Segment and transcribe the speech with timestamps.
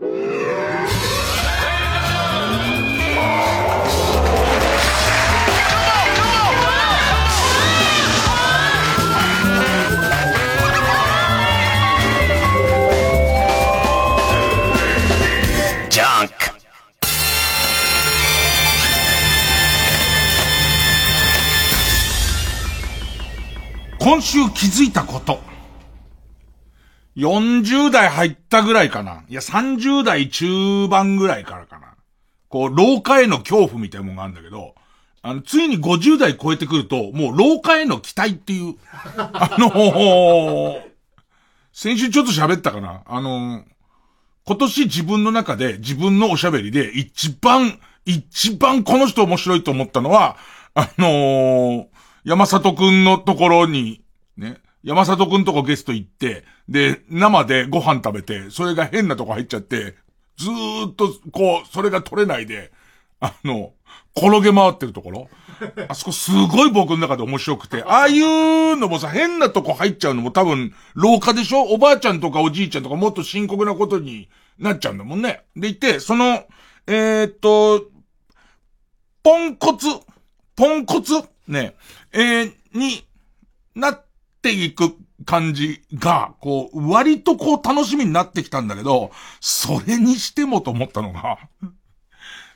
[0.00, 0.08] 今
[24.22, 25.49] 週気づいたこと。
[27.20, 29.24] 40代入ったぐらいかな。
[29.28, 31.94] いや、30代中盤ぐらいからかな。
[32.48, 34.74] こう、老化への恐怖みたいなもんがあるんだけど、
[35.22, 38.76] あの、ついに50代超えてくると、もう老化への期待っていう、
[39.18, 40.82] あのー、
[41.72, 43.02] 先週ちょっと喋ったかな。
[43.06, 43.64] あのー、
[44.46, 50.38] 今年自分の中で自分のおしゃべりで一番、一番この人面白いと思ったのは、
[50.74, 51.86] あのー、
[52.24, 54.02] 山里くんのところに、
[54.38, 59.96] ね、山里くんとこゲスト行って、で、生でご飯食べて、それが変なとこ入っちゃって、
[60.36, 62.72] ずーっと、こう、それが取れないで、
[63.20, 63.74] あの、
[64.16, 65.28] 転げ回ってるところ。
[65.88, 71.62] あそこすごい僕の中で面白くて、ああいうのもさ、変なとこ入っちゃうのも多分、廊下でしょ？
[71.64, 75.42] おばあちゃんとかおじいちゃんとかもっと深刻なことになっちゃうんだもんね。
[75.54, 76.44] でいて、その、
[76.86, 77.84] えー、っと、
[79.22, 79.86] ポンコツ、
[80.56, 81.12] ポンコツ、
[81.46, 81.76] ね、
[82.12, 83.06] えー、に
[83.74, 84.04] なっ
[84.40, 84.96] っていく
[85.26, 91.38] 感じが、こう、割とこう楽しみになってきたんだけど、それにしてもと思ったのが、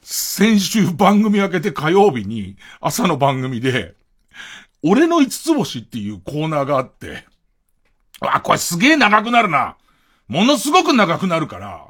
[0.00, 3.94] 先週番組開けて火曜日に朝の番組で、
[4.82, 7.26] 俺の五つ星っていうコーナーがあって、
[8.20, 9.76] あ、これすげえ長くなるな。
[10.26, 11.86] ものすごく長くなるから、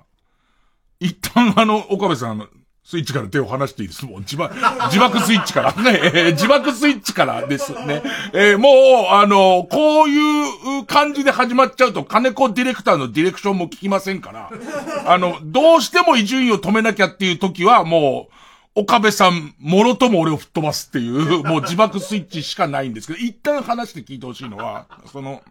[0.98, 2.48] 一旦あの、岡部さん、
[2.84, 4.04] スイッチから手を離していいです。
[4.04, 4.54] もう自爆、
[4.92, 8.02] 自爆スイッチからね、自爆スイッチからですね。
[8.34, 14.50] えー、もう、あの、こういう感じで始まっちゃうと、金子ディレクターのディレクションも聞きませんから、
[15.06, 25.42] あの、どうしても伊集院を止めなきゃっていう時は、もう、岡部さん、もろとも俺を吹っ飛ばすっていう、もう自爆スイッチしかないんですけど、一旦話して聞いてほしいのは、その、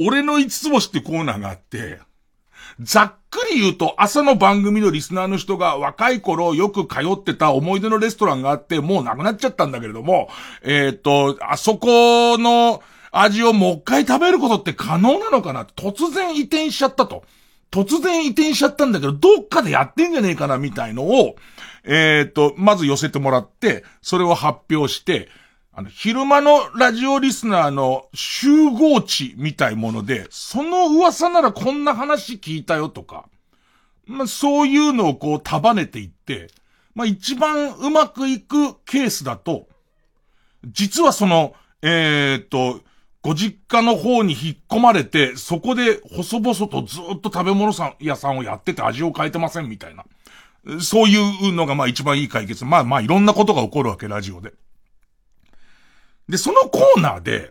[0.00, 2.00] 俺の五つ星ってコーナーがあって、
[2.80, 10.28] ざっくり言うと、朝の番組のリスナーの人が若い頃よく通ってた思い出のレストランがあって、もうなくなっちゃったんだけれども、
[10.62, 17.24] えっ、と、あそこの味をもう一回食べることって可能なのかな突然移転しちゃったと。
[17.70, 21.36] 突然移転しちゃったんだけど、どっかでやってんじゃねえかなみたいのを、
[21.84, 25.28] えっ、と、まず寄せてもらって、それを発表して、
[25.78, 33.28] あの、昼間のラジオリスナーの集合値みたいもので、その噂ならこんな話聞いたよとか、
[34.04, 36.48] まあ、そういうのをこう束ねていって、
[36.96, 39.68] まあ、一番うまくいくケースだと、
[40.66, 42.80] 実はその、えー、っと、
[43.22, 50.04] ご実家の方に引っ込まれて、そこで細々とずっと食べ物屋さんをやってて味を変えてませんみたいな。
[50.80, 52.64] そういうのがまあ一番いい解決。
[52.64, 54.54] まあまあいろんなことが起こるわけ、ラジオで。
[56.28, 57.50] で、そのコーナーで、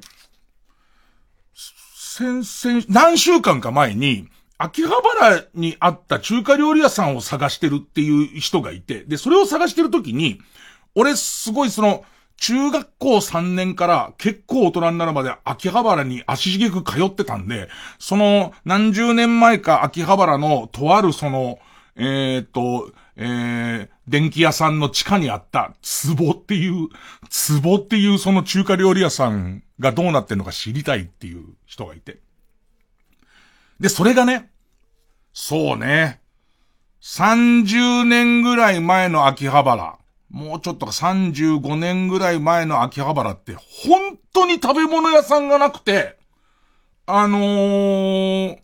[1.54, 4.28] 先々、何週間か前に、
[4.58, 10.40] 秋葉原にあった中華料理屋さんを探してるっていう人がいて、で、それを探してるときに、
[10.96, 12.04] 俺すごいその、
[12.38, 17.68] 中学校3年から結構大人になるまで秋葉原に足しげく通ってたんで、
[18.00, 21.60] その何十年前か秋葉原のとあるその、
[21.96, 25.74] えー、っと、えー、電気屋さんの地下にあった、
[26.18, 26.88] 壺っていう、
[27.62, 32.20] 壺っていうその中華料理屋さんがどうなってんのか知りたいっていう人がいて。
[33.80, 34.50] で、それがね、
[35.34, 36.22] そうね、
[37.02, 39.98] 30年ぐらい前の秋葉原、
[40.30, 46.18] もうちょっとか35年ぐらい前の秋葉原って、本当に食べ物屋さんがなくて、
[47.06, 48.58] あのー、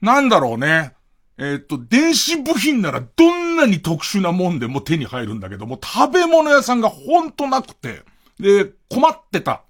[0.00, 0.94] なんだろうね。
[1.38, 8.02] えっ、と、電子部品ならどんなに特殊なもんでも手に入るんだけども、食べ物屋さんがほんとなくて、
[8.40, 9.62] で、困ってた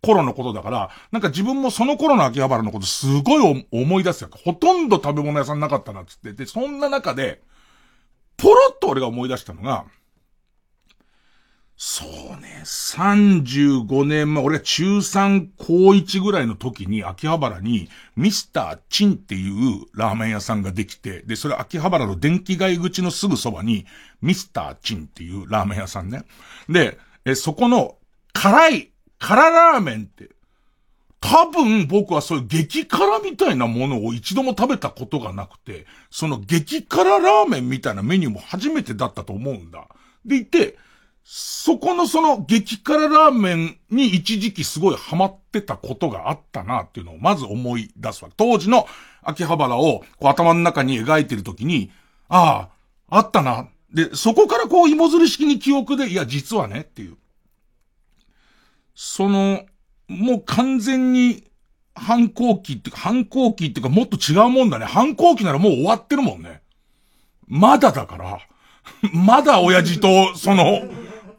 [0.00, 4.30] 頃のことだから、なんか自分もその頃の秋葉原のことすごい思い出すよ。
[4.32, 6.32] ほとんど食べ物屋さんなかったなっつって。
[6.34, 7.42] で、そんな中で、
[8.36, 9.86] ポロッと俺が思い出したのが、
[11.84, 23.84] そうね、35年前、俺は中3高1ぐらいの時に秋葉原にミスターチンっていうラーメン屋さんができて、で、それ秋葉原の電気街口のすぐそばに
[24.20, 26.22] ミスターチンっていうラーメン屋さんね。
[26.68, 27.96] で、え、そこの
[28.32, 30.30] 辛い、辛ラーメンって、
[31.18, 39.88] 多分僕はそういう激辛みたいなものを一度も食べたことがなくて、その激辛ラーメンみたいなメニューも初めてだったと思うんだ。
[40.24, 40.76] でいて、
[41.24, 48.30] そこのその激辛ラーメンに一時期すごいハマってたことがあったなっていうのをまず思い出すわ。
[48.36, 48.86] 当時の
[49.22, 51.90] 秋葉原をこう頭の中に描いてるときに、
[52.28, 52.68] あ
[53.08, 53.68] あ、あったな。
[53.92, 57.16] で、そこからこう芋づる式に記憶で、いや、実はねっていう。
[58.94, 59.64] その、
[60.08, 61.44] もう完全に
[61.94, 64.86] 反抗期っていうか、反抗期っていうかもっと違うもんだね。
[64.86, 66.62] 反抗期ならもう終わってるもんね。
[67.46, 68.38] まだだから、
[69.12, 70.82] まだ親父と、その、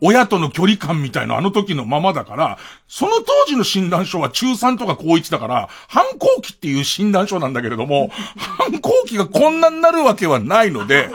[0.05, 2.57] 親との距離感みたいなあの時のままだから、
[2.89, 11.09] その当時の診断書は中3とか高1だから、反抗期っていう診断書なんだけれども、反抗期がこんなになるわけはないので、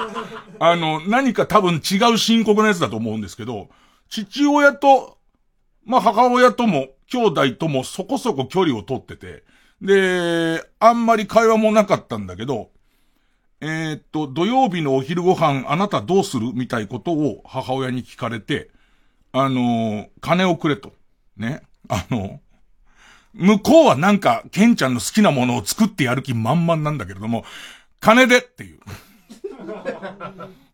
[0.58, 3.68] あの、何か多分違う深刻なやつだと思うんですけど、
[4.08, 5.18] 父親と、
[5.84, 9.44] まあ母親とも、兄弟ともそこそこ距離を取ってて、
[9.82, 12.70] で、あんまり会話もなかったんだけど、
[13.60, 16.52] えー、っと、土曜日のお昼ご飯あなたどうする？
[16.54, 18.70] みたいことを母親に聞かれて、
[19.40, 20.92] あの金をくれと。
[21.36, 21.62] ね。
[21.88, 22.40] あの、
[23.34, 27.44] 向こうはなんか、ケンちゃんの好きなものを作ってやる気満々なんだけれども、
[28.00, 28.80] 金でっていう。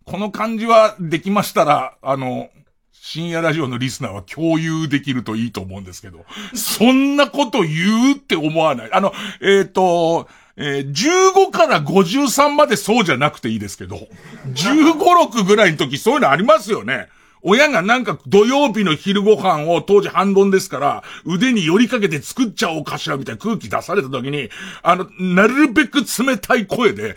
[0.05, 2.51] この感じはできましたら、あの、
[2.93, 6.25] 深夜ラジオのリスナーは共有できるといいと思うんですけど、
[6.55, 8.93] そんなこと言うって思わない。
[8.93, 9.13] あの、
[9.43, 13.97] えっ、ー、と、えー、15から53までそうじゃなくていいですけど、
[14.55, 14.95] 15、
[15.31, 17.09] 6ぐらいの時そういうのありますよね。
[17.45, 24.49] 親がなんか土曜日の昼ご飯を当時半ドンですから、腕に寄りかけて作っちゃおうかしらみたいな空気出された時に、
[24.83, 27.17] あの、なるべく冷たい声で、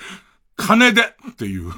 [0.58, 1.72] 金でっていう。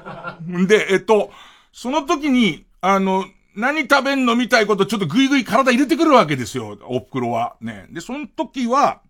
[0.66, 1.30] で、えっと、
[1.72, 7.56] その時に、あの、何食べんのみたいことちょっとグイグイ体入れてくるわけですよ、お袋は。
[7.62, 7.86] ね。
[7.90, 9.00] で、その時は、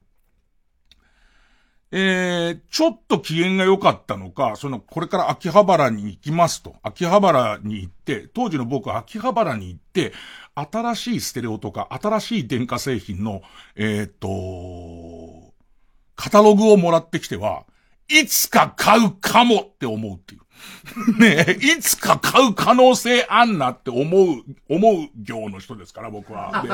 [1.98, 6.76] えー、ちょっと機嫌が良かったのか、その、これから秋葉原に行きますと。
[6.82, 10.12] 秋葉原に行って、当時の僕は秋葉原に行って、
[10.54, 13.40] 新しいステレオとか、新しい電化製品の、
[13.76, 15.54] えー、っと、
[16.16, 17.64] カタログをもらってきては、
[18.08, 20.42] いつか買うかもって思うっていう。
[21.18, 26.62] ねえ、いつか買う可能性あんなって思う、思う業の人ですから、僕は。
[26.62, 26.68] で、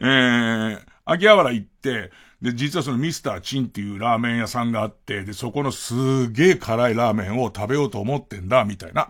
[0.00, 9.08] えー、秋葉原行って、で、実はそのミスターチンっていうラーメン屋さんがあって、で、そこのすげえ辛いラーメンを食べようと思ってんだ、みたいな、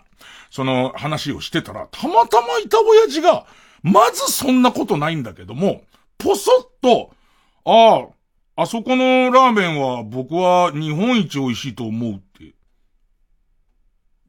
[0.50, 3.46] その話をしてたら、たまたまいた親父が、
[3.82, 5.82] まずそんなことないんだけども、
[6.16, 7.10] ぽそっと、
[7.64, 8.06] あ
[8.56, 12.54] あ、あそこのラーメンは僕は日本一美味しいと思うって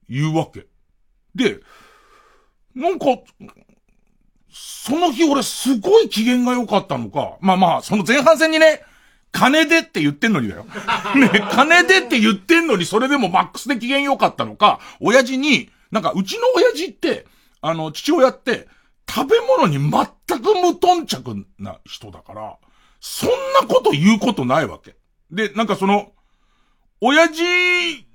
[0.10, 0.68] 言うわけ。
[1.34, 1.62] で、
[2.76, 3.06] なんか、
[4.52, 7.38] その日俺すごい機嫌が良かったのか。
[7.40, 8.84] まあまあ、その前半戦にね、
[9.32, 10.66] 金でって言ってんのにだよ。
[11.16, 17.26] ね、金でって言ってんのにそれでもマックスで機嫌良かったのか、親父に、なんかうちの親父って、
[17.62, 18.68] あの、父親って、
[19.10, 22.58] 食べ物に全く無頓着な人だから、
[23.00, 23.30] そん
[23.60, 24.96] なこと言うことないわけ。
[25.32, 26.12] で、なんかその、
[27.02, 27.44] 親父、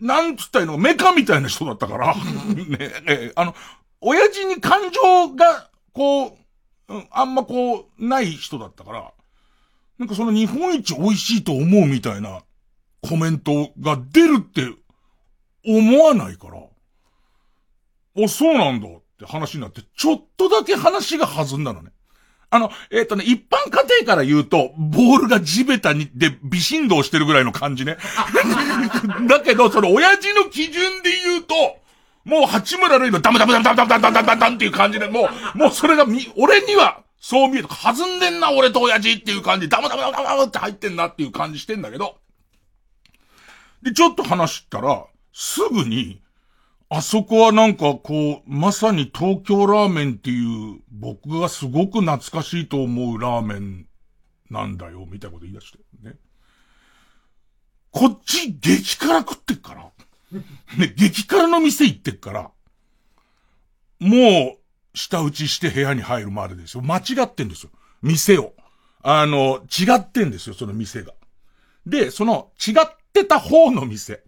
[0.00, 2.14] なんつったいの、メカみたいな人だったから、
[2.54, 3.54] ね、え、あの、
[4.00, 6.38] 親父に感情が、こ
[6.88, 9.12] う、うん、あんまこう、ない人だったから、
[9.98, 12.42] なんかその日本一美味しいと思うみたいな
[13.02, 14.68] コメントが出るって
[15.66, 16.62] 思わないから、
[18.16, 21.90] お、そうなんだって話になって、ちょっとだけ話が弾んだのね。
[22.50, 27.96] あの、えっ、ー、とね、一般家庭から言うと、ボールが地べたに、で、微振動してるぐらいの感じね。
[29.28, 31.54] だけど、その親父の基準で言うと、
[32.24, 37.68] もう八村塁のダムダムダムダムダムダムダムダムダムっていう感じで、もう、もうそれがみ、俺には、そう見える。
[37.68, 42.18] 弾んでんな、俺と親父っていう感じ、ダムダムダムダムって入ってんなっていう感じしてんだけど。
[43.80, 46.20] で、ちょっと話したら、すぐに、
[46.90, 53.86] あそこはなんかこう、まさに東京ラーメンっていう、僕がすごく懐かしいと思うラーメン
[54.50, 55.78] なんだよ、みたいなこと言い出して。
[56.02, 56.16] ね。
[57.90, 59.90] こっち激辛食ってっから。
[60.76, 62.50] ね、激辛の店行ってっから。
[63.98, 64.63] もう、
[64.94, 66.82] 下打ちして部屋に入るまでですよ。
[66.82, 67.70] 間違ってんですよ。
[68.02, 68.54] 店を。
[69.02, 71.12] あの、違ってんですよ、その店が。
[71.86, 74.22] で、その、違ってた方の店。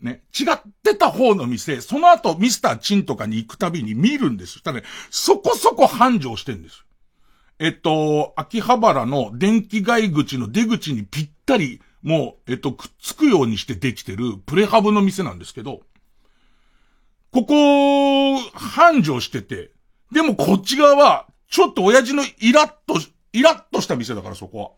[0.00, 4.62] ね、違ってた方の店、その後ミスターチンとかに行くたびに見るんです。
[4.62, 6.84] ただね、そこそこ繁盛してんです。
[7.58, 15.80] えっと、秋葉原の電気街口の出口にぴったり、もう、えっと、くっつくようにしてできてるプレハブの店なんですけど、
[17.32, 19.73] ここ、繁盛してて、
[20.12, 23.00] でもこっち側は、ちょっと親父のイラッと、
[23.32, 24.70] イラッとした店だからそこは。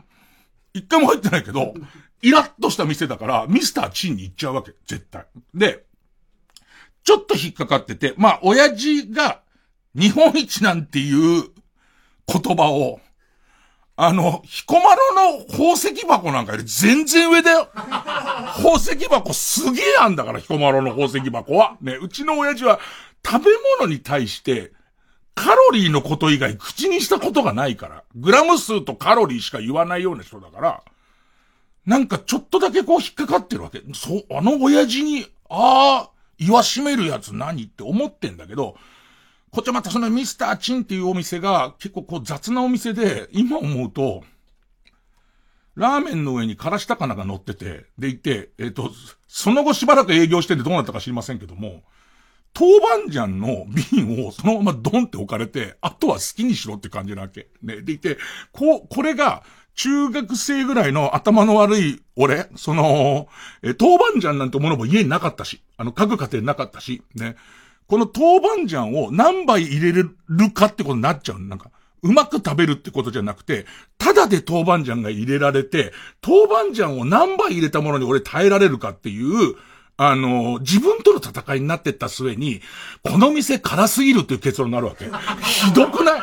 [0.73, 1.75] 一回も入ってないけど、
[2.23, 4.73] イラッとした店だから、ミスターチンに行っちゃうわけ。
[4.87, 5.27] 絶対。
[5.55, 5.85] で、
[7.05, 9.41] ちょっと引っかかってて、まあ、親父が
[9.95, 11.45] 日本一なんていう
[12.27, 13.01] 言葉を、
[13.99, 17.69] あの、彦摩呂の宝石箱なんかより全然上だよ。
[17.75, 21.79] 宝石箱すげえあんだから、彦摩呂の宝石箱は。
[21.81, 22.79] ね、うちの親父は
[23.25, 24.73] 食べ物に対して、
[25.37, 30.83] カロリーのこと以外口にしたことがないから、グラム数とカロリーしか言わないような人だから、
[31.85, 33.83] なんかちょっとだけこう引っかかってるわけ。
[33.95, 38.77] そう、あの親父に、ああ、言わしめるやつ何って思ってんだけど、
[39.51, 44.25] こっちはまたそのミスターチンっていうお店が結構こう雑なお店で、今思うと、
[45.75, 48.91] ラーメンの上にからし高菜が乗ってて、でいて、えっ、ー、と、
[49.29, 51.83] その後しばらく営業しててどうなったか知りませんけども、
[52.59, 57.49] 豆板醤の瓶をそのままドンって置かれて、あとは好きにしろって感じなわけ。
[57.63, 57.83] ね。
[57.83, 58.17] でいて、
[58.53, 59.43] こう、これが、
[59.75, 63.29] 中学生ぐらいの頭の悪い俺、その、
[63.63, 67.37] え、豆板醤なんてものも家になかったし、あの、各家庭なかったし、ね。
[67.87, 70.17] この豆板醤を何杯入れる
[70.55, 71.41] かってことになっちゃう。
[71.41, 71.71] なんか、
[72.03, 73.67] うまく食べるってことじゃなくて、
[73.99, 75.93] ただで豆板醤が入れられて、
[76.27, 79.57] 豆板醤を何杯入れたものに俺耐えられるかっていう、
[79.99, 82.61] あの、自分との戦いになってった末に、
[83.03, 85.07] この店辛すぎるっていう結論になるわけ。
[85.43, 86.21] ひどくない？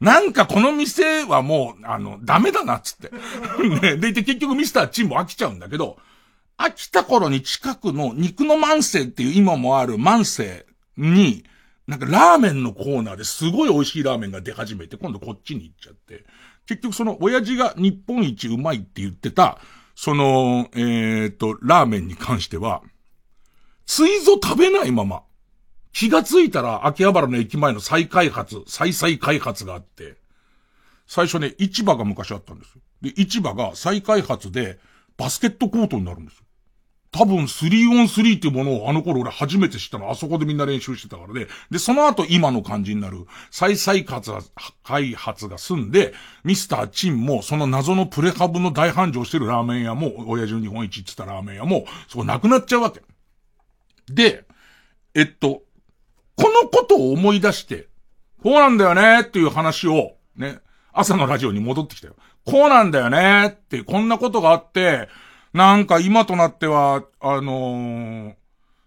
[0.00, 3.10] なんかこの店はもう、あの、ダメだなっつって。
[3.82, 5.98] ね、でいて結局ミスターチンも飽きちゃうんだけど、
[6.56, 10.64] 飽きた頃に近くの肉の万世っていう今もある万世
[10.96, 11.44] に、
[11.86, 16.24] なんかラーメンのコーナーですごい美味しいラーメンが出始めて、今度こっちに行っちゃって、
[16.66, 19.58] 結局その親父が日本一うまいって言ってた、
[20.00, 22.82] その、えっ、ー、と、ラーメンに関しては、
[23.84, 25.24] ついぞ食べないまま、
[25.92, 30.14] 気がついたら秋葉原の駅前の再開発、再々開発があって、
[31.08, 32.80] 最初ね、市場が昔あったんですよ。
[33.02, 34.78] で、市場が再開発で
[35.16, 36.44] バスケットコートになるんですよ。
[37.10, 40.10] 多分 3on3 っていうものをあの頃俺初めて知ったの。
[40.10, 41.48] あそこでみんな練習してたからで。
[41.70, 44.04] で、その後今の感じになる再再、
[44.84, 46.12] 開発が済んで、
[46.44, 53.00] ミスターチンもその謎のプレハブの大繁盛してるラーメン屋も、親父の日本一って言ったラーメン屋も、そこなくなっちゃうわけ。
[54.10, 54.44] で、
[55.14, 55.62] えっと、
[56.36, 57.88] このことを思い出して、
[58.42, 60.60] こうなんだよねっていう話を、ね、
[60.92, 62.14] 朝のラジオに戻ってきたよ。
[62.44, 65.08] こうなんだよねって、こんなことがあって、
[65.52, 68.34] なんか今となっては、あのー、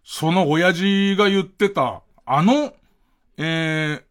[0.03, 2.73] その親父が言ってた、あの、
[3.37, 4.03] えー、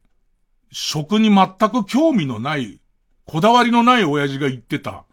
[0.72, 2.80] 食に全く興味のない、
[3.24, 5.04] こだわりのない親父が言ってた。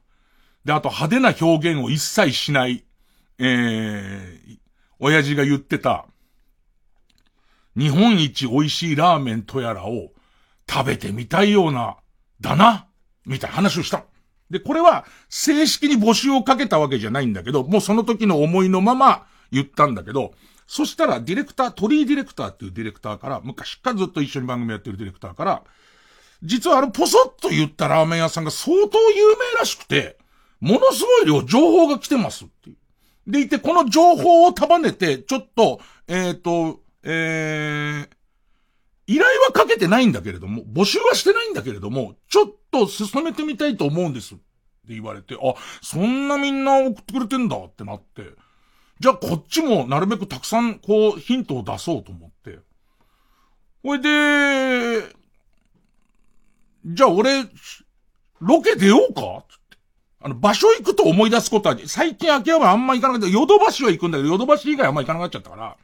[0.65, 2.83] で、あと派手な表現を一切しない、
[3.39, 4.57] えー、
[4.99, 6.05] 親父が言ってた、
[7.77, 10.09] 日本一美味しいラーメンとやらを
[10.69, 11.97] 食べてみたいような、
[12.41, 12.87] だな、
[13.25, 14.03] みたいな話をした。
[14.49, 20.33] で、これは正式に募集をかけたわけじゃないんだけど、もうその時の思いのまま言ったんだけど、
[20.67, 25.63] そしたらディレクター、トリーディレクターっていうディレクターから、昔からずっと一緒に番組やってるディレクターから、
[26.43, 30.17] 実はあのポソッと言ったラーメン屋さんが相当有名らしくて、
[30.59, 32.77] ものすごい量情報が来てますっていう。
[33.31, 38.09] でいて、この情報を束ねて、ちょっと、えっ、ー、と、えー、
[39.07, 44.35] 依頼はかけてないんだけれども、募集はしてないんだけれども、ちょっと進めてみたいと思うんです。
[44.35, 44.43] って
[44.89, 48.23] 言われて、あ、そんなみんな送ってくれてんだってなって、
[48.99, 52.59] じゃあこっちもなるべくたくさんこうヒントを出そうと思って。
[53.83, 55.01] ほいで、
[56.85, 57.43] じゃあ俺、
[58.39, 59.45] ロケ出ようか。
[60.19, 65.77] あの、場所行くと思い出すことは、最近秋葉原あんま行かなくて、ヨドバシは行くんだけど、ヨドバシ以外あんま行かなくなっちゃったから、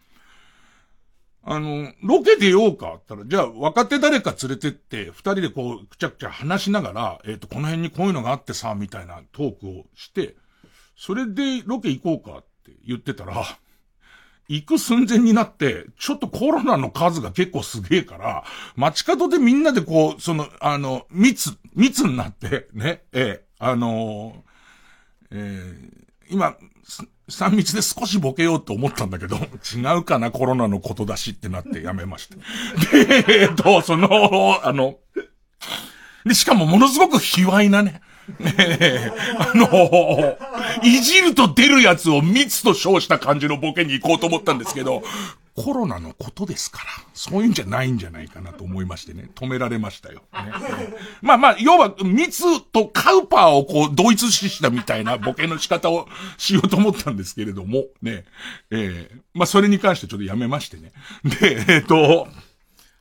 [1.46, 10.36] あの、ロケ出ようかったら、じゃあ若手誰か連れてって、二人でこう、くちゃくちゃ話しながら、えっ、ー、と、この辺にこういうのがあってさ、みたいなトークをして、
[10.96, 13.44] それでロケ行こうかって言ってたら、
[14.48, 18.44] 行く寸前になって、ちょっとコロナの数が結構すげえから、
[18.78, 26.56] 街角でみんなでこう、その、あの、密、密になって、ね、ええ、あのー、えー、今、
[27.30, 32.36] 三密で少しボケようと思ったんだけど、違うかな、コロナのことだしってなってやめました。
[32.98, 34.98] で、えっと、その、あの、
[36.26, 38.02] で、しかもものすごく卑猥なね、
[38.40, 40.38] ねえ、あの、
[40.84, 45.04] いじると出るやつを密と称した感じのボケに行こうと思ったんですけど、
[45.56, 50.24] コロナのことですから、そういうんじゃないんじゃないかなと思いましてね、止められましたよ。
[50.34, 50.52] ね、
[51.22, 58.26] まあまあ、要は、密とカウパーをこう、同一視したみたいなボケの仕方をしようと思ったんですけれども、ね、
[58.72, 60.92] えー、まあそれに関してちょっとやめましてね。
[61.24, 62.28] で、えっ、ー、と、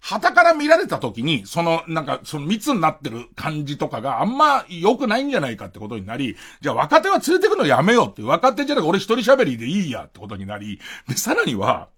[0.02, 11.88] 旗から見られた時に、その、なんか、その密になってる感じとかがあんま良くないんじゃないかってことになり、じゃあ若手は連れてくのやめようって、若手じゃなくて俺一人喋りでいいやってことになり、で、さらには、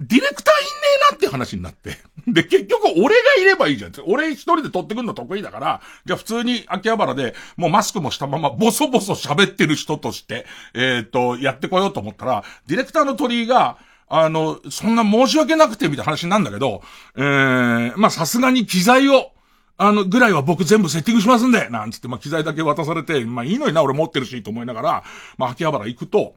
[0.00, 0.72] ディレクターいんね
[1.08, 1.96] えなって話になって。
[2.26, 3.92] で、結局俺がいればいいじゃん。
[4.06, 10.44] 俺一人で撮ってくんの得意だから、じゃあ普通に秋葉原で、もうマスクもしたままボソボソ喋ってる人として、
[10.74, 16.82] えっ、ー、と、やってこようと思ったら、ディレクターの鳥居が、あの、そんな申し訳なくてみたいな話なんだけど、
[17.16, 19.32] えー、まあさすがに機材を、
[19.78, 25.04] あの、ぐらいは僕全部セッティングしますんで、なんつって、まあ機材だけ渡されて、まあいいのにな、俺持ってるし、と思いながら、
[25.38, 26.34] まあ秋葉原行くと、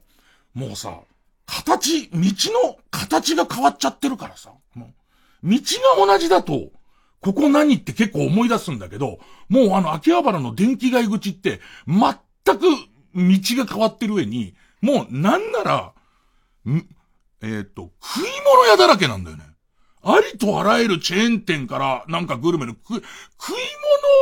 [0.54, 1.00] もうさ、
[1.46, 2.20] 形、道
[2.64, 4.52] の形が変わっちゃってるからさ。
[4.74, 4.92] も
[5.44, 5.60] う道
[5.98, 6.72] が同じだと、
[7.22, 12.62] ここ何って結構思い出すんだけど、もうあの秋葉原の電気街口って、全く
[13.16, 15.94] 道が変わってる上に、もうなんなら、
[17.48, 19.43] ん、えっ、と、食い物屋だらけなんだよね。
[20.01, 23.03] ありとあらゆるチェーン店から、なんかグルメの食い、
[23.39, 23.55] 食い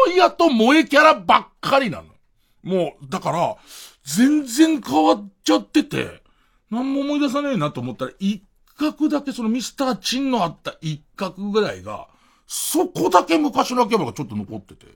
[0.08, 2.06] 物屋と萌えキャラばっかりなの。
[2.64, 3.58] もう、だから、
[4.04, 6.24] 全然変わっちゃってて、
[6.72, 8.44] 何も思い出さねえなと思ったら、一
[8.78, 12.08] 角だけそのミスターチンのあった一角ぐらいが、
[12.48, 14.88] そこだけ昔の秋葉がちょっと残ってて。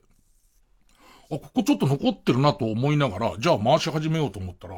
[1.30, 4.76] あ、ここちょっと残ってるなと思いながら、じゃあ回し始めようと思ったら、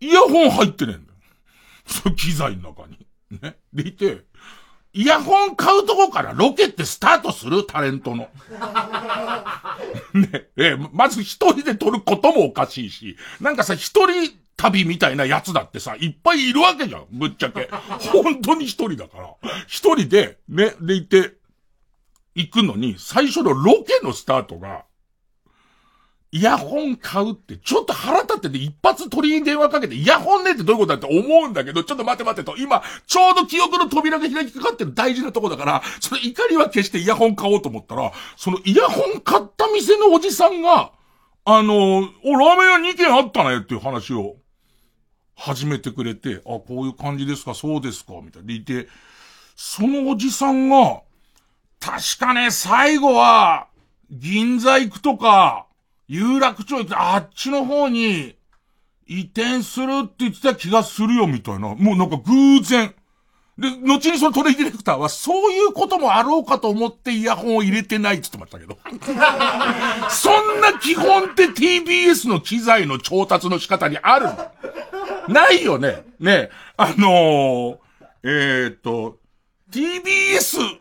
[0.00, 1.17] イヤホン入ってねえんだよ。
[1.88, 3.06] その機材の中に。
[3.42, 3.56] ね。
[3.72, 4.24] でいて、
[4.92, 8.28] イヤホン買うとこからロケってスタートするタレントの。
[10.14, 10.48] ね。
[10.56, 17.68] え、まず一人で撮ることもおかしいし、なんかさ、一人旅みたいなやつだってさ、いっぱいいるわけじゃん、ぶっちゃけ。
[18.12, 19.34] 本当に一人だから。
[19.66, 21.34] 一人で、ね、でいて、
[22.34, 24.84] 行くのに、最初のロケのスタートが、
[26.30, 40.92] イヤホン買うって、ちょっと腹立ってて一発鳥に電話かけて、イヤホンねってどういうことだって思うんだけど、ちょっと待って待ってと、今、ちょうど記憶の扉が開きかかってる大事なとこだから、その怒りは消してイヤホン買おうと思ったら、そのイヤホン買った店のおじさんが、
[41.46, 44.36] あの、お、ラーメン屋2軒あったねっていう話を、
[45.34, 48.48] 始めてくれて、あ、こういう感じですか、そうですか、みたいな。
[48.48, 48.88] でいて、
[49.56, 51.02] そのおじさんが、
[51.80, 53.68] 確かね、最後は、
[54.10, 55.67] 銀座行くとか、
[56.08, 58.34] 有楽町あっちの方に、
[59.06, 61.74] 移転するって言ってた気がするよ、みたいな。
[61.74, 62.94] もうなんか偶然。
[63.56, 68.78] で、後にそのトレイディレクターは、そういうこともあろうかと思ってイヤホンを入れてないって言ってましたけど。
[70.10, 74.28] そんな基本って TBS の機材の調達の仕方にある
[75.28, 76.04] ないよね。
[76.20, 76.50] ね。
[76.76, 77.78] あのー、
[78.22, 79.18] えー、っと、
[79.72, 80.78] TBS、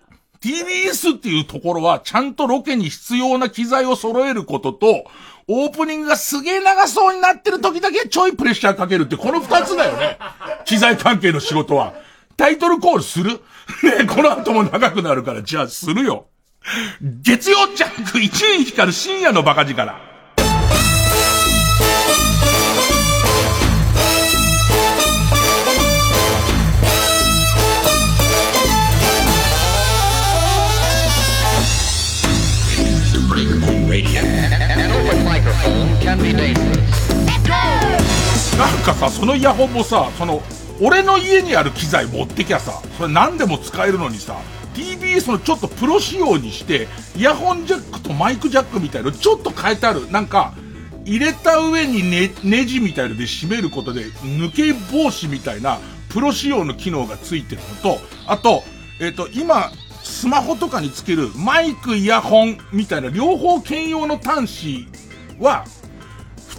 [0.47, 5.03] TBS っていうところは、ちゃんとロケに必要な機材を揃えることと、
[5.49, 10.17] オープニングがすげえ長そうになってる時だけちょいプレッシャーかけるって、この二つだよね。
[10.65, 11.93] 機材関係の仕事は。
[12.37, 13.41] タイトルコールする？
[13.83, 16.27] ねこの後も長くなるから、じゃあするよ。
[17.01, 20.06] 月曜ジャンク1年光る深夜のバカ力。
[36.07, 36.19] なん
[38.83, 40.41] かさ、そのイヤホンもさ、その、
[40.81, 44.37] 俺の家にある機材持ってきゃさ、それ何でも使えるのにさ、
[44.73, 50.09] TBS のちょっとプロ仕様にして、イヤホンジャックとマイクジャックみたいのちょっと変えてある。
[50.09, 50.53] なんか、
[51.03, 58.63] 入れた上にね、ネジみたいので締めることで、抜け防止みたいな、プロ仕様の機能がついてるのと、あと、
[59.01, 64.87] えっ、ー、と、今、スマホとかにつけるマイク、イヤホンみたいな両方兼用の端子
[65.39, 65.65] は、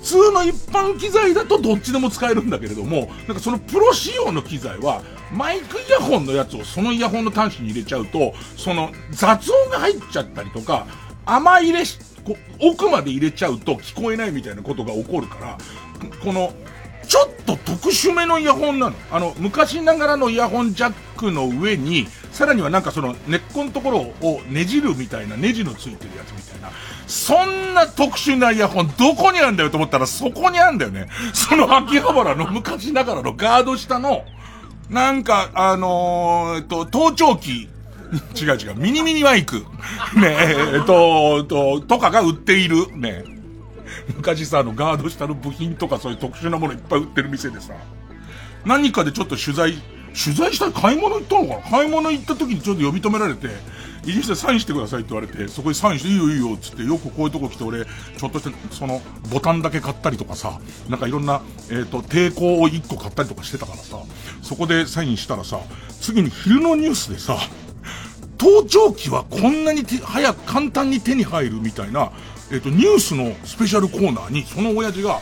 [0.09, 10.87] 通の一般機材だとどっちでも使えるんだけれども、なんかそのプロ仕様の機材は、マイクイヤホンのやつをそのイヤホンの端子に入れちゃうと、その雑音が入っちゃったりとか、
[11.27, 15.59] 甘入れし、こ奥まで入れちゃうと聞こえないみたいなことが起こるから、
[16.25, 16.55] この、
[17.07, 18.97] ちょっと特殊めのイヤホンなの。
[19.11, 22.07] あの、昔ながらのイヤホンジャックの上に、
[22.39, 26.71] さらにはなんかその根っこのところをねじるみたいな、ネジのついてるやつみたいな。
[27.09, 31.09] そんな特殊なイヤホンどこにあるんだよと思ったらそこにあるんだよね。
[31.35, 34.25] その秋葉原の昔ながらのガード下の、
[34.89, 37.69] なんか、あのー、えっと、盗聴器、
[38.41, 39.57] 違う違う、ミニミニマイク、
[40.15, 40.37] ね
[40.75, 43.25] え、っと、と、とかが売っている、ね。
[44.17, 47.75] 昔さ、あの、ガード下の部品とかそういう特殊なものいっぱい売ってる店でさ、
[48.65, 49.83] 何かでちょっと取材、
[50.15, 51.71] 取材したら買い物行ったのかな？
[51.71, 53.49] 買い物行った時にちょっと呼び止められて、
[54.05, 63.99] 入り口でサインしてくださいって言われて、そこにサインしていいよいいよっつって、よくこういうとこ来て俺、ちょっとして、その、ボタンだけ買ったりとかさ、なんかいろんな、えっ、ー、と、抵抗を1個買ったりとかしてたからさ、
[64.43, 65.61] そこでサインしたらさ、
[66.01, 67.37] 次に昼のニュースでさ、
[68.39, 72.13] 盗聴器はこんなに早く簡単に手に入るみたいな、
[72.51, 75.21] えっ、ー、と、ニュースのスペシャルコーナーに、その親父が、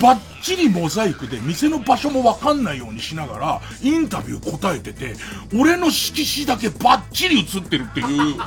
[0.00, 5.14] バッチリモザイクで店の場所もわかんないようにしながら、インタビュー答えてて、
[5.54, 8.36] 俺の色紙だけバッチリ映ってるっていう。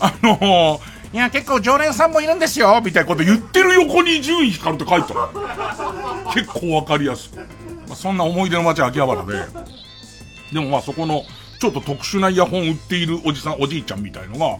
[0.00, 5.30] あのー、いや、結構常連さんもいるんですよみたいなこと言ってる横に順位光って書いてあ
[6.34, 6.34] る。
[6.34, 7.38] 結構わかりやすく。
[7.38, 7.44] ま
[7.92, 9.46] あ、そんな思い出の街秋葉原で。
[10.52, 11.24] でもまあそこの、
[11.60, 14.58] ちょっと特殊なイヤホン売っているおじさん、おじいちゃんみたいのが、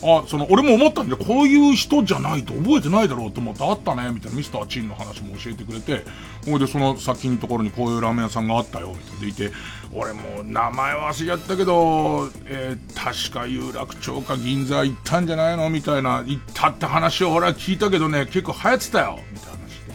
[0.00, 6.04] あ、その、俺も思ったんで、こういう人じゃないと覚えてないだろうと思って、あったね、みたいな、ミスターチンの話も教えてくれて、
[6.46, 9.52] ほいで、その先のところにこういうラーメン屋さんがあったよ、みたいなでいて、
[9.92, 15.70] 俺も名前忘れちゃったけど、えー、確か有楽町か銀座行ったんじゃないの？
[15.70, 19.92] みたいな、行ったって話を俺は聞いたけどね、結構流行ってたよ、みたいな話で。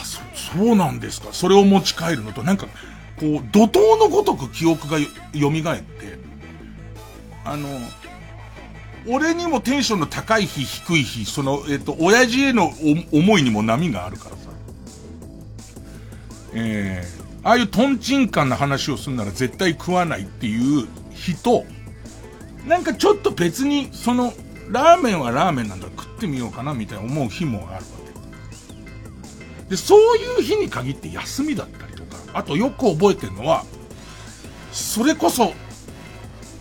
[0.00, 0.20] あ、そ、
[0.56, 1.28] そうなんですか？
[1.32, 2.66] それを持ち帰るのと、なんか、
[3.18, 6.18] こう、怒涛のごとく記憶がよ蘇って、
[7.44, 7.68] あの、
[9.08, 12.72] 俺にもテンションの高い日、低い日、その、えっ、ー、と、親父への
[13.12, 14.42] 思いにも波があるからさ。
[16.52, 21.64] えー、ああいうトンチンカンな話をするなら絶対食わないっていう人、
[22.66, 24.32] なんかちょっと別に、その、
[24.70, 27.80] ラーメンはラーメンなんだ食ってみようかなみたいな思う日もあるわ
[29.64, 29.70] け。
[29.70, 33.64] で、そういう日に限って休みだったりとか、あとよく覚えてるのは、
[34.72, 35.52] それこそ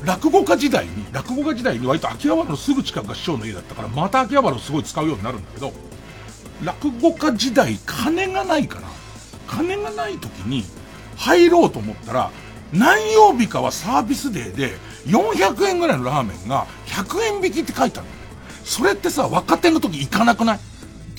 [0.05, 5.73] 落語家時代に、落語家時代に割と秋葉原のすぐ近くが師匠の家だったから、また秋葉原をすごい使うようになるんだけど、
[6.63, 8.87] 落語家時代金がないから、
[9.47, 10.63] 金がない時に
[11.17, 12.31] 入ろうと思ったら、
[12.71, 14.73] 何曜日かはサービスデーで
[15.07, 18.07] 400円ぐらいのラーメンが100円引きって書いてある
[18.63, 20.59] それってさ、若手の時行かなくない？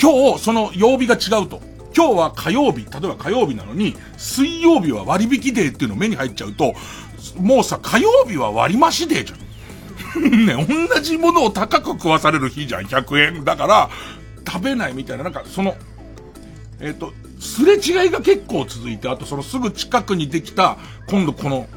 [0.00, 1.60] 今日、その曜日が違うと。
[1.96, 6.74] 今日は火曜日、例えば火曜日なのに、水曜日は割引デーっていうの目に入っちゃうと、
[7.38, 9.46] もうさ、火曜日は割増デーじゃん。
[10.46, 13.44] ね、同じものを高く食わされる日じゃん、100円。
[13.44, 13.90] だから、
[14.46, 15.76] 食べないみたいな、なんか、その、
[16.80, 21.68] えっ、ー、と、すれ違いが結構続いて、あとそのすぐ近くにできた、今度この、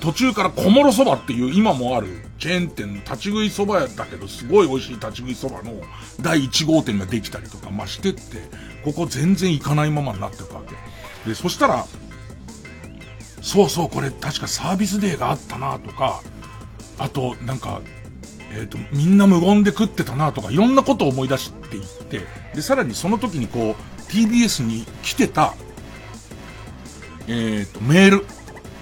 [0.00, 5.74] 途中から小諸そばっていう今もあるチェーン店の立ち食いそば屋だけどすごい美味しい立ち食いそばの
[6.20, 8.20] 第1号店ができたりとかましてって、
[8.84, 10.62] ここ全然行かないままになってたわ
[11.24, 11.28] け。
[11.28, 11.86] で、そしたら、
[13.46, 16.20] そうそう、これ確かサービスデーがあったなとか、
[16.98, 17.80] あと、なんか、
[18.52, 22.22] えっ、と、みんな無言で食ってたなとか、いろんなことを思い出していって、
[22.56, 25.54] で、さらにその時にこう、TBS に来てた、
[27.28, 28.26] えっ、ー、と、メール、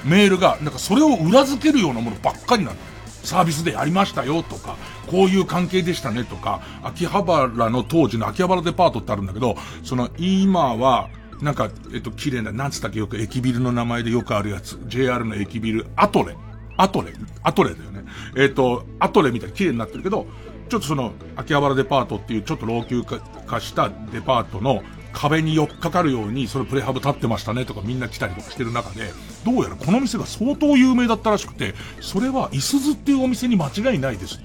[0.03, 2.77] メールが、なんかそれを裏付けるようなものばっかりなの。
[3.23, 4.77] サービスでやりましたよとか、
[5.11, 14.79] こういう関係でしたねとか、秋葉原の当時の秋葉原デパートってあるんだけど、その今は、なんか、えっと、綺麗な、なんつったっけよく駅ビルの名前でよくあるやつ。
[14.87, 16.37] JR の駅ビル、アトレ。
[16.77, 18.05] アトレアトレだよね。
[18.37, 20.27] えっと、アトレみたいに綺麗になってるけど、
[20.69, 29.13] ちょっとその、秋葉原デパートっていうちょっと老朽化したデパートの壁に寄っかかるように、それプレハブ立ってましたねとかみんな来たりとかしてる中で、
[29.45, 34.41] どうやらこの店が相当有名だったらしくて、それは、いすずっていうお店に間違いないです。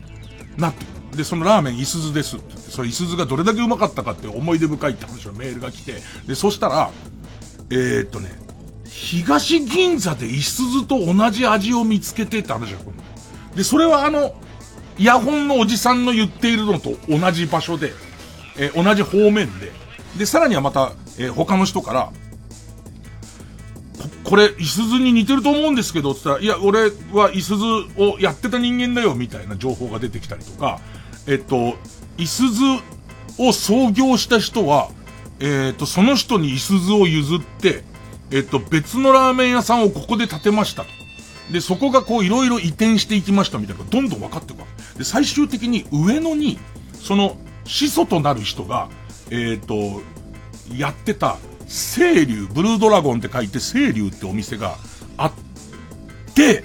[0.58, 0.98] なってる。
[1.15, 5.95] で、そのラーメンいすずですって言って、それいすずがどれだけうまかったかって思い出深いって話のメールが来て、
[6.27, 6.91] で、そしたら、
[7.71, 8.31] えー、っとね、
[8.85, 12.79] 東銀座でいすずと同じ味を見つけてって話だ
[13.55, 14.33] で、それはあの、
[14.97, 17.93] イヤホンのおじさんの言っているのと同じ場所で、
[18.57, 19.71] えー、同じ方面で、
[20.17, 22.11] で、さらにはまた、えー、他の人から、
[24.23, 27.65] これ、いすずに似てると思うんですけど、つったら、いや、俺はいすず
[27.97, 30.79] をやってた人間だよ、みたいな情報が出てきたりとか、
[31.27, 31.75] えっと、
[32.17, 32.63] いすず
[33.38, 34.89] を創業した人は、
[35.39, 37.84] えっと、その人にいすずを譲って、
[38.32, 40.89] えっと、別のラーメン屋さんをここで建てましたと。
[41.51, 44.99] で、そこがこういろいろ移転していきましたみたいなのがどんどん分かっていくわけ。
[44.99, 46.60] で、最終的に上野に、
[46.93, 48.89] その、始祖となる人が、
[49.32, 50.01] えっ、と、
[50.75, 54.77] やってた、清流、ブルードラゴンって書いて清流ってお店が
[55.17, 55.32] あっ
[56.34, 56.63] て、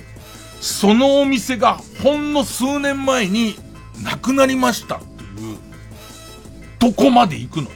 [0.61, 3.55] そのお店がほんの数年前に
[4.03, 5.59] なくなりましたっていう、
[6.79, 7.69] とこまで行くの？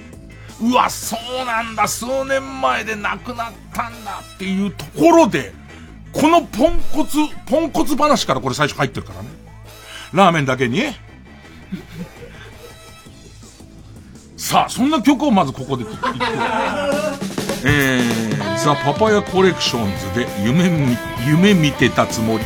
[0.61, 5.53] うわ、そうなんだ、数年前で亡くなったんだっていうところで、
[6.13, 9.29] このポンコツ、ポンコツ話からこれ最初入ってるからね。
[10.13, 10.83] ラーメンだけに
[14.37, 16.01] さあ、そんな曲をまずここで聴いて。
[17.65, 22.45] えー、ザ・パパヤコレクションズで夢見、夢見てたつもり。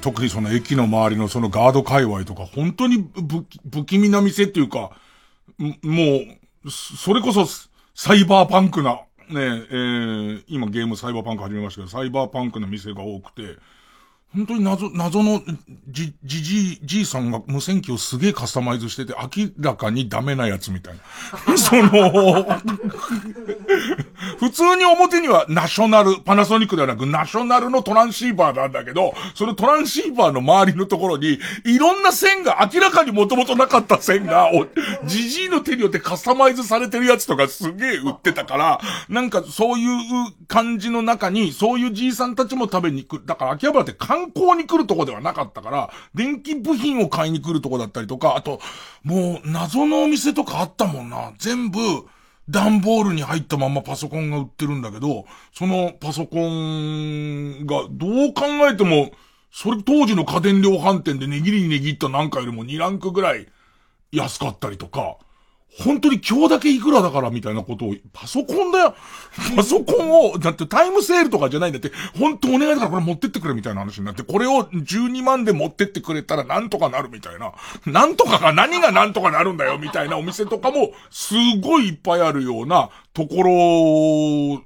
[0.00, 3.08] 特にその駅の周りのそのガード界隈とか、本当に
[3.72, 4.90] 不気味な店っていうか、
[5.58, 5.68] も
[6.64, 7.46] う、それこそ
[7.94, 13.58] サイバーパンクな、ねえ、えー、今ゲームサイバーパンク始めましたけど、サイバーパンクの店が多くて、
[14.32, 15.42] 本当に謎、謎の
[15.88, 21.58] じ、じじい、じいさんが無線機をすげえカスタマイズしてて、明らかにダメなやつみたいな。
[21.58, 22.44] その、
[24.38, 34.48] 普通に表にはナショナル、パナソニックではなくナショナルのトランシーバーなんだけど、そのトランシーバーの周りのところに、いろんな線が、明らかにもともとなかった線が、
[35.06, 39.98] じじいの手によってカスタマイズされてるやつとかすげえ売ってたから、なんかそういう
[40.46, 43.26] 感じの中に、そういうじいさんたちも食べに行く。
[43.26, 48.60] だから秋葉原って観光に来るとこではなかったから、電気部品を買いに来るとこだったりとか、あと、
[49.02, 51.32] もう謎のお店とかあったもんな。
[51.38, 51.78] 全部、
[52.48, 59.12] 段ボールに入ったままパソコンが売ってるんだけど、そのパソコンがどう考えても、
[59.52, 63.48] それ当時の家電量販店で値切りに値切ったなんかよりも2ランクぐらい
[64.12, 65.16] 安かったりとか、
[65.78, 68.94] 本当に今日だけいくらだからみたいなことを、パソコンだよ。
[69.56, 77.52] パソコンを、だってタイムセールとかじゃないんだって、本当お願いだからこれ持ってってくれみたいな話になって、これを12万で持ってってくれたらなんとかなるみたいな。
[77.86, 84.62] なんとかが何がなんとかなるんだよみたいなお店とかも、すごいいっぱいあるようなところ、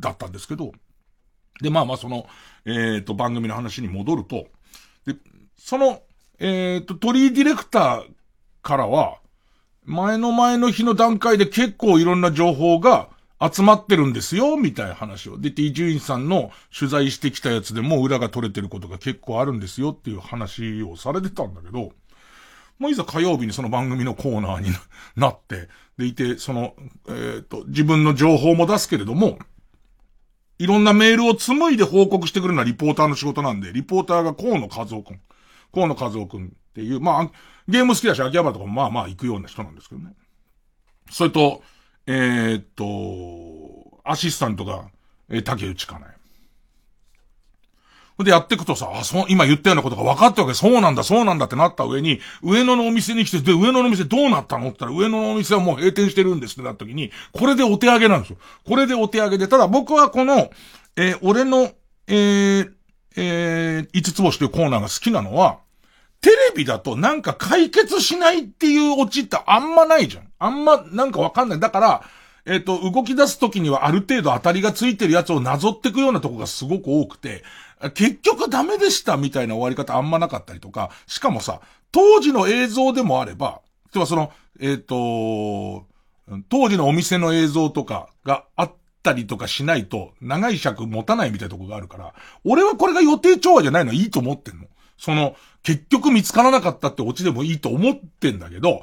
[0.00, 0.72] だったんですけど。
[1.60, 2.26] で、まあまあその、
[2.64, 4.46] えっ、ー、と、番組の話に戻ると、
[5.06, 5.16] で、
[5.56, 6.02] その、
[6.38, 8.06] えっ、ー、と、鳥居ディレクター
[8.62, 9.18] からは、
[9.88, 13.08] 前の前の日の段階で結構いろんな情報が
[13.40, 15.38] 集まってるんですよ、みたいな話を。
[15.38, 21.92] で、T ジュインさんの取材してきたやつでも裏が取れてることが結構あるんですよっていう話をされてたんだけど、
[22.78, 24.70] もういざ火曜日にその番組のコーナーに
[25.16, 26.74] なって、でいて、その、
[27.08, 29.38] えっ、ー、と、自分の情報も出すけれども、
[30.58, 35.20] いろんなメールを紡いで報告してくるのはリポーターの仕事なんで、リポーターが河野和夫くん。
[35.72, 37.30] 河野和夫くんっていう、まあ、
[37.66, 40.12] ゲーム好きだし、秋葉原とかもまあまあ行くような人なんですけどね。
[41.10, 41.62] それと、
[42.06, 44.84] えー、っと、アシスタントが、
[45.28, 46.06] えー、竹内かな
[48.24, 54.70] で、やっていくとさ、あ、そう、今言ったようなことが分かったわけ、そうなんだ、そうなんだってなった上に、上野のお店に来て、で、上野のお店どうなったの？
[54.70, 58.38] って言ったら、上野のお店はもう閉店してるんですってなった時に、これでお手上げなんですよ。
[58.66, 60.50] これでお手上げで、ただ僕はこの、
[60.96, 61.70] えー、俺の、
[62.08, 62.72] えー、
[63.16, 65.60] えー、五つ星というコーナーが好きなのは、
[66.20, 70.28] テレビだとなんか解決しないっていうオチってあんまないじゃん。
[70.38, 71.60] あんまなんかわかんない。
[71.60, 72.02] だから、
[72.44, 77.44] えっ、ー、と、動き出す時にはある程度当たりがついてるやつをなぞっていくようなとこがすごく多くて、
[77.94, 81.60] 結局ダメでしたみたいな終わり方あんまなかったりとか、しかもさ、
[81.92, 83.60] 当時の映像でもあれば、
[83.94, 85.86] 例えばその、えっ、ー、と、
[86.48, 94.64] 当時のお店の映像とかがあったりとかしないと、長い尺持たないみたいなとこがあるから、俺はこれが予定調和じゃないのいいと思ってんの。
[94.98, 98.82] その、結局見つからなかったってオチでもいいと思ってんだけど、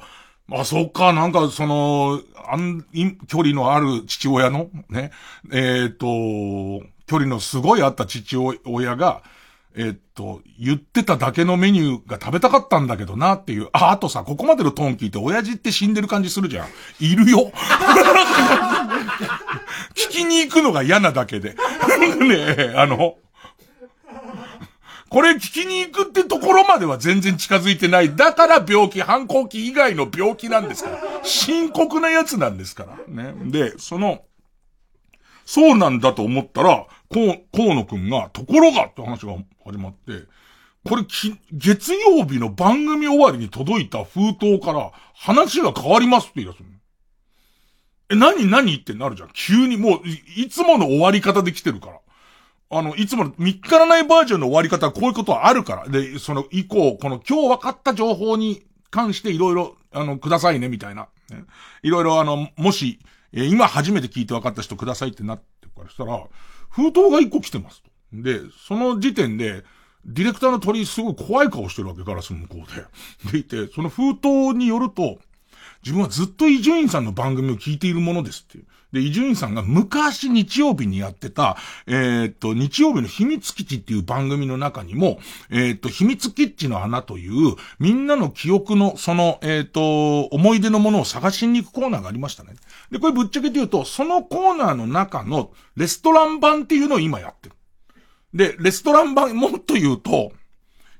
[0.52, 2.84] あ、そっか、なんか、その、あん、
[3.26, 5.10] 距離のある父親の、ね、
[5.52, 9.22] えっ、ー、と、距離のすごいあった父親が、
[9.76, 13.68] えっ、と、言ってただけのメニューが食べたかったんだけどなっていう。
[13.72, 16.68] あ、あとさ、ここまでのトーン聞いて、親父って死んでる感じするじゃん。
[17.00, 17.50] いるよ。
[19.94, 21.56] 聞きに行くのが嫌なだけで。
[22.20, 23.16] ね、あの、
[25.08, 28.16] これ聞きに行くってところまでは全然近づいてない。
[28.16, 31.00] だから病気、反抗期以外の病気なんですから。
[31.22, 33.32] 深刻なやつなんですから。
[33.32, 33.50] ね。
[33.50, 34.24] で、その、
[35.44, 40.24] そうなんだと思ったら、こう、河野くんが、ところがって話が始まって、
[40.84, 46.68] これき、月曜日の番組終わりに届いた封筒から話が変わりますって言い出すの。
[48.08, 49.30] え、何何ってなるじゃん。
[49.32, 50.00] 急にもう、
[50.36, 52.00] いつもの終わり方で来てるから。
[52.78, 55.88] あの、いつもの3日らないバージョンの終わり方はこういうことはあるから。
[55.88, 61.08] で、その以降、この今日分かった情報に関していろいろ、あの、くださいね、みたいな。
[61.82, 62.98] いろいろあの、もし、
[63.32, 66.22] えー、今初めて聞いて分かった人くださいってなってからしたら、
[66.70, 67.82] 封筒が1個来てます。
[68.12, 69.64] で、その時点で、
[70.04, 72.56] ディレクターの鳥すごい怖い顔してるわけ、ガラスの向こ
[73.24, 73.32] うで。
[73.32, 75.18] でいて、その封筒によると、
[75.86, 78.64] 自分はずっと伊集院さんの番組を聞いているものですっていう。
[78.92, 92.54] で、伊集院さんが昔日曜日にやってた、えー、っと、日曜日の秘密基地っていう番組の中にも、えー、っと、秘密基地の穴という、みんなの記憶の、その、えー、っと、思い出のものを探しに行くコーナーがありましたね。
[92.90, 97.54] で、これぶっちゃけて言うと、そのコーナーの中のレストラン版っていうのを今やってる。
[98.34, 100.32] で、レストラン版、もっと言うと、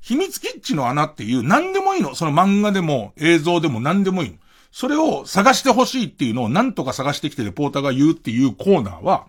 [0.00, 2.14] 秘密基地の穴っていう何でもいいの。
[2.14, 4.36] その漫画でも映像でも何でもいいの。
[4.76, 9.26] それを探してほしいっていうのを何とか探してきてレポーターが言うっていうコーナーは、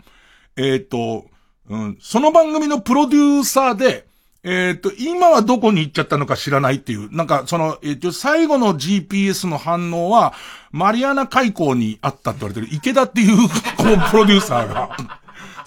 [0.58, 1.24] えっ、ー、と、
[1.70, 4.06] うん、その番組のプロデューサーで、
[4.44, 10.34] えっ、ー、と、今はどこに行っちゃったのか知らないっていう、なんか、その、えっ、ー、と、最後の GPS の反応は、
[10.70, 15.20] マリアナ海溝にあったって言われてる池田っていう、このプロデューサーが、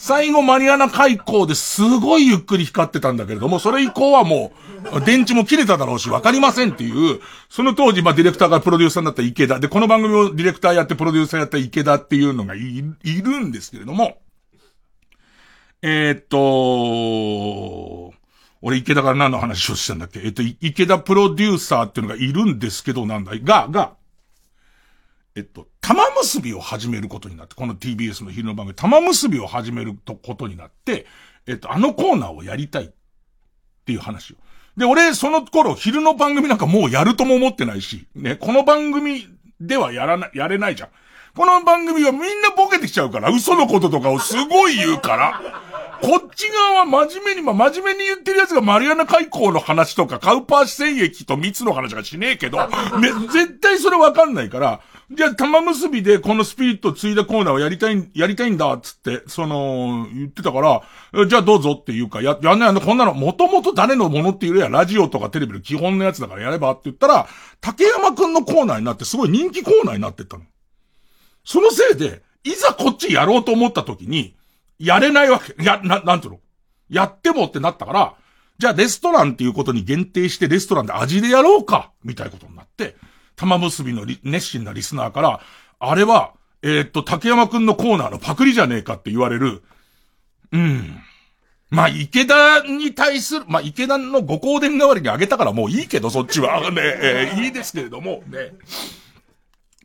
[0.04, 1.84] 最後マリアナ海溝です。
[1.84, 4.52] ごいゆっくり光ってたんだけれども、それ以降はも
[4.96, 9.60] う、電池も切れただろうし、わかりませんっていう、その当時、まあ、ディレクターがプロデューサーになった池田。
[9.60, 12.82] で、この番組をディレクターやってプロデューサーやった池田っていうのがいい
[13.22, 14.18] るんですけれども、
[15.84, 18.12] えー、っと、
[18.64, 20.20] 俺池田から何の話をしたんだっけ？
[20.24, 23.44] えっと、池田プロデューサーっていうのがいるんですけど、なんだい？
[23.44, 23.94] が、が、
[25.36, 31.06] えっと、玉結びを始めることになって、この TBS の昼の番組、玉結びを始めることになって、
[31.48, 32.90] えっと、あのコーナーをやりたいっ
[33.86, 34.36] ていう話を。
[34.78, 39.28] で、俺、その頃、昼の番組なんかもうやるとも思ってないし、ね、この番組
[39.60, 40.90] ではやらな、やれないじゃん。
[41.36, 45.42] この番組はみんなボケてきちゃうから、嘘のこととかをすごい言うから、
[46.02, 52.58] こっち側は真面目に、まあ、真面目に言ってるやつがマリアナ海溝の話とか、カウパー戦液と蜜の話がしねえけど、
[53.00, 60.62] ね、絶対それわかんないから、じゃあ、玉結びでこのスピリットついだコーナーをやりたい、やりたいんだ、つって、その、言ってたか
[61.14, 67.28] ら、じゃあどうぞっていうか、や、やんないの、こんなの、もともと誰のものっていうよりは、ラジオとかテレビの基本のやつだからやればって言ったら、
[67.60, 70.44] 竹山くんのコーナーになって、すごい人気コーナーになってったの。
[71.44, 74.34] そのせいで、いざこっちやろうと思った時に、
[74.86, 75.56] やれないわけ。
[75.64, 76.40] や、な、なんていうの？
[76.90, 78.16] やってもってなったから、
[78.58, 82.96] じゃあレストランっていうことに限定してレストランで味でやろうかみたいなことになって、
[83.36, 85.40] 玉結びの熱心なリスナーから、
[85.80, 89.64] あれは、えー、っと、竹山くんのコーナーのパクリじゃねえかって言われる。
[90.52, 91.00] うん。
[91.72, 96.70] まあ、池田に対する、まあ、池田のご香典代わりにあげたからもういいけど、そっちは。
[96.70, 98.54] ね、えー、いいですけれども、ね。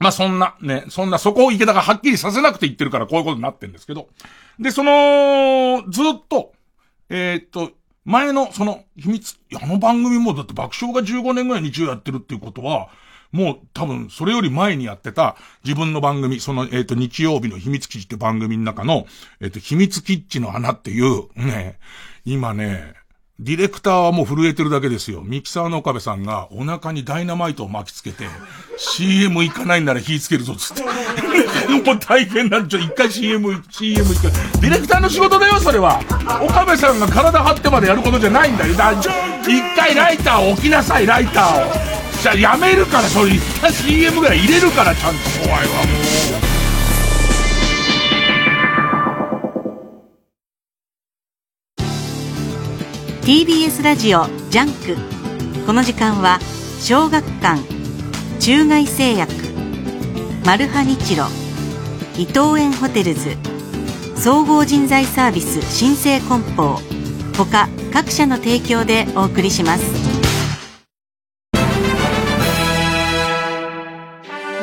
[0.01, 4.09] まあ、そんな、ね、そんな、そこを池田がはっきりさせなくて言ってるからこういうことになってんですけど。
[4.59, 6.53] で、その、ずっと、
[7.09, 7.73] えー、っと、
[8.05, 12.89] 前の、その、秘密、あの番組もだって爆笑が15年ぐらい日曜やってるっていうことは、
[13.33, 19.07] もう多分それより前にやってた自分の番組、その、えっ、と、日曜日の秘密基地って番組の中の、
[19.41, 21.79] えっ、と、秘密基地の穴っていう、ね、
[22.25, 22.95] 今ね、
[23.39, 25.21] ディレクターはもう震えてるだけですよ。
[25.21, 28.25] ミキサーの岡部さんがお腹にダイナマイトを巻きつけて、
[28.79, 30.83] CM 行かないなら火つけるぞつって。
[31.85, 34.23] もう大変なんちょ、一回 CM、CM 行く。
[34.61, 36.01] ディレクターの仕事だよ、それは。
[36.41, 38.73] 岡部さんが体張ってまでやることじゃないんだよ。
[38.73, 41.73] だ一回ライターを置きなさい、ライターを。
[42.23, 46.26] じゃあやめるから、それ一回 CM ぐらい入れるから、ちゃんと怖いわ、もう。
[53.27, 55.67] TBS ラジオ JUNK。
[55.67, 56.39] この時間は
[56.81, 57.61] 小学館
[58.39, 59.33] 中外製薬
[60.45, 61.25] マルハニチロ
[62.17, 63.37] 伊藤園ホテルズ
[64.15, 66.79] 総合人材サービス新生梱包
[67.37, 69.83] 他各社の提供でお送りします。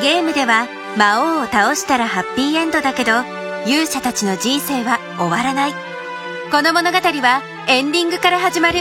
[0.02, 3.11] ゲームでは魔王を倒したらハッピーエンドだけど
[3.66, 5.74] 勇者たちの人生は終わらない。
[6.49, 8.80] この物語はエンディングから始まる。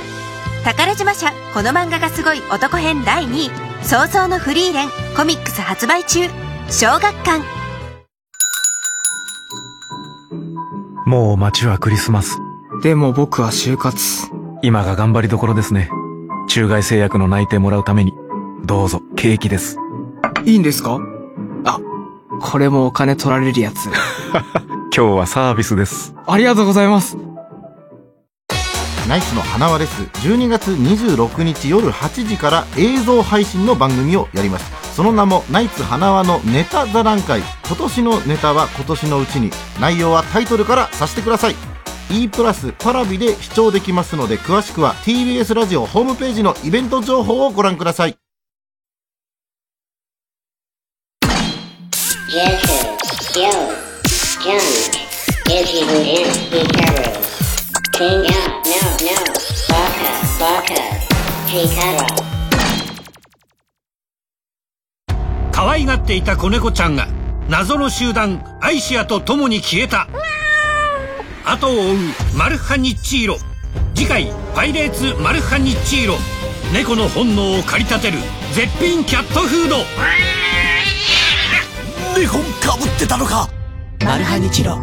[0.64, 3.50] 宝島社この漫画がすごい男編第2位。
[3.82, 6.28] 早々のフリーレンコミックス発売中。
[6.68, 7.42] 小学館。
[11.06, 12.38] もう街はクリスマス。
[12.82, 14.28] でも僕は就活。
[14.62, 15.90] 今が頑張りどころですね。
[16.48, 18.12] 中外製薬の内定もらうために。
[18.64, 19.78] どうぞケーキです。
[20.44, 20.98] いいんですか？
[21.64, 21.78] あ
[22.40, 23.86] これもお金取られるやつ。
[24.94, 26.14] 今日はサービスです。
[26.26, 27.16] ありがとうございます
[29.08, 39.50] ナイツの花輪です12月26日夜8時から映像配信の番組をやりますその名もナイツ花輪のネタ座談会今年のネタは今年のうちに
[39.80, 41.56] 内容はタイトルからさせてください
[42.10, 48.16] E プラスパラビで視聴できますので詳しくは TBS ラジオホームページのイベント情報をご覧ください
[57.92, 59.16] King out, no, no,
[59.68, 60.08] Baka,
[60.40, 60.80] Baka,
[61.46, 62.06] Hikara.
[65.52, 67.06] 可愛がっていた子猫ちゃんが
[67.50, 70.08] 謎の集団アイシアと共に消えた
[71.44, 71.96] 後を追う
[72.34, 73.36] マルハニッチーロ
[73.94, 76.14] 次回「パイレーツマルハニッチーロ」
[76.72, 78.18] 猫の本能を駆り立てる
[78.54, 79.76] 絶品キャットフード
[82.18, 83.50] 猫かぶってたのか
[84.02, 84.78] マルハニチロ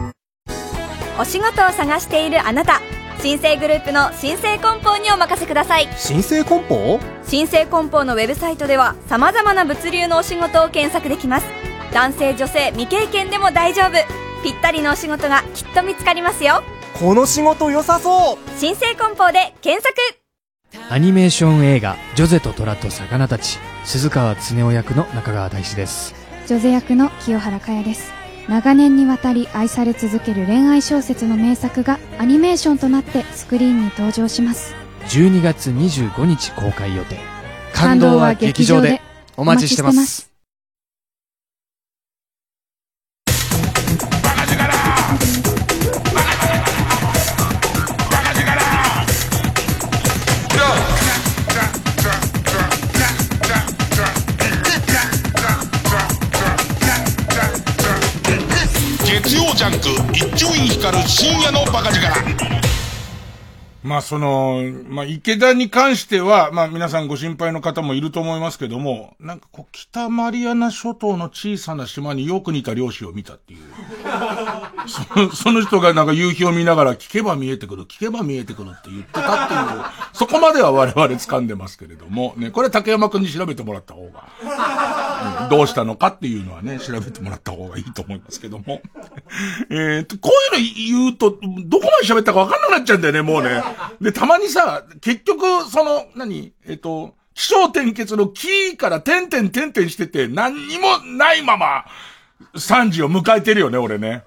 [1.20, 2.80] お仕事を探しているあなた
[3.22, 5.90] 新生グループの新生梱包にお任せください。
[5.98, 7.00] 新生梱包？
[7.24, 11.46] 新生梱包のウェブサイトではさまざまな物流のお仕事を検索できます。
[11.94, 13.92] 男性女性未経験でも大丈夫。
[14.42, 16.64] ぴったりのお仕事がきっと見つかりますよ。
[16.98, 18.38] この仕事良さそう！
[18.58, 19.96] 新生梱包で検索。
[20.90, 26.16] アニメーション映画「ジョゼと虎と魚たち」鈴川恒夫役の中川大志です。
[26.48, 28.19] ジョゼ役の清原果耶です
[28.50, 34.76] 長年にわたり愛され続ける恋愛小説の名作がアニメーションとなってスクリーンに登場します。
[35.10, 37.18] 12月25日公開予定。
[37.74, 39.02] 感動は劇場で。
[39.38, 40.29] お待ちしてます
[59.50, 62.69] 超ジャンク一丁院光る深夜のバカ力。
[63.84, 73.60] まあその、まあ池田に関しては、まあ皆さんご心配の方もいると思いますけども、なんかこう北マリアナ諸島の小さな島によく似た漁師を見たっていう。
[74.88, 79.60] そのその人がなんか夕日を見ながら聞けば見えてくる、聞けば見えてくるって言ってたっていう、
[80.14, 88.82] そこまでは我々掴んでますけれども、ね、これ竹山くんに調べてもらった方が、うん、どうしたのかっていうのはね、調べてもらった方がいいと思いますけども。
[89.70, 91.32] えっと、こういうの言うと、
[91.66, 93.62] どこまで喋ったかわかんなくなっちゃうんだよね、もうね。
[94.02, 96.54] で、たまにさ、結局、その、何？
[96.66, 101.86] えっと、気象転結のキーから点々点々してて、何にもないまま、
[102.54, 104.24] 3時を迎えてるよね、俺ね。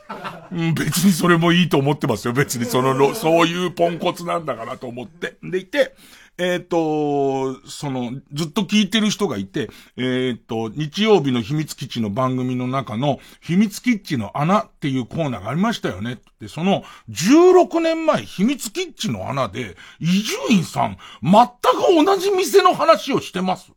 [0.53, 2.35] うん、別にそれもいいと思ってますよ。
[2.35, 5.37] 別にその、そういうポンコツなんだからと思って。
[5.43, 5.95] でいて、
[6.39, 16.19] えっ、ー、と、その、ずっと聞いてる人がいて、えっ、ー、と、日曜日の秘密基地の番組の中の、秘密基地の穴っていうコーナーがありましたよね。
[16.41, 23.73] で、その、16年前、秘密基地の穴で、伊集院さん、全く同じ店の話をしてます。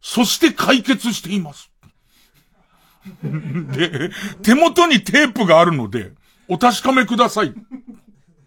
[0.00, 1.70] そして解決しています。
[3.72, 4.10] で、
[4.42, 6.12] 手元にテープがあるので、
[6.48, 7.48] お確かめください。
[7.48, 7.52] っ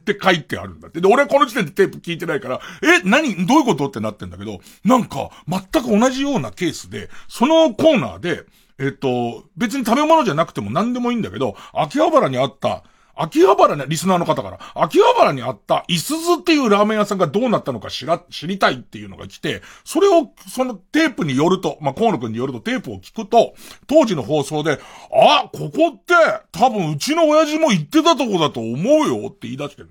[0.08, 1.02] て書いてあるんだって。
[1.02, 8.46] で、俺はこの時点でテープ聞いてないから、え、何どういうことってなってんだけど、なんか、全く同じようなケースで、そのコーナーで、
[8.80, 12.84] えっと、別に食べ物じゃなくても何でもいいんだけど、秋葉原にあった、
[13.18, 23.56] 秋葉原に、リスナーの方から、秋葉原にあった、いすずっていうラーメン屋さんがどうなったのか知ら、知りたいっていうのが来て、それを、そのテープによると、まあ、河野くんによるとテープを聞くと、
[23.88, 24.80] 当時の放送で、
[25.12, 26.14] あ、ここって、
[26.52, 29.90] 多分うちの親父も行ってたとこだと思うよって言い出してる。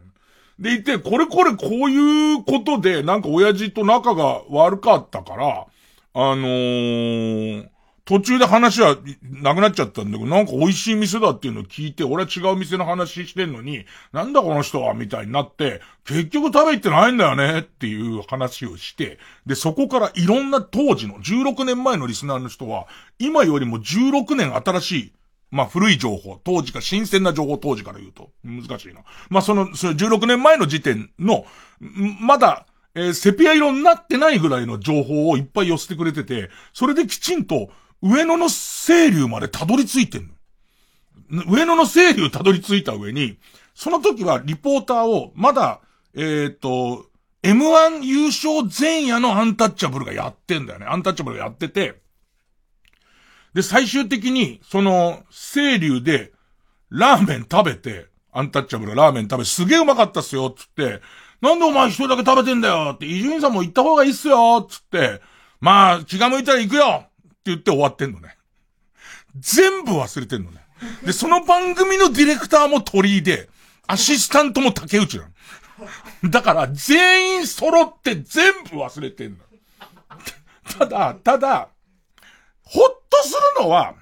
[0.59, 5.66] でいて、これこれこういうことで、なんか親父と仲が悪かったから、
[6.14, 7.68] あのー、
[8.07, 22.87] 途中で話はなくなっちゃったんだけど、なんか美味しい店だっていうのを聞いて、俺は違う店の話してんのに、なんだこの人はみたいになって、結局食べ行ってないんだよねっていう話をして、で、そこからいろんな当時の16年前のリスナーの人は、
[23.19, 25.13] 今よりも16年新しい
[25.51, 29.03] まあ古い情報、当時か新鮮な情報当時から言うと、難しいな。
[29.31, 31.45] まあその、その16年前の時点の、
[32.21, 37.71] まだ、えー、セピア色になってないぐらいの情報をいっぱい寄せてくれてて、それできちんと、
[38.03, 40.29] 上野の清流までたどり着いてん
[41.31, 41.45] の。
[41.49, 43.39] 上野の清流たどり着いた上に、
[43.75, 45.81] その時はリポーターを、まだ、
[46.15, 47.07] えっ、ー、と、
[47.43, 50.87] M1 優勝前夜のアンタッチャブルがやってんだよね。
[50.87, 52.01] アンタッチャブルがやってて、
[53.55, 56.33] で、最終的に、その、清流で、
[56.91, 61.01] ラーメン食べて、アンタッチャブルラーメン食べ、すげえうまかったっすよ、つって、
[61.41, 65.21] なんでお前一人だけ食べてんだよって、伊集院さんも行った方がいいっすよつって、
[65.61, 67.07] まあ、気が向いたら行くよ
[67.47, 68.37] って言って終わってんのね。
[69.39, 70.61] 全部忘れてんのね。
[71.05, 73.49] で、その番組のディレクターも鳥居で、
[73.87, 75.29] アシスタントも竹内な
[76.25, 76.31] の。
[76.31, 79.39] だから、全員揃って全部忘れてんの。
[80.79, 81.69] ただ、ただ、
[82.63, 83.95] ほっとするのは、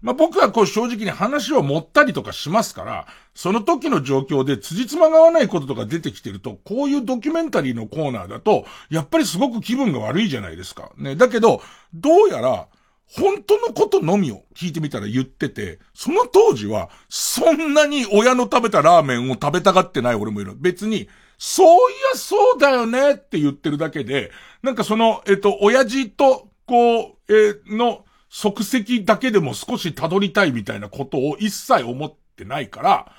[0.00, 10.92] まあ、僕はこう正直に話を持ったりとかしますから、その時の状況で辻褄が合わないこととか出てきてると、こういうドキュメンタリーのコーナーだと、やっぱりすごく気分が悪いじゃないですか。
[10.96, 11.16] ね。
[11.16, 11.60] だけど、
[11.92, 12.68] どうやら、
[13.06, 20.54] 本当のことのみを聞いてみたら言ってて、その当時は、そんなに親の食べたラーメンを食べたがってない俺もいる。
[20.56, 24.30] 別に、そういやそうだよねって言ってるだけで、
[24.62, 33.12] なんかその、えっと、親父と、こう、えー、の足跡だけでも少し辿りたいみたいなことを一切思ってないから、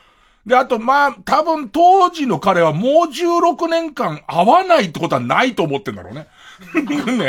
[0.46, 6.28] で、あと、まあ、多分当時の彼はもう16年間会わないってことはないと思ってんだろうね。
[6.74, 7.26] ね、ね、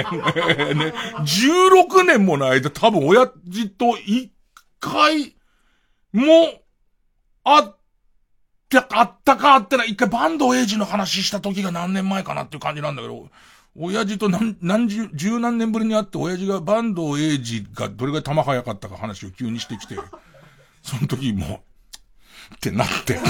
[0.74, 4.30] ね、16年もの間多分親父と一
[4.78, 5.34] 回
[6.12, 6.22] も
[7.42, 7.64] 会っ
[8.68, 9.90] て、あったかあってない。
[9.90, 13.28] 一回バンドエイジの話した時が何年前かなっていう感じなんだけど、
[13.78, 19.96] 親父と何、何十、十何年ぶりに会って親父が坂東英二がどれぐらい球速かったか話を急にしてきて、
[20.82, 21.62] その時も
[22.54, 23.18] ってなって。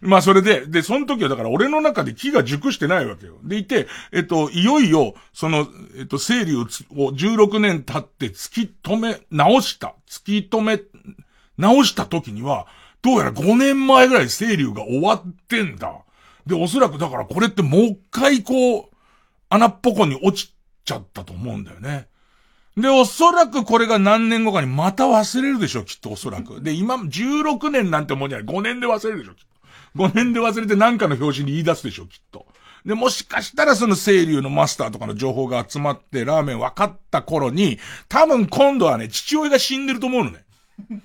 [0.00, 3.38] まあそれで、で、その時はだから俺の中で木が熟してないわけよ。
[3.42, 9.94] でいて、えっと、いよいよ、その、えっと、整理をを16年経って突き止め、直した。
[10.08, 10.80] 突き止め、
[11.56, 12.66] 直した時には、
[13.00, 15.92] どうやら5年前ぐらい整理が終わってんだ。
[16.46, 18.84] で、おそらくだからこれってもう一回こう、
[19.48, 22.08] 穴っぽこに落ちちゃったと思うんだよね。
[22.76, 26.60] で、おそらくこれが何年後かにまた忘れるでしょ、きっとおそらく。
[26.60, 28.46] で、今、16年なんてもんじゃない。
[28.46, 29.44] 5年で忘れるでしょ、きっ
[29.94, 30.08] と。
[30.08, 32.46] 5年で忘れて何かの表紙に言い出すでしょ、きっと。
[32.84, 40.44] で、もしかしたらその清流のマスターとかの情報が集まってラーメン分かった頃に、多分今度はね、父親が死んでると思うのね。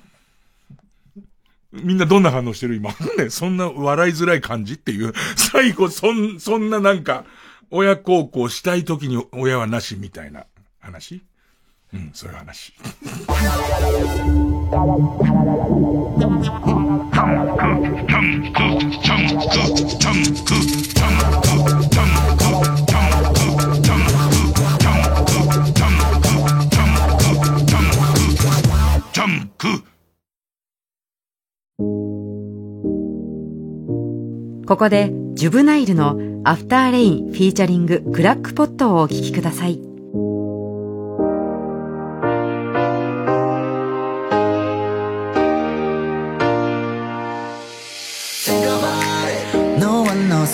[1.72, 2.76] みんなどんな反応してる？
[2.76, 2.90] 今。
[3.18, 5.14] ね、そんな笑いづらい感じっていう。
[5.36, 7.26] 最後、そん、そんななんか、
[7.70, 10.48] 親孝行したい時に親はなしみたいな
[10.80, 11.22] 話
[11.92, 12.74] うん、そういう話。
[34.68, 39.89] ここで、ジュブナイルのアフターレインフィーチャリングクラックポットをお聴きください。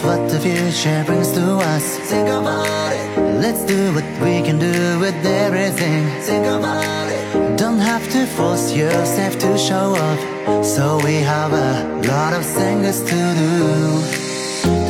[0.05, 1.97] What the future brings to us.
[2.11, 3.07] Think about it.
[3.43, 6.01] Let's do what we can do with everything.
[6.21, 7.57] Think about it.
[7.57, 10.19] Don't have to force yourself to show up.
[10.63, 11.71] So we have a
[12.11, 13.53] lot of things to do.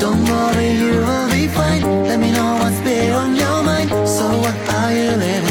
[0.03, 1.84] Don't worry, you will be fine.
[2.09, 3.89] Let me know what's big on your mind.
[4.07, 5.45] So what are you living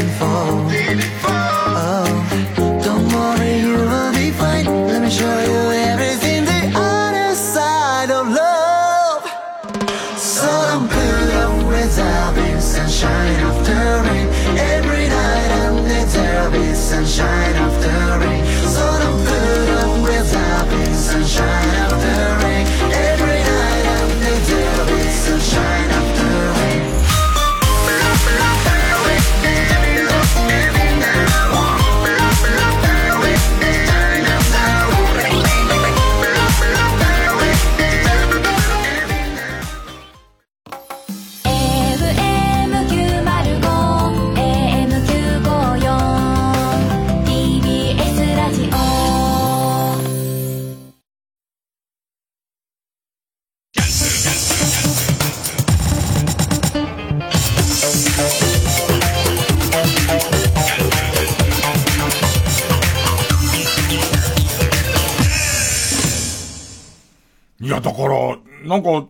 [67.85, 69.09] だから、なんか、う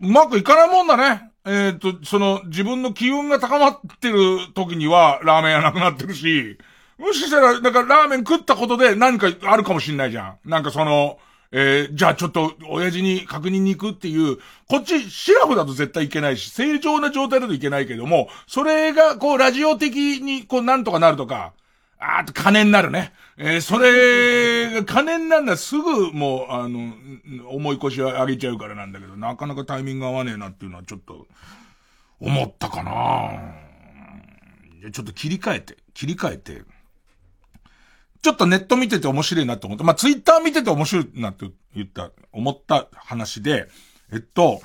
[0.00, 1.30] まくいかないもんだね。
[1.46, 6.58] えっ、と、その、自分の機運が高まってる時には、ラーメン屋なくなってるし、
[6.98, 10.48] もしかしたら、だかラーメン食ったことで何かあるかもしんないじゃん。
[10.48, 11.18] なんかその、
[11.50, 14.36] えーじゃあちょっと、親父に確認に行くっていう、
[14.68, 21.52] こっち、シラフだと絶対いけないし、正常な状態だといけないけども、それが、こう、ラジオ的に、こう、なんとかなるとか、
[22.04, 23.12] あーあと金になるね。
[23.36, 31.26] えーそれが金になるのはすぐもう、あの、ん重い腰を上げちゃうからなんだけど、なかなかタイミング合わねえなっていうのはちょっと、
[32.20, 32.92] 思ったかな
[34.80, 36.62] じゃあちょっと切り替えて、切り替えて、
[38.22, 39.84] ちょっとネット見てて面白いなと思った。
[39.84, 43.68] まあ、ツイッター見てて面白いなって言った、思った話で、
[44.12, 44.60] えっと、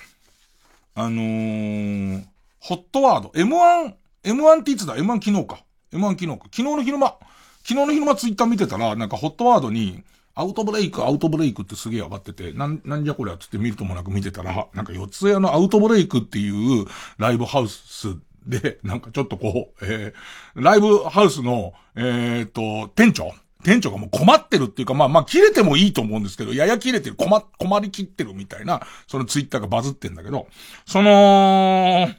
[0.95, 2.23] あのー、
[2.59, 5.63] ホットワード、M1、M1 っていつだ ?M1 昨日か。
[5.91, 6.35] M1 昨日か。
[6.45, 7.17] 昨日の昼間、
[7.63, 10.03] 昨日の昼間ツイッター見てたら、なんかホットワードに、
[10.35, 16.85] アウトブレイク、アウトブレイクってすげえ上がってて、なん、なんじゃこりゃつって見るともなく見てたら、なんか四つ谷のアウトブレイクっていう
[17.17, 18.15] ライブハウス
[18.47, 23.33] で、なんかちょっとこう、えー、ライブハウスの、えー、と、店長
[23.63, 30.47] 店長がもう困ってるっていうか、まあまあ切れてもいいと思うんですけど、やや切れてる、困、困りきってるみたいな、そのツイッターがバズってんだけど、
[30.85, 32.09] その、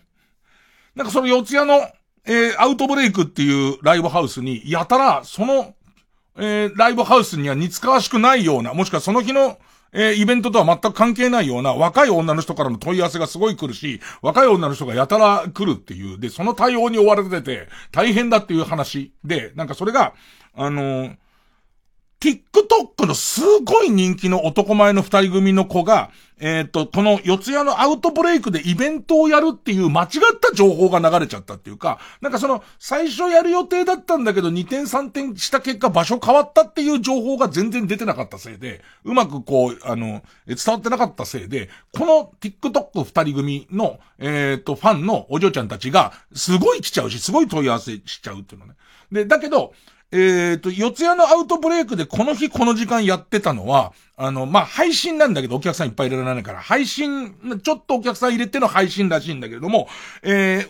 [0.95, 1.89] なんかその四谷の、
[2.31, 5.75] えー、アウトブレイクっていうライブハウスに、やたら、その、
[6.39, 9.59] えー、ライブハウスには似つかわしくないような、もしくはその日の、
[9.93, 20.15] えー、イベントとは全く関係ないような若い女の人からの問い合わせがすごい来るし、若い女の人がやたら来るっていう、で、その対応に追われてて、大変だっていう話で、なんかそれが、
[20.55, 21.17] あのー
[22.21, 30.09] TikTok のすごい人気の男前の二人組の子が、えっ、と、この四谷のアウトブレイクでイベントをやるっていう間違っ
[30.41, 48.75] た情報が流れちゃったっていうか、なんかその、最初やる予定だったんだけど2点3点した結果場所変わったっていう情報が全然出てなかったせいで、うまくこう、あの、伝わってなかったせいで、この TikTok 二人組の、えっ、と、ファンのお嬢ちゃんたちが、すごい来ちゃうし、すごい問い合わせしちゃうっていうのね。
[49.11, 49.73] で、だけど、
[50.13, 59.89] えっ、と、四谷のアウトブレイクでこの日この時間やってたのは、あの、まあ、配信なんだけどお客さんいっぱい入れられないから、配信、ちょっとお客さん入れての配信らしいんだけれども、
[60.23, 60.69] えー、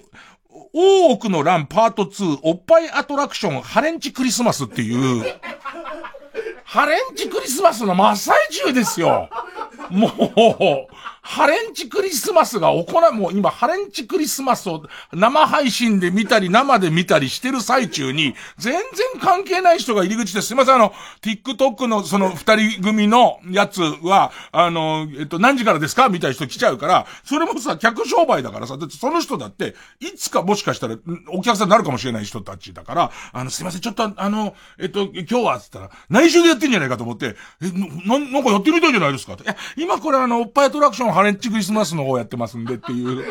[0.74, 5.24] 大奥の乱パート2、おっぱいアトラクション、ハレンチクリスマスっていう、
[6.64, 9.30] ハレンチクリスマスの真っ最中ですよ。
[9.90, 10.10] もう、
[11.30, 18.82] ハレンチクリスマスが行う、もう今ハレンチクリスマスを生配信で見たり生で見たりしてる最中に、全然
[19.20, 20.52] 関係ない人が入り口です。
[20.52, 26.08] いません、あの、TikTok のその二人組のやつは、あの、えっと、何時からですか？
[26.08, 30.96] みたいな人来ちゃうから、それもさ、客商売だからさ、だってその人だって、いつかもしかしたら、
[31.28, 37.70] お客さんになるかもしれない人たちだから、あの、すいません、ちょっとあの、えっと、今日は、つったら、内緒でやってんじゃないかと思って、え、
[38.08, 39.34] な、なんかやってみたいじゃないですか？
[39.34, 43.22] いや、今これあの、おっぱいアトラクションハレンチクリスマスの方やってますんでっていう。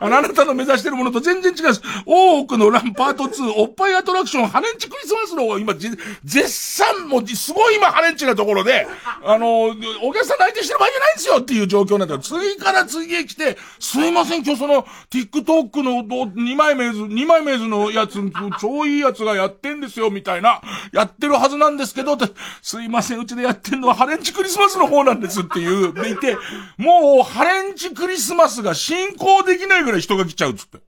[0.00, 1.82] あなたの目指してるものと全然違います。
[2.06, 8.86] 多くのランパート2、おっぱいアトラクション、ハレンチクリスマスの方が今、絶賛もう、すごい今ハレンチなところで、
[9.22, 12.20] あの、お客さん内定してる場合じゃないんですよっていう状況なんだよ。
[12.20, 18.18] 次から次へ来て、すいません、今日その、TikTok の2枚目図、2枚目図のやつ、
[18.62, 22.16] 超いいやつがやってんですよ、みたいな、やってるはずなんですけど、
[22.62, 26.36] すいません、うちでやってんのはハレンチクリスマスの方なんですっていう、でいて、
[26.84, 30.78] もう、ハレンチクリスマスが進行できないぐらい人が来ちゃうっつって。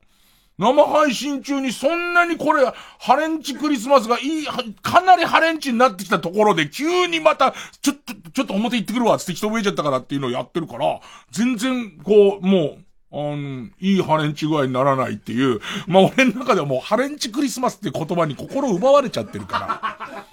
[0.59, 2.65] 生配信中にそんなにこれ、
[2.99, 4.47] ハレンチクリスマスがいい、
[4.81, 20.27] かなりハレンチになってきたところで、急にまた、ちょっと、ちょっと表行ってくるわ、つって人増えちゃったからっていうのをやってるから、全然、こう、もう、あの、いいハレンチ具合にならないっていう、まあ俺の中ではもうハレンチクリスマスって言葉に心奪われちゃってるから。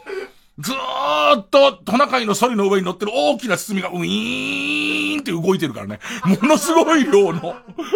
[0.59, 5.99] ずーっとトナカイのソリの上に乗ってる大きな包みがウィーンって動いてるからね。
[6.25, 7.55] ものすごい量の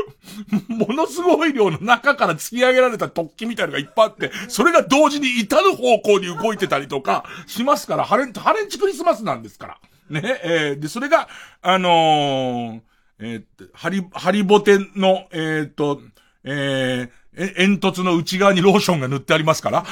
[0.68, 9.78] ものすごい量の中から突き上げられた突起みたいなのがいっぱいあって、それが同時に至る方向に動いてたりとかしますから、ハレン、ハレンチクリスマスなんですから。
[10.10, 11.28] ね、えー、で、それが、
[11.62, 12.82] あのー、
[13.20, 16.02] えー、ハリ、ハリボテの、えー、っと、
[16.44, 19.82] えー、え、煙突の内側にローションが塗ってありますから。
[19.82, 19.88] ね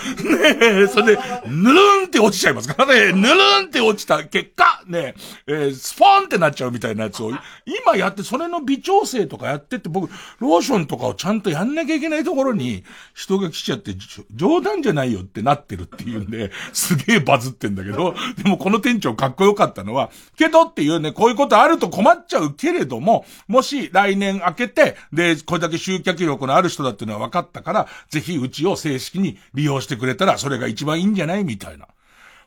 [0.61, 3.13] え、それで、ぬるんって落ちちゃいますからね。
[3.13, 5.13] ぬるんって落ちた結果、ね
[5.47, 7.31] え、ー、スポーンってなっちゃうみたいなやつを、
[7.65, 12.83] 今やって、それの微調整とかやってって、僕、ローションとかをちゃんとやんなきゃいけないところに、
[13.13, 13.95] 人が来ちゃって、
[14.33, 31.87] 冗談じゃないよってなってるっていうんで、すげえバズってんだけど、でもこの店長かっこよかったのは、けどっていうね、こういうことあると困っちゃうけれども、もし来年明けて、で、これだけ集客力のある人だっていうのは分かったから、ぜひうちを正式に利用してくれたら、それが一番いいんじゃないみたいな。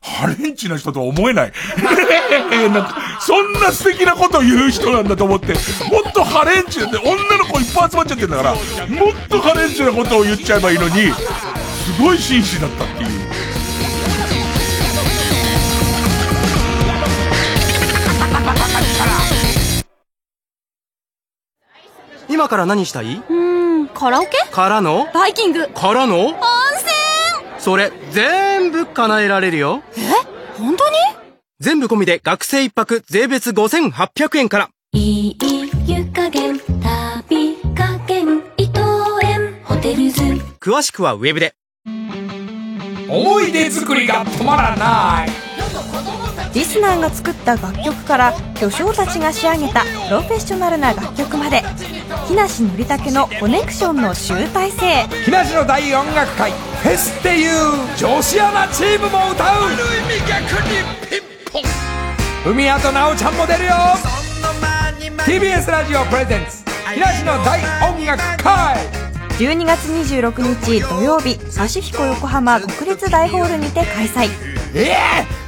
[0.01, 1.53] ハレンチな人とは思えない。
[2.71, 5.59] なんか、そんな素敵なことを言う人なんだと思って、も
[6.09, 8.63] っとハレンチで、女の子いっぱい集まっちゃってんだから、もっ
[9.29, 13.09] とハレンチなことを言っちゃえばいいのに、すごい紳士だったっていう。
[22.31, 23.21] 今から何したい？
[23.99, 24.31] カラオケ？
[24.53, 25.09] からの？
[25.13, 25.67] バイキング。
[25.71, 26.27] からの？
[26.27, 26.39] 温泉。
[27.59, 29.83] それ全部叶えられるよ。
[29.97, 30.03] え？
[30.57, 30.95] 本当に？
[31.59, 34.71] 全部込みで学生一泊税別5800円から。
[34.93, 35.37] いい
[35.89, 38.79] 湯加減旅加減伊藤
[39.25, 40.23] 園ホテルズ。
[40.61, 41.57] 詳しくはウェブで。
[43.09, 45.48] 思い出作りが止まらない
[46.59, 51.63] リスナーが作った楽曲から巨匠たちが仕上げたプロフェッショナルな楽曲まで
[52.27, 55.07] 木梨憲武のコネクションの集大成。
[55.25, 57.53] 木梨の大音楽会フェスっていう
[57.97, 59.47] 女子アナチームも歌う。
[59.47, 61.63] ある意味逆にピン
[62.43, 63.71] ポン海谷と奈緒ちゃんも出るよ。
[65.19, 68.77] TBS ラジオプレゼンツ木梨の大音楽会。
[69.39, 74.29] 12月26日土曜日パシフィコ横浜国立大ホールにて開催。
[74.75, 75.48] ええー、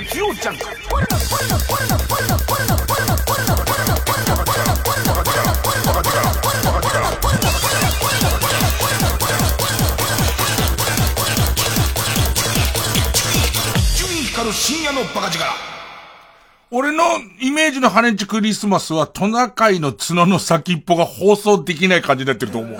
[0.00, 0.64] 月曜ジャンク
[14.52, 15.68] 深夜のバカ力
[16.70, 17.02] 俺の
[17.40, 22.78] イメージのハレンチクリスマスはトナカイの角の先っぽが放送できない感じになってると思う。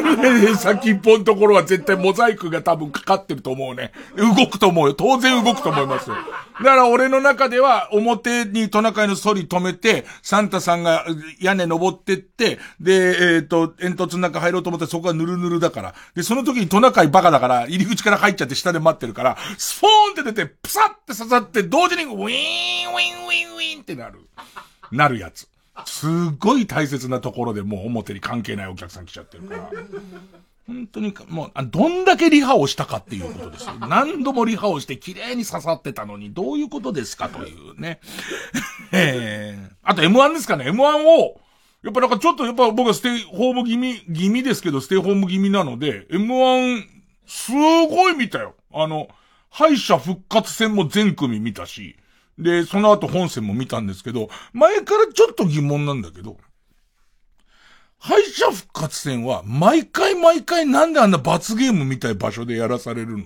[0.56, 3.92] 先っぽのところは絶対モザイクが多分かかってると思うね。
[4.16, 4.94] 動くと思うよ。
[4.94, 6.16] 当然動くと思いますよ。
[6.58, 11.04] だから俺の中では表にトナカイのソリ止めて、サンタさんが
[11.40, 15.94] 屋根登ってって、で、えっ、ー、と、煙突の中入ろうと思ってそこはヌルヌルだから。
[16.14, 24.20] で、その時にトナカイバカだから、入り口から入っちゃって下で待ってるから、スポーンって出て、プサって刺さって、同時にウィーンウィンウィンウィンってなる。
[24.90, 25.48] なるやつ。
[25.84, 29.70] すっごい大切なところでもう表に関係ないお客さん来ちゃってるから。
[30.66, 33.66] 本当に、もう、どんだけリハをしたかっていうことです。
[33.88, 38.00] 何度もリハをして綺麗に刺さってたのに、どういうことですかというね。
[38.92, 40.64] えー、あと M1 ですかね。
[40.70, 41.40] M1 を、
[41.82, 46.84] やっぱなんかちょっとやっぱ僕はステイホーム気味、気味ですけど、ステイホーム気味なので、M1、
[47.26, 48.54] すごい見たよ。
[48.72, 49.08] あの、
[49.50, 51.96] 敗者復活戦も全組見たし、
[52.38, 56.36] で、その後本戦も見たんですけど、前からちょっと疑問なんだけど、
[57.98, 63.24] 敗者復活戦は、毎回毎回なんであんな罰ゲームみたい場所でやらされるの？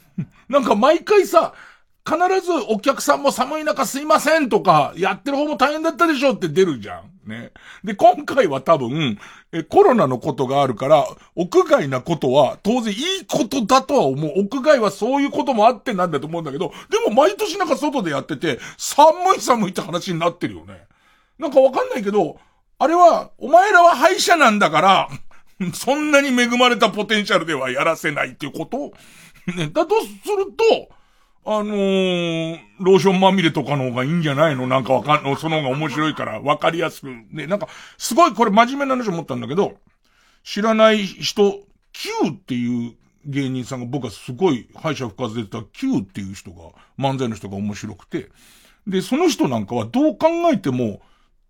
[0.48, 1.54] なんか毎回さ、
[2.04, 7.12] 必ずお客さんも寒い中すいませんとか、やってる方も大変だったでしょって出るじゃん。
[7.28, 7.52] ね。
[7.84, 9.18] で、今回は多分、
[9.52, 11.06] え、コロナのことがあるから、
[11.36, 14.32] 屋外なことは当然いいことだとは思う。
[14.36, 20.86] 屋外はそういうこともあってなんだと思うんだけど、でも毎年なんか外でやってて、寒い寒いって話になってるよね。
[21.38, 22.38] なんかわかんないけど、
[22.78, 25.08] あれは、お前らは敗者なんだから、
[25.74, 28.92] そんなに恵まれたポテンシャルではやらせないっていうこと？
[29.56, 30.88] ね、だとすると、
[31.44, 34.66] あのー、ローションまみれとかの方がいいんじゃないの？
[34.66, 37.08] なんかわかんの、その方が面白いから、わかりやすく。
[37.30, 37.68] ね、なんか、
[37.98, 39.74] すごいこれ真面目な話思ったんだけど、
[40.42, 41.60] 知らない人、
[41.92, 42.94] Q っていう
[43.26, 48.30] 芸人さんが僕はすごい敗者復活で出た Q っていう人が、漫才の人が面白くて、
[48.86, 51.00] で、その人なんかはどう考えても、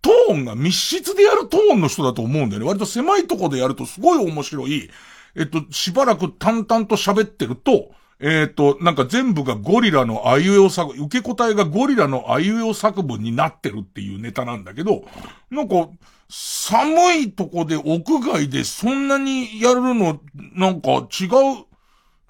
[0.03, 2.68] トーンが密室でやるトーンの人だと思うんだよね。
[2.68, 4.90] 割と狭いとこでやるとすごい面白い。
[5.34, 15.05] えっと、しばらく淡々と喋ってると、えっ、と、なんか全部がゴリラのあいうえお作、受け答えがゴリラのあいうえお作文になってるっていうネタなんだけど、
[15.50, 15.88] なんか、
[16.28, 20.20] 寒いとこで屋外でそんなにやるの、
[20.55, 21.30] なんか違う。
[21.30, 21.66] だか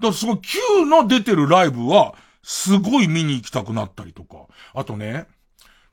[0.00, 4.46] らすごい Q の出てるライブは、すごい見に行きたくなったりとか。
[4.74, 5.26] あとね、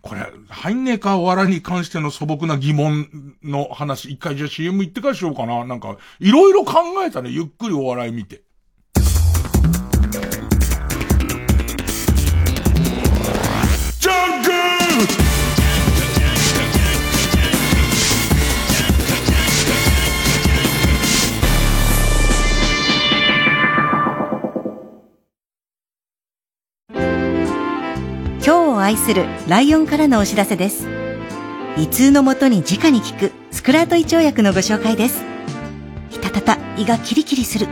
[0.02, 5.66] これ、入んねえかお笑いに関しての素朴な疑問の話、一回じゃあ CM 行ってからしようかな。
[5.66, 8.44] なんか、いろいろ考えたね、ゆっくりお笑い見て。
[28.90, 30.88] 愛するライオンからのお知らせです。
[31.78, 35.22] 胃痛のもとに直に効くスクラート胃腸薬のご紹介です。
[36.10, 37.68] ひたたた胃がキリキリする。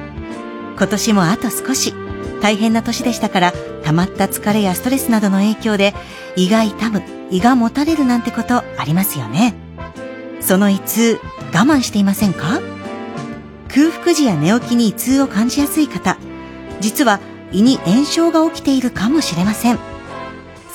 [0.78, 1.96] 今年もあと少し。
[2.40, 3.54] 大変な年でしたから
[3.84, 5.96] 溜まった疲れやストレスなどの影響で
[6.36, 7.02] 胃が痛む
[7.32, 9.56] 胃がもたれるなんてことありますよね。
[10.40, 11.20] その胃痛
[11.52, 12.62] 我慢していませんか？
[13.70, 16.16] 空腹時や寝起きに胃痛を感じやすい方。
[16.80, 17.20] 実は
[17.52, 19.80] 胃に炎症が起きているかもしれません。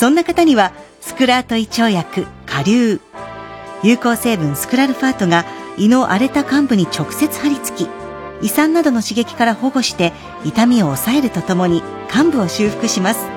[0.03, 3.01] そんな方にはスクラート胃腸薬下流。
[3.85, 5.45] 有効成分スクラルファートが
[5.79, 7.89] 胃の荒れた患部に直接張り付き
[8.43, 10.13] 胃酸などの刺激から保護して
[10.45, 13.29] 痛みを抑えるとともに患部を修復します。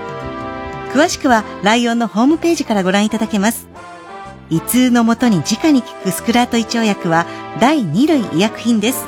[0.92, 3.68] 詳しくはライオンのホームページからご覧いただけます。
[4.50, 7.28] 胃痛のもとに直に効くスクラート胃腸薬は
[7.62, 9.06] 第2類医薬品です。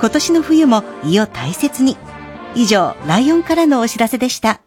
[0.00, 1.96] 今年の冬も胃を大切に。
[2.56, 4.60] 以上ライオンからのお知らせでした。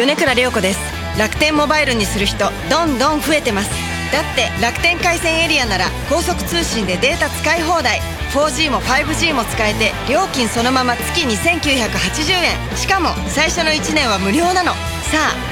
[0.00, 0.80] 米倉涼子です。
[1.18, 3.70] 楽天モバイルにする人どんどん増えてます。
[4.10, 8.00] だって楽天回線エリアなら高速通信でデータ使い放題。
[8.32, 12.76] 4G も 5G も使えて料金そのまま月2980円。
[12.78, 14.72] しかも最初の1年は無料なの。
[14.72, 14.78] さ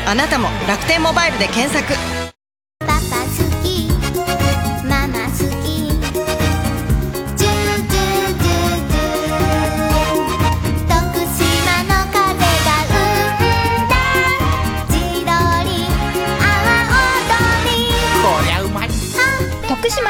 [0.06, 2.27] ああなたも楽天モバイルで検索。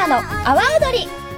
[0.09, 0.21] の阿
[0.55, 1.28] 波踊り。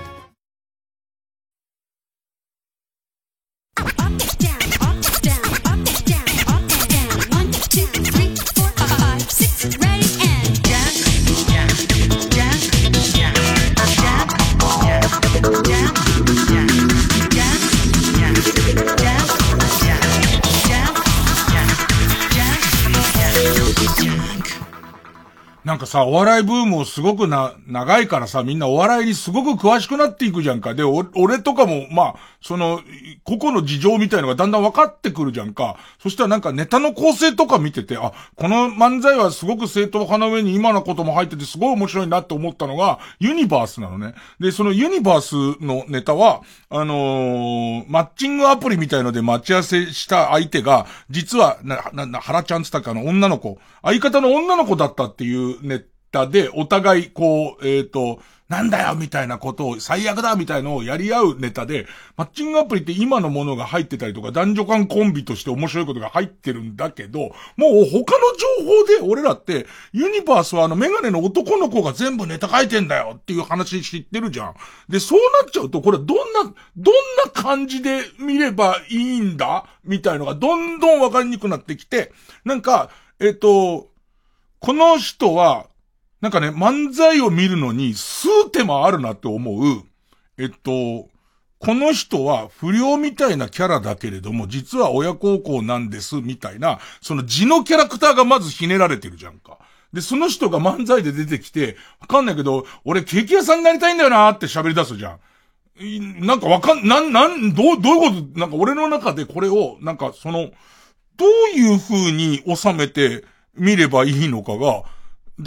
[25.72, 30.74] なんかさ、お笑いブームをすごくな、長いからさ、みんなお笑いにすごく詳しくなっていくじゃんか。
[30.74, 32.82] で、お俺とかも、まあ、その、
[33.24, 35.78] 個々の事情みたいのがだんだん分かってくるじゃんか。
[36.00, 44.16] そしたらなんかネタの構成とか見てて、あ、この漫才はすごく正統派な上に今のことも入っててすごい面白いなって思ったのが、ユニバースなのね。
[44.40, 58.20] で、そのユニバースのネタは、あのー、マッチングアプリみたいので待ち合わせした相手が、実は、な、な、な、原ちゃんつったかの女の子、相方の女の子だったっていうネタで、お互い、こう、えっ、ー、と、
[58.52, 61.88] なんだよみたいなことを、最悪だみたいのをやり合うネタで、
[62.18, 68.24] マッチングアプリって今のものが入ってたりとか、男女間コンビとして面白いことが入ってるんだけど、もう他の
[68.60, 74.56] 情報で俺らって、ユニバースはあのメガネの男の子が全部ネタ書いてんだよっていう話知ってるじゃん。
[74.90, 76.96] で、そうなっちゃうと、これどんな、どん
[77.26, 79.66] な感じで見ればいいんだ？
[79.86, 82.12] みたいのがどんどんわかりにくくなってきて、
[82.44, 82.90] なんか、
[83.22, 83.90] えっ、と、
[84.60, 85.71] この人は、
[86.22, 89.84] なんかね、漫才を見るのに数手間あるなって思う。
[90.38, 91.10] えっと、
[91.60, 99.60] この人は不良みたいなキャラだけれども、実は親孝行なんです、みたいな、その字のキャラクターがまずひねられてるじゃんか。
[99.94, 105.18] で、その人が漫才で出てきて、わかんないけど、俺ケーキ屋さんになりたいんだよなーって喋り出すじゃ
[105.80, 106.26] ん。
[106.26, 110.52] なんかわかん、なん、なん、どう、どういうこと、なんか俺の中でこれを、なんかその、
[111.18, 113.24] どういう風に収めて
[113.56, 114.84] 見ればいいのかが、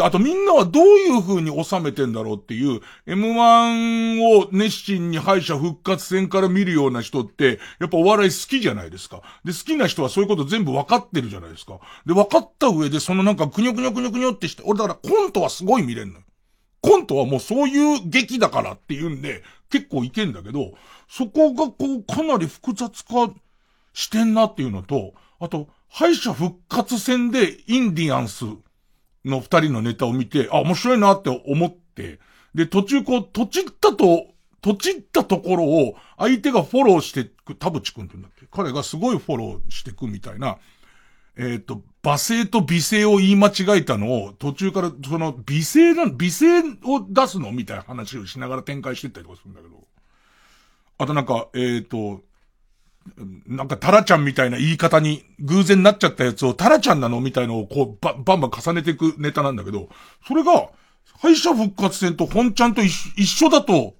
[0.00, 9.22] あとみんなはどういう風に収めてんだろうっていう、M1 を熱心に敗者復活戦から見るような人って、やっぱお笑い好きじゃないですか。
[9.44, 11.78] で、好きな人はそういうこと全部分かってるじゃないですか。
[12.06, 16.24] で、分かった上で、そのなんかくにょくにょくにょくにょってして、俺だからコントはすごい見れんのよ。
[16.80, 20.72] コントはもうそういう劇だからっていうんで、結構いけんだけど、
[21.08, 23.32] そこがこうかなり複雑化
[23.92, 28.44] してんなっていうのと、あと、敗者復活戦でインディアンス
[29.24, 32.20] の二人のネタを見て、あ、面白いなって思って、
[32.54, 34.26] で、途中こう、とちったと、
[34.60, 38.46] とちったところを相手がフォローしてく、田淵くんって言うんだっけ？
[38.50, 40.56] 彼がすごいフォローしてくみたいな、
[41.36, 47.52] えっ、ー、と、罵声と美声を言い間違えたのを途中からその美声な、美声を出すの？
[47.52, 49.74] みたいな話をしながら展開してったりとかするんだけど。
[50.96, 52.22] あとなんか、えっ、ー、と、
[53.46, 59.88] なんかタラちゃんみたいな言い方に偶然なっちゃったやつをタラちゃんなのみたいのをこうババンバン重ねていくネタなんだけど、
[60.26, 60.70] それが
[61.20, 63.94] 敗者復活戦と本ちゃんと一緒だと、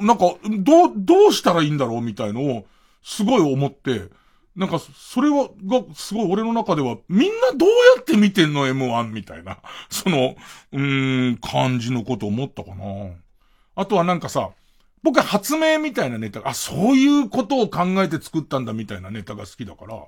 [0.00, 2.66] なんか、どう、どうしたらいいんだろうみたいのを、
[3.02, 4.08] すごい思って、
[4.56, 9.58] なんか、それは、が、すごい俺の中では、みんなどうやって見てんの ?M1 みたいな、
[9.88, 10.34] その、
[10.72, 12.84] うーん、感じのこと思ったかな。
[13.76, 14.50] あとはなんかさ、
[15.02, 20.04] 僕は発明みたいなネタが、あ、そういうことを考えて作ったんだみたいなネタが好きだから、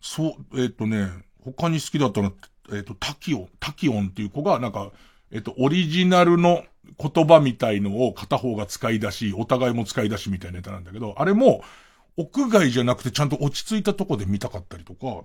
[0.00, 1.08] そう、えっ、ー、とね、
[1.44, 2.32] 他に好きだったのは、
[2.70, 4.90] えっ、ー、と、タキオン、タキオンっていう子が、なんか、
[5.30, 6.64] えっ、ー、と、オリジナルの
[6.98, 11.62] 言葉みたいのを片方が使い出し、お互いも使い出しみたいなネタなんだけど、あれも、
[12.16, 15.24] 屋外じゃなくてちゃんと落ち着いたとこで見たかったりとか、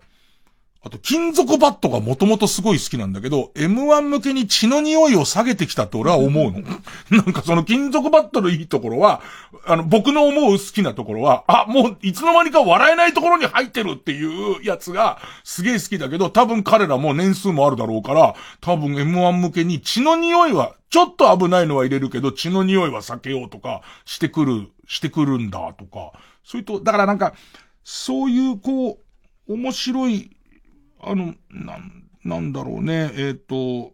[0.85, 6.61] あと、金属バットがもともとすごい好きなんだけど、M1 向けに血の匂いを下げてきたって俺は思うの。
[7.09, 9.21] なんかその金属バットのいいところは、
[9.65, 26.11] あの、僕の思う好きなところは、あ、もういつの間にか笑えないところに入ってるっていうやつがすげえ好きだけど、多分彼らも年数もあるだろうから、多分 M1 向けに血の匂いは、ちょっと危ないのは入れるけど、血の匂いは避けようとか、してくる、してくるんだとか、
[26.43, 27.33] それと、だからなんか、
[27.85, 28.99] そういうこ
[29.47, 30.32] う、面白い
[31.05, 33.93] あの、なん、なんだろうね、えっ、ー、と、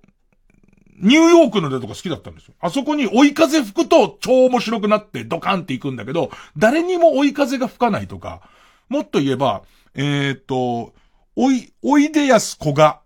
[1.01, 2.53] ニューヨークの出とか好きだったんですよ。
[2.59, 8.41] あそこに追い風吹くと超面白くなってドカンっていくんだけど、誰にも追い風が吹かないとか、
[8.89, 9.63] もっと言えば、
[9.95, 10.93] えっ、ー、と、
[11.35, 12.99] おい、おいでやすこが、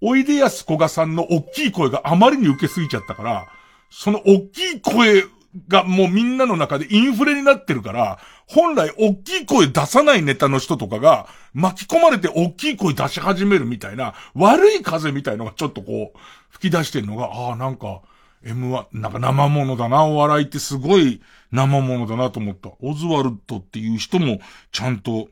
[0.00, 3.46] おいでやすこがさんの大きい声があまりに受けすぎちゃったから、
[3.90, 5.24] その大きい声
[5.68, 16.18] がもうみんなの中でインフレになってるから、本来大きい声出さないネタの人とかが巻き込まれて大きい声出し始めるみたいな、悪い風みたいのがちょっとこう、
[16.50, 18.02] 吹き出してるのが、ああ、なんか、
[18.44, 21.22] M1、なんか生物だな、お笑いってすごい
[21.52, 22.70] 生物だなと思った。
[22.80, 24.40] オズワルドっていう人も
[24.72, 25.28] ちゃんと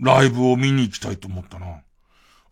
[0.00, 1.82] ライブを見に行きたいと思ったな。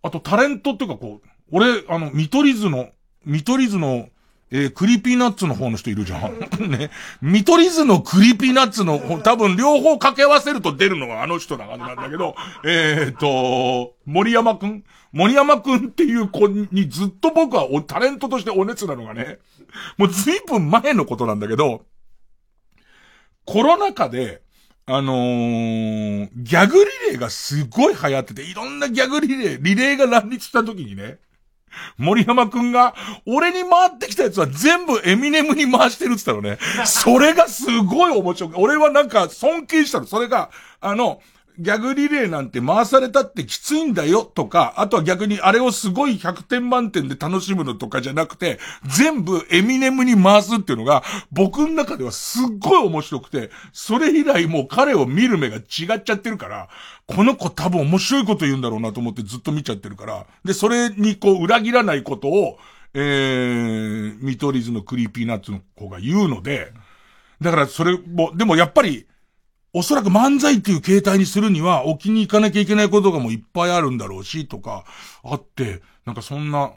[0.03, 2.91] あとタレントっていうかこう、俺、あの、見取り図の、
[3.25, 4.09] 見取り図の
[4.51, 6.39] えー、 Creepy Nuts の方の人いるじゃん。
[6.71, 6.91] ね。
[7.21, 14.85] 見取り図の Creepy Nuts の、多分両方掛け合わせると出るのがあの人な感じなんだけど、 えっと、盛山くん？
[15.13, 19.39] 森山くんっていう子にずっと僕はおタレントとしてお熱なのがね、
[19.97, 21.85] もう随分前のことなんだけど、
[23.45, 24.43] コロナ禍で、
[24.85, 31.19] あのー、ギャグリレーがすごい流行ってて、いろんなギャグリレー、リレーが乱立した時にね、
[31.99, 32.95] 森山くんが、
[33.27, 36.59] 俺に回ってきたやつは全部エミネムに回してるって言ったのね。
[36.85, 40.07] それがすごい面白く、俺はなんか尊敬したの。
[40.07, 40.51] それが、
[40.81, 41.21] あの、
[41.59, 51.03] ギャグリレーなんて回されたってきついんだよとか、あとは逆にあれをすごい100点満点で楽しむのとかじゃなくて、全部エミネムに回すっていうのが、
[51.33, 56.69] 僕の中ではすっごい面白くて、それ以来もう彼を見る目が違っちゃってるから、
[57.07, 62.59] この子多分面白いこと言うんだろうなと思ってずっと見ちゃってるから、で、それにこう裏切らないことを、
[62.95, 66.73] えー、見取り図の Creepy Nuts の子が言うので、
[67.41, 69.07] だからそれも、でもやっぱり、
[69.79, 74.87] おそらく漫才っていう形態にするには、置きに行かなきゃいけないことがもういっぱいあるんだろうし、とか、
[75.23, 76.73] あって、なんかそんな、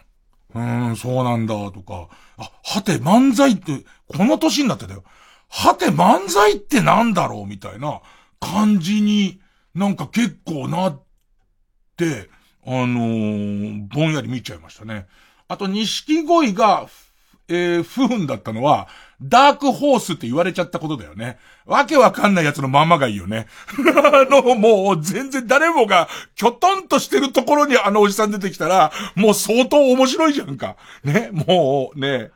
[0.54, 5.06] うーん、そうなんだ、とか、あ、はて漫才って、この年になってたよ。
[5.48, 8.02] はて漫才ってなんだろうみたいな
[8.42, 9.40] 感じに
[9.74, 11.02] なんか結構なっ
[11.96, 12.30] て、
[12.66, 15.08] あのー、ぼんやり見ちゃいましたね。
[15.48, 16.90] あと、錦鯉が、
[17.50, 18.88] えー、不運だったのは、
[19.22, 21.38] ダークホースって言われちゃったことだよね。
[21.66, 23.48] わけわかんないやつのままがいいよね。
[23.78, 30.78] あの、もう全然誰もが、きょとんとしてるところにあのおじさん出てきたら、もう相当面白いじゃんか。
[31.04, 32.32] ね、もうね、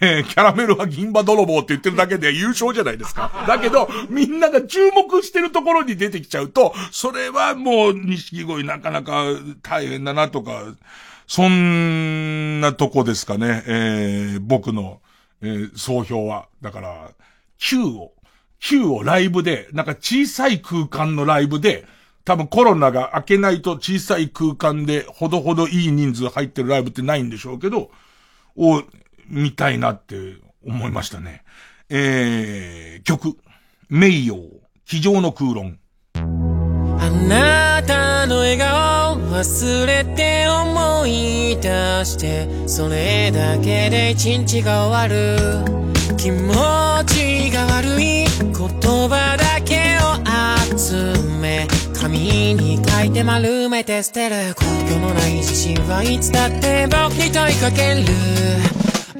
[0.00, 3.44] えー、キャラメルは銀歯泥棒って言ってるだけで優勝じゃないですか。
[3.48, 9.24] だけど、みんなが注目してるところに出てきちゃうと、それはもう、錦鯉なかなか
[9.62, 10.62] 大変だなとか、
[11.30, 15.00] そんなとこですかね、えー、僕の、
[15.40, 16.48] えー、総評は。
[16.60, 17.12] だから、
[17.56, 18.12] Q を、
[18.58, 21.86] Q をライブで、なんか小さい空間のライブで、
[22.24, 27.92] 多分コロナが明けないと小さい空間でほどほどいい人数入ってるライブってないんでしょうけど、
[28.56, 28.82] を
[29.28, 30.16] 見たいなって
[30.66, 31.44] 思いましたね。
[31.90, 33.36] えー、曲、
[33.88, 34.36] 名誉、
[34.84, 35.78] 机上の空論。
[37.32, 45.64] あなたの笑顔忘れて思い出してそれだけで一日が終わる。
[46.16, 46.52] 気持
[47.06, 54.36] ちが悪い言葉だけを集め紙に書いて丸めて捨てる。
[54.60, 58.00] 根拠のない自信はいつだって僕に問いかける。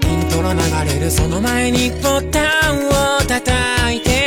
[0.02, 0.58] イントロ流
[0.92, 4.19] れるその前にボタンを叩いて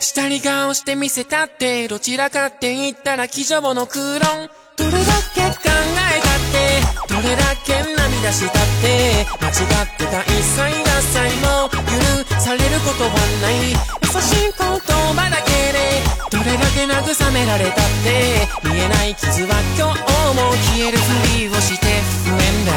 [0.00, 4.48] 下に顔してみせたって、どちらかって言ったら机上の空論。
[4.76, 4.98] どれだ
[5.34, 13.10] け考えたって、どれだけ涙したって、間違ってた一切合切も許されることは
[13.42, 13.72] ない。
[13.72, 13.76] 優
[14.20, 17.74] しい言葉だけで、どれだけ慰められたっ
[18.04, 19.98] て、見えない傷は今日
[20.36, 21.86] も消えるふりをして
[22.24, 22.72] 不縁だ。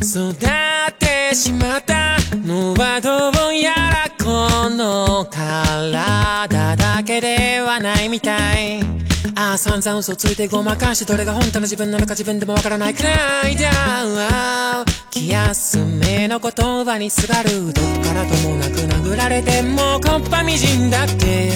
[0.00, 3.77] 育ってしまったのはどうや
[5.38, 8.80] 体だけではないみたい。
[9.36, 13.56] ああ散々嘘ついてごまかしてどれが本当の自分なのか自分でもわからないくらい。
[13.56, 21.52] だ気休めの言葉にすがるどっからともなく殴られてもこっぱみじんだって。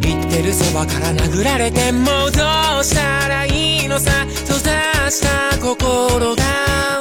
[0.00, 4.10] 言ってるそばから殴られてもどうしたらいいのさ。
[4.46, 6.42] 閉ざした心が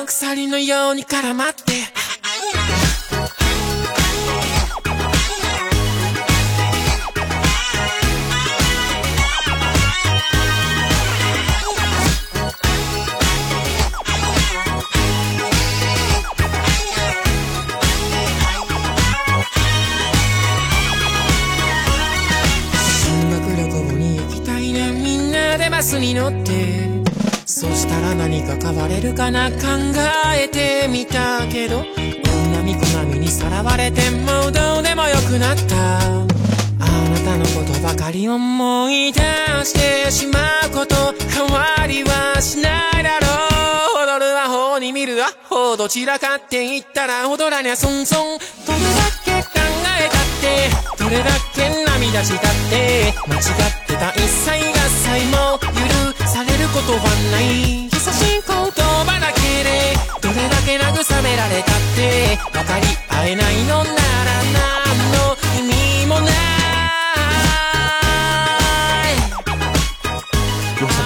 [0.06, 1.72] 鎖のように絡まって。
[25.94, 26.90] スに乗って
[27.46, 29.58] そしたら何か変われるかな考
[30.36, 31.84] えてみたけど
[32.24, 36.43] 大波小波にさらわれてもうどうでもよくなった。
[36.86, 39.22] あなたのことばかり思い出
[39.64, 39.74] し
[40.06, 40.54] てしまう。
[40.74, 40.96] こと
[41.30, 43.28] 変わりはしないだろ
[44.02, 44.10] う。
[44.10, 49.60] 踊るアホに見るアホどちらかって言ったら踊らにゃそんそんどれだけ考
[50.00, 53.42] えたってどれだけ涙したって間違っ
[53.86, 57.00] てた一切合切も許されることは
[57.32, 63.94] ない優しい言葉だけでどれだけ慰められたって分かり合えないのなら
[64.54, 64.83] 何の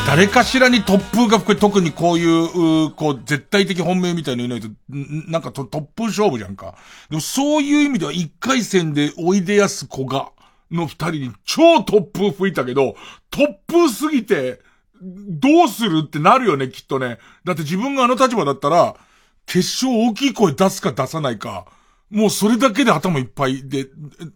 [0.07, 5.65] 誰かしらに突風が吹く、特にこういう、こう、絶対的本命みたいのいないと、なんか突
[5.97, 6.75] 風勝負じゃんか。
[7.09, 10.31] でもそういう意味では一回戦でおいでやす子が、
[10.71, 12.95] の二人に超突風吹いたけど、
[13.31, 14.61] 突風すぎて、
[15.01, 17.17] どうするってなるよね、きっとね。
[17.43, 18.95] だって自分があの立場だったら、
[19.45, 21.65] 決勝大きい声出すか出さないか、
[22.09, 23.87] もうそれだけで頭いっぱいで、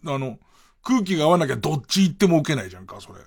[0.04, 0.38] あの、
[0.82, 3.20] 空気が合わなきゃどっち行っても受けないじゃんか、それ。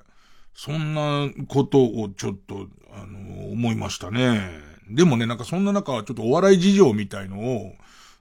[0.55, 4.49] そんなことをちょっと、あの、思いましたね。
[4.89, 7.73] でもね、なんかそんな中、ちょっとお笑い事情みたいのを、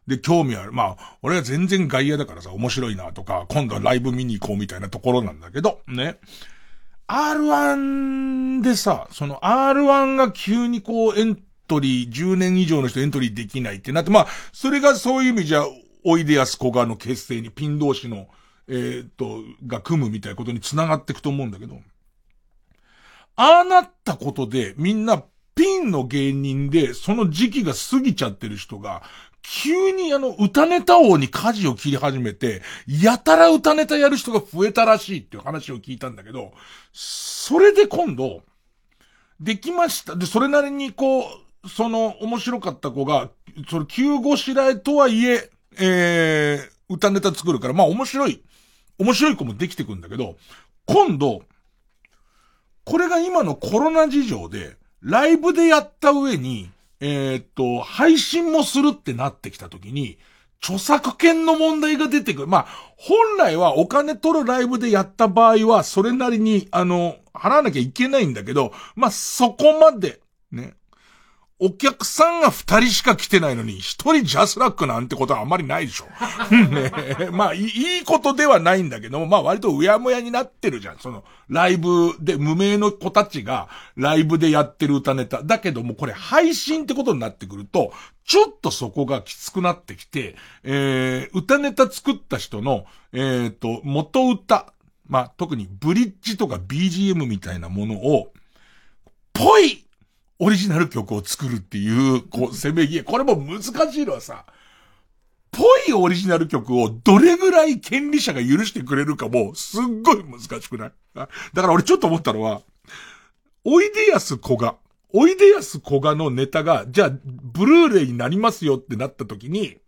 [0.09, 0.72] で、興味ある。
[0.72, 6.18] まあ、俺は全然外野だからさ、面白いなとか、今度はライブ見に行こうみたいなところなんだけど、ね。
[7.09, 15.64] R1 でさ、その R1 が急にこうエントリー、10年以上の人エントリーできないってなって、まあ、それがそういう意味じゃ、
[16.05, 18.26] おいでやすこがの結成にピン同士の、
[18.68, 21.80] えー、っと、が組むみたいなことに繋がっていくと思うんだけど、
[23.37, 25.24] ああなったことで、みんな
[25.55, 29.03] ピンの芸人で、その時期が過ぎちゃってる人が、
[29.43, 36.53] 急にあの、歌ネタ王に舵を切り始めて、やたら歌ネタやる人が増えたらしいっていう話を聞いたんだけど、
[36.93, 38.43] それで今度、
[39.41, 40.16] できました。
[40.16, 43.30] で、それなりにこう、その面白かった子が、
[43.68, 48.43] それ急ごしらえとはいえ、えー、歌ネタ作るから、まあ面白い、
[48.99, 50.37] 面白い子もできてくんだけど、
[50.87, 51.43] 今度、
[52.85, 56.70] これが今のコロナ事情で、ライブでやった上に、
[57.01, 60.18] えー、っと、配信もするってなってきたときに、
[60.62, 62.47] 著作権の問題が出てくる。
[62.49, 62.66] まあ、
[62.97, 70.20] 本来はお金取るライブでやった場合は、それなりに、あの、払わなきゃいけないんだけど、まあ、そこまで、
[70.51, 70.74] ね。
[71.61, 76.07] お客さんが二人しか来てないのに、一人ジャスラックなんてことはあんまりないでしょ。
[76.50, 76.90] ね、
[77.30, 80.98] まあいい、いことではないんだけども、まあ割とうやむやになってるじゃん。
[80.98, 85.44] その、ライブで、無名の子たちが、ライブでやってる歌ネタ。
[85.44, 87.92] だけども、これ配信ってことになってくると、
[88.26, 90.34] ちょっとそこがきつくなってきて、
[90.64, 94.72] えー、歌ネタ作った人の、えーと、元歌。
[95.07, 98.32] まあ特にブリッジとか BGM みたいなものを、
[99.32, 99.84] ぽい
[100.39, 103.05] オリジナル曲を作るっていう、こう、せめぎ合い。
[103.05, 104.47] これも難しいのはさ、
[105.53, 110.93] ぽいオリジナル曲をどれぐらい権利者が許してくれるかも、すっごい難しくない？
[111.14, 112.62] だから俺ちょっと思ったのは、
[113.62, 114.76] おいでやすこが、
[115.12, 119.78] おいでやすこがのネタが、じゃあ、ブルーレイになりますよってなった時に、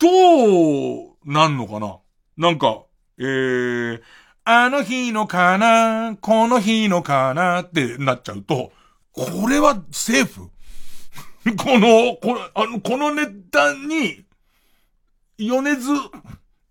[0.00, 1.98] どうなんのかな？
[2.36, 2.82] なんか、
[3.18, 4.02] えー、
[4.44, 8.72] あの日のかな、この日のかなってなっちゃうと、
[9.12, 10.50] これはセーフ？
[11.56, 14.24] この、この、あの、このネタに、
[15.38, 15.90] 米津、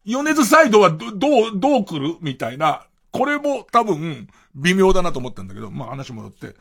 [0.05, 2.17] 米津サイドはど、どう、どう来る？
[2.19, 6.55] みたいな、これも多分、微妙だなと思ったんだけど、まあ話戻って、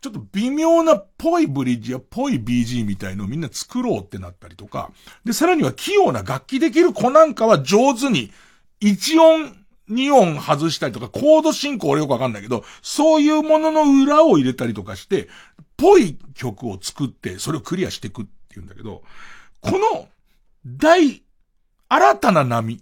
[0.00, 4.90] ちょっと微妙なぽいブリッジやぽい BG みたいのをみんな作ろうってなったりとか、
[5.24, 8.32] で、さらには器用な楽器できる子なんかは上手に、
[8.80, 15.28] 一音、2音外したりとか、コード進行俺よくわかんないけど、そういうものの裏を入れたりとかして、
[15.76, 19.02] ぽい曲を作って、それをクリアしていくっていうんだけど、
[19.60, 20.08] この、
[20.64, 21.22] 大、
[21.88, 22.80] 新たな波。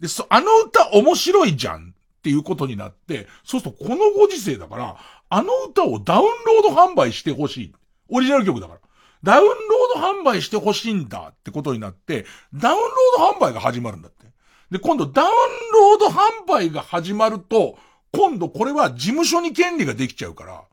[0.00, 4.96] で、そ、あの歌面白いじゃんっていうことになって、そうするとこのご時世だから、
[5.28, 7.74] あの歌をダウンロード販売してほしい。
[8.08, 8.80] オリジナル曲だから。
[9.22, 14.23] ダウンロード販売してほしいんだってことになって、ダウンロード販売が始まるんだって。
[14.70, 17.78] で、今度ダウンロード販売が始まると、
[18.12, 20.64] 今度これは事務所に権利ができちゃうから、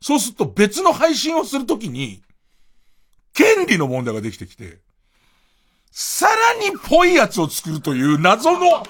[0.00, 2.22] そうすると別の配信をするときに、
[3.32, 4.80] 権利の問題ができてきて、
[5.90, 8.82] さらにぽいやつを作るという謎の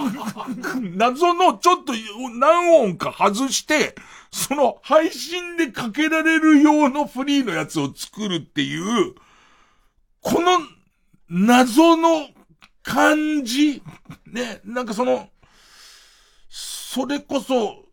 [0.96, 1.92] 謎のちょっと
[2.38, 3.94] 何音か外して、
[4.32, 9.14] その配信でかけられる用のフリーのやつを作るっていう、
[10.22, 10.60] この
[11.28, 12.28] 謎の
[12.82, 13.82] 感じ？
[14.26, 15.28] ね、なんかその、
[16.48, 17.84] それこそ、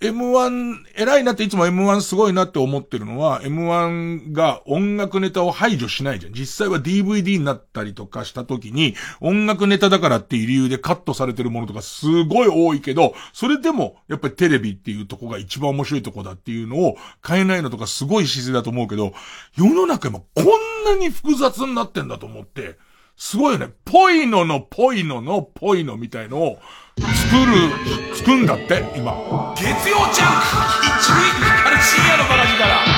[0.00, 6.34] M1、偉いなっていつも M1 すごいなって思ってるのは、M1 が音楽ネタを排除しないじゃん。
[6.34, 16.96] 実際は DVD になったりとかした時に、音楽ネタだからっていう理由でカットされてるものとかすごい多いけど、それでも、やっぱりテレビっていうとこが一番面白いとこだっていうのを
[17.26, 19.14] 変えないのとかすごい姿勢だと思うけど、
[19.56, 22.76] 世の中もこんなに複雑になってんだと思って、
[23.16, 23.68] すごいよね。
[23.84, 26.58] ぽいののぽいののぽいのみたいのを
[26.96, 29.54] 作る、作んだって、今。
[29.56, 30.46] 月曜ジャンク
[30.86, 32.93] 一位から深夜のバラジから。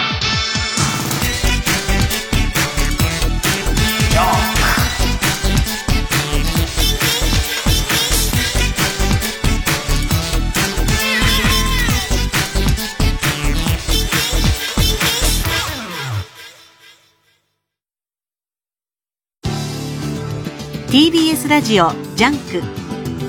[20.96, 22.62] TBS ラジオ JUNK。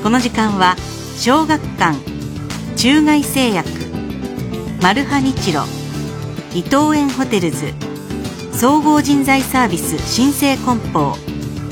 [0.01, 0.77] この時間は
[1.17, 1.97] 小学館
[2.77, 3.67] 中外製薬
[4.81, 5.63] マルハニチロ
[6.53, 7.73] 伊藤園ホテルズ
[8.53, 11.17] 総合人材サービス新生梱包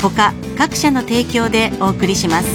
[0.02, 2.48] 他各社の提供でお送りします。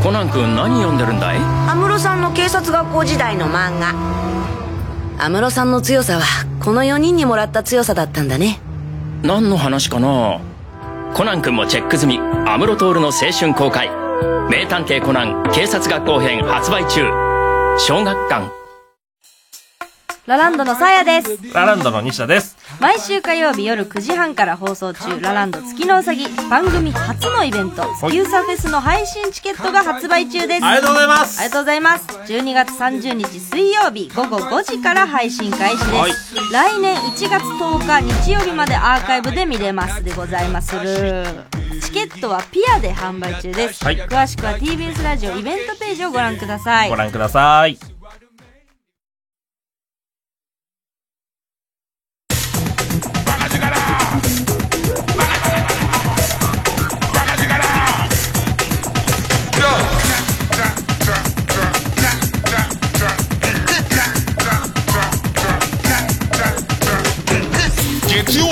[0.00, 1.38] コナン君何読んでるんだい？
[1.38, 3.94] 安室さんの警察学校時代の漫画。
[5.24, 6.22] 安室さんの強さは、
[6.64, 8.60] この4人にもらった強さだったんだね。
[9.24, 10.40] 何の話かな？
[11.14, 13.90] コナン君もチェック済み、安室透の青春公開。
[14.48, 17.02] 名探偵コナン警察学校編発売中。
[17.78, 18.57] 小学館。
[20.28, 21.54] ラランドのさやです。
[21.54, 22.58] ラランドの西田です。
[22.80, 30.64] 毎週火曜日夜9時半から放送中、ラランド月のうさぎ、番組初のイベント、月うさフェスの配信チケットが発売中です。
[30.66, 32.06] ありがとうございますありがとうございます。
[32.30, 35.92] 12月30日水曜日午後5時から配信開始です。
[35.94, 36.12] はい
[36.52, 41.24] 来年1月10日日曜日までアーカイブで見れますでございまする。
[41.80, 43.82] チケットはピアで販売中です。
[43.82, 46.90] はい詳しくは TBS ラジオイベントページをご覧ください。
[46.90, 47.97] ご覧ください。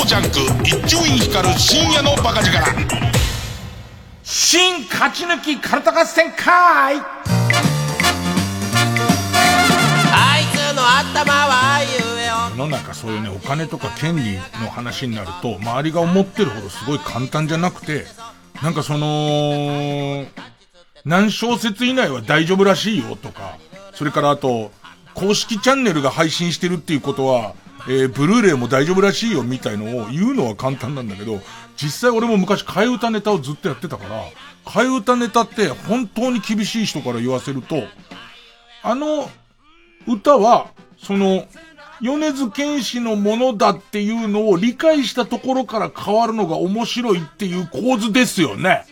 [0.07, 2.65] ジャンク一丁院光る深夜のバカ力。
[4.23, 6.47] 新勝ち抜きカルタ合戦会。
[6.49, 7.01] あ
[10.39, 11.89] いつの頭は言
[12.23, 18.05] えよ世の中そういうねお金とか権利の話になると周りが思ってるほどすごい簡単じゃなくて
[18.63, 20.25] なんかその
[21.05, 23.59] 何小節以内は大丈夫らしいよとか
[23.93, 24.71] それからあと
[25.15, 27.55] 公式チャンネルが配信してるっていうことは
[27.89, 31.41] えー、ブルーレイも大丈夫らしいよみたいのを言うのは簡単なんだけど、
[31.77, 34.25] 実際俺も昔替え歌ネタをずっとやってたから、
[34.65, 37.85] 替え歌ネタって本当に厳しい人から言わせると、
[38.83, 39.31] あの
[40.07, 40.69] 歌は、
[40.99, 41.47] その、
[42.01, 48.85] 米津玄師のものだっていうのを理解したところから変わるのが面白いっていう構図ですよね。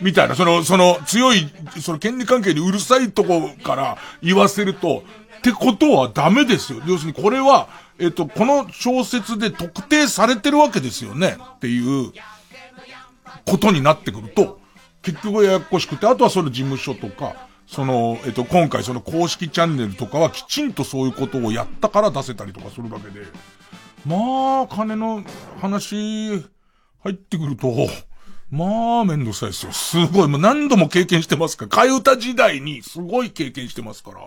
[0.00, 1.50] みたいな、その、その強い、
[1.80, 5.02] その権利関係にうるさいとこから言わせると、
[5.38, 6.80] ってことはダメですよ。
[6.86, 7.68] 要するにこれは、
[7.98, 11.36] えっと、この小説で特定されてるわけですよね。
[11.56, 12.12] っていう、
[13.46, 14.60] ことになってくると、
[15.02, 23.26] 結局ややこしくて、あとはその事務所とか、その、えっと、今回その公式チャンネルとかはきちんとそういうことをやったから出せたりとかするわけで、
[24.06, 25.24] まあ、金の
[25.60, 26.30] 話、
[27.02, 27.72] 入ってくると、
[28.50, 29.72] まあ、めんどくさいですよ。
[29.72, 30.28] すごい。
[30.28, 34.18] もう何度も経験してますから、替え歌時代にすごい経験してますから、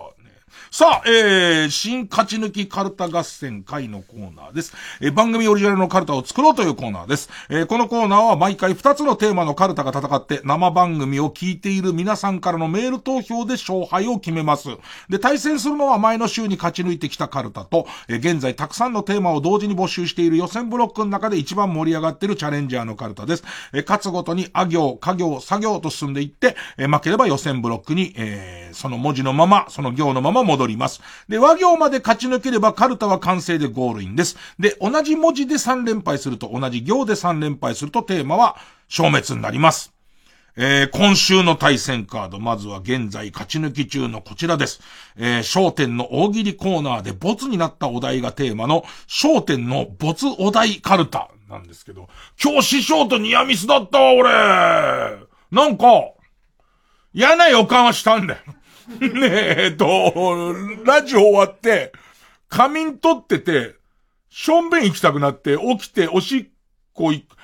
[0.70, 4.74] さあ、えー、新勝ち抜きカルタ合戦会のコーナーです。
[5.00, 7.30] えー、番組オリジナルのカルタを作ろうというコーナーです。
[7.48, 14.68] えー、このコーナーは毎回2つのテーマのカルタが戦って生番組を聞いている皆さんからのメール投票で勝敗を決めます。
[15.08, 23.44] で、対戦するのは前の週に勝ち抜いてきたカルタと、えー、現在たくさんのテーマを同時に募集している予選ブロックの中で一番盛り上がっているチャレンジャーのカルタです。
[23.72, 31.00] えー、勝つごとにあ行、家行、作業と進んでいって、えー、負ければ予選ブロックに、えー、その文字のまま、その行のまま戻ります。
[31.28, 34.36] で、和行まで勝ち抜ければカルタは完成でゴールインです。
[34.58, 38.56] で、同じ文字で3連敗すると、同じ行で3連敗するとテーマは
[38.88, 39.92] 消滅になります。
[40.60, 44.80] えー、今週の対戦カード、まずは現在勝ち抜き中のこちらです。
[45.16, 52.08] えー、焦点の大喜利コーナーでボツになったお題がテーマの、焦点のボツお題カルタなんですけど、
[52.42, 54.30] 今日師匠とニアミスだったわ、俺
[55.52, 55.86] なんか、
[57.14, 58.40] 嫌な予感はしたんだよ。
[58.88, 60.12] ねえ、えっと、
[60.84, 61.92] ラジオ終わって、
[62.48, 63.76] 仮眠取ってて、
[64.30, 66.46] しょんべん行きたくなって、起きて、おしっ
[66.94, 67.36] こ行く、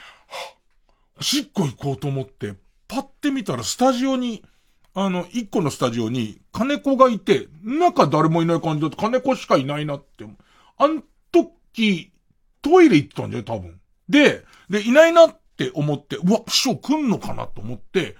[1.20, 2.54] おしっこ行こうと思って、
[2.88, 4.42] パッて見たらスタジオに、
[4.94, 10.24] あの、一個のスタジオに、金子がいて、中誰もいない感じだと金子しかいないなって。
[10.78, 12.10] あん時、
[12.62, 13.80] トイレ行ってたんじゃ多分。
[14.08, 18.16] で、で、いないなって思って、うわ、師匠来んのかなと思って、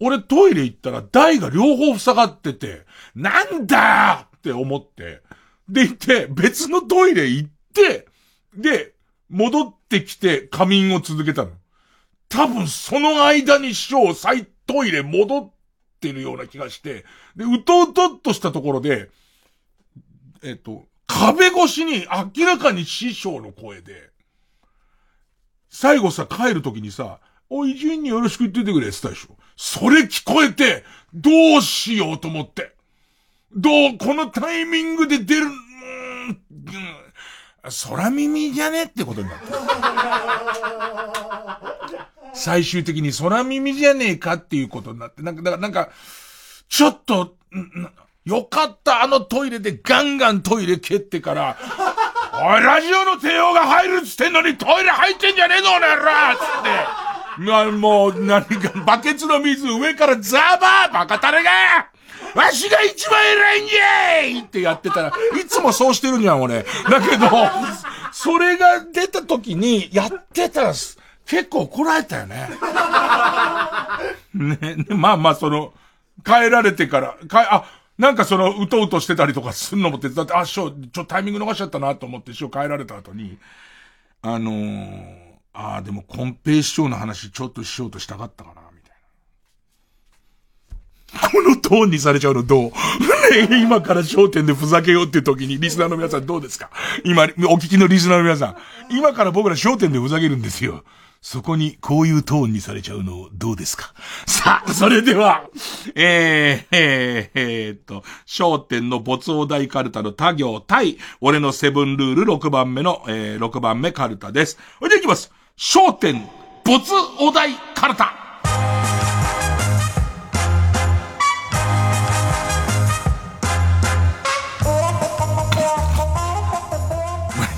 [0.00, 5.22] 俺トイレ行ったら台が両方塞がってて、なんだーって思って、
[5.68, 8.08] で行って、別のトイレ行って、
[8.56, 8.94] で、
[9.28, 11.50] 戻ってきて仮眠を続けたの。
[12.28, 15.50] 多分その間に師匠、再トイレ戻っ
[16.00, 17.04] てるような気がして、
[17.36, 19.10] で、うとうとっとしたところで、
[20.42, 22.06] えっと、壁越しに
[22.36, 24.10] 明らかに師匠の声で、
[25.68, 29.36] 最後さ、帰るときにさ、おい、伊集院によろしく言っててくれ、って言ったでしょ。
[29.62, 32.72] それ聞こえて、どうしようと思って。
[33.54, 35.52] どう、このタイミングで出る、うー
[36.32, 36.40] ん、
[37.90, 39.44] 空耳じゃねってことになった。
[42.32, 45.90] 最終的に空耳じゃねえかっていうことになって、なんか、だからなんか、
[46.70, 47.36] ちょっと、
[48.24, 51.58] よかった、あのトイレでガンガントイレ蹴ってから、
[52.42, 57.09] おい、ラジオの帝王が入るっつってんのにトイレ入ってんじゃねえぞ、おらつって。
[57.38, 61.50] まあ、もう、何か、バケツの水上からザーバーバカタレが
[62.34, 66.64] わしが一番偉いんじゃいってやってたら、いつもそうしてるんじゃん、俺。
[66.88, 67.26] だけど、
[68.12, 72.48] それが出た時に、やってたら、結構怒られたよね。
[74.34, 75.72] ね、ねまあまあ、その、
[76.24, 77.64] 帰られてから、かあ、
[77.98, 83.38] なんかその、うとうとしてたりとかするのも手伝って、あ、師匠、ちょ、タイミング逃しちゃったなと思って、師匠帰られた後に、
[84.22, 85.19] あのー、
[85.52, 88.96] ああ、でも、コンペイ師匠の話ちょっとしようとしたかったかな、みたい
[91.22, 91.28] な。
[91.42, 92.72] このトーンにされちゃうのどう、
[93.62, 96.70] 今から焦点でふざけようっていう時に、リスナーの皆さんどうですか？
[97.04, 97.26] 今、お
[97.58, 98.56] 聞きのリスナーの皆さん。
[98.96, 100.84] 今から僕ら焦点でふざけるんですよ。
[101.22, 103.92] そこにこういうトーンにされちゃうのどうですか？
[104.26, 105.44] さあ、それでは、
[105.94, 114.58] えー、えー、えー、と、焦点の没お題カルタの他行対、俺のセブンルール6番目の、えー、6番目カルタです。
[114.78, 115.30] それでいきます。
[115.62, 116.26] 焦点、
[116.64, 116.80] 没
[117.18, 118.14] お題カルタ。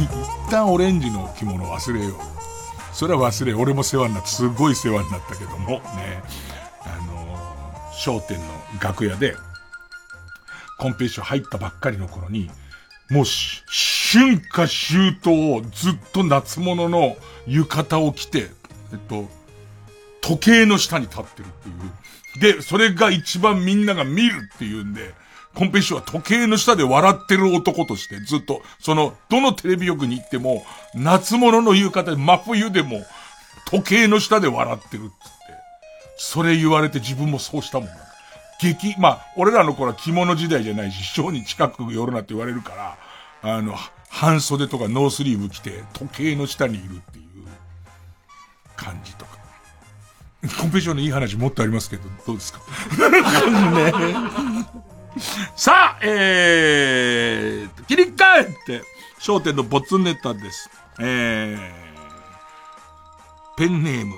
[0.01, 2.15] 一旦オレンジの着物忘れよう。
[2.93, 6.25] それは忘れ、俺も世話になって、すごい世話になったけども、ね、
[6.81, 8.45] あのー、商店の
[8.83, 9.37] 楽屋で、
[10.77, 12.51] コンペティション入ったばっかりの頃に、
[13.11, 17.17] もう春夏秋冬ずっと夏物の
[17.47, 18.51] 浴衣を着て、
[18.93, 19.29] えっと、
[20.21, 22.55] 時計の下に立ってるっていう。
[22.55, 25.15] で、それが一番みんなが見るっていうんで、
[25.55, 30.65] コンペイションは時計の下で笑ってる男としてずっと、その、どのテレビ局に行っても、
[30.95, 33.05] 夏物の浴衣で真冬でも、
[33.67, 35.13] 時計の下で笑ってるっつって。
[36.17, 37.95] それ言われて自分もそうしたもんな。
[38.61, 42.99] 激、まあ、俺らの頃は着物時代じゃないし、章に近く寄るなって言われるから、
[43.43, 43.75] あの、
[44.09, 47.22] 半袖とかノースリーブ着て、時計の下にいるっていう
[48.83, 49.33] 感じとか。
[50.61, 52.61] コンペイションのいい話もっとありますけど、どうですか？
[53.71, 53.93] ね
[55.57, 58.83] さあ、えー、切り替えて、
[59.21, 60.69] 焦点のボツネタです。
[60.99, 64.17] えー、ペンネーム、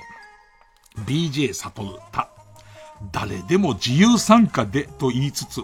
[1.04, 2.28] BJ サトルタ。
[3.12, 5.62] 誰でも自由参加でと言いつつ、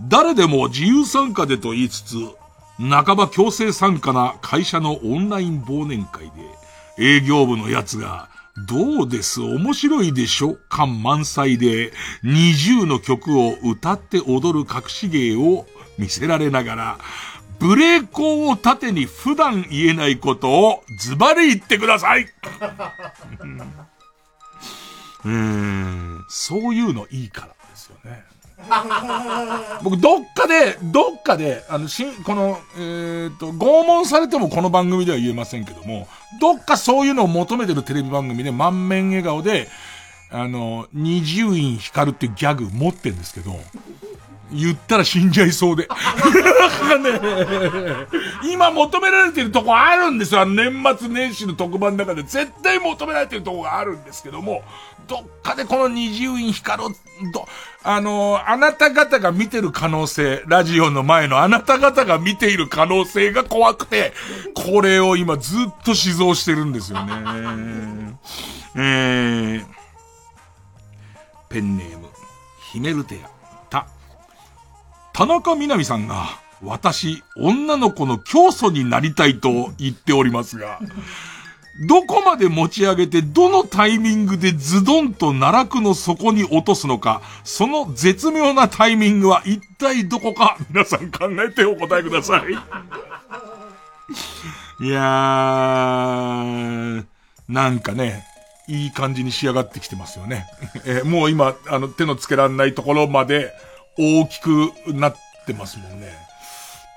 [0.00, 2.16] 誰でも自由参加でと言いつつ、
[2.78, 6.32] 半ば強制参加な会社のオンライン忘年会で、
[6.98, 9.40] 営業部のやつがどうです？
[9.40, 10.58] 面白いでしょ？
[10.68, 11.92] 感満載で、
[12.24, 15.66] 20の曲を歌って踊る隠し芸を
[15.98, 16.98] 見せられながら、
[17.58, 22.26] ブレーコーを盾に普段言えないことをズバリ言ってください。
[25.24, 27.54] うん、そういうのいいから。
[29.82, 36.08] 僕、どっかで、どっかで、あの、し、この、えっ、と、拷問されてもこの番組では言えませんけども、
[36.40, 39.68] どっかそういうのを求めてるテレビ番組で満面笑顔で、
[40.30, 43.60] あの、二十院光るっていうギャグ持ってんですけど、
[44.52, 45.88] 言ったら死んじゃいそうで。
[48.44, 50.44] 今求められてるとこあるんですよ。
[50.46, 54.62] 年末年始の特番の中で絶対求められてるとこがあるんですけども、
[55.08, 56.94] どっかでこの二重院光る、
[57.32, 57.46] ど、
[57.82, 64.12] あのー、あなた方が見てる可能性、ラジオの前のあなた方が見ている可能性が怖くて、
[64.54, 67.12] これを今ずっと死蔵してるんですよね。
[68.76, 69.64] えー、
[71.48, 72.08] ペンネーム、
[72.72, 73.31] ヒメルテア。
[75.12, 80.78] 田中みな実さんが、私、女の子の教祖になりたいと言っておりますが、
[81.88, 92.42] どこまで持ち上げてどのタイミングでズドンと奈落の底に落とすのか、その絶妙なタイミングは一体どこか、皆さん考えてお答えください。
[94.84, 97.04] いやー、
[97.48, 98.24] なんかね、
[98.68, 100.46] いい感じに仕上がってきてますよね。
[100.86, 103.52] えもう今、あの、手のつけらんないところまで
[103.98, 105.16] 大きくなっ
[105.46, 106.08] てますもんね。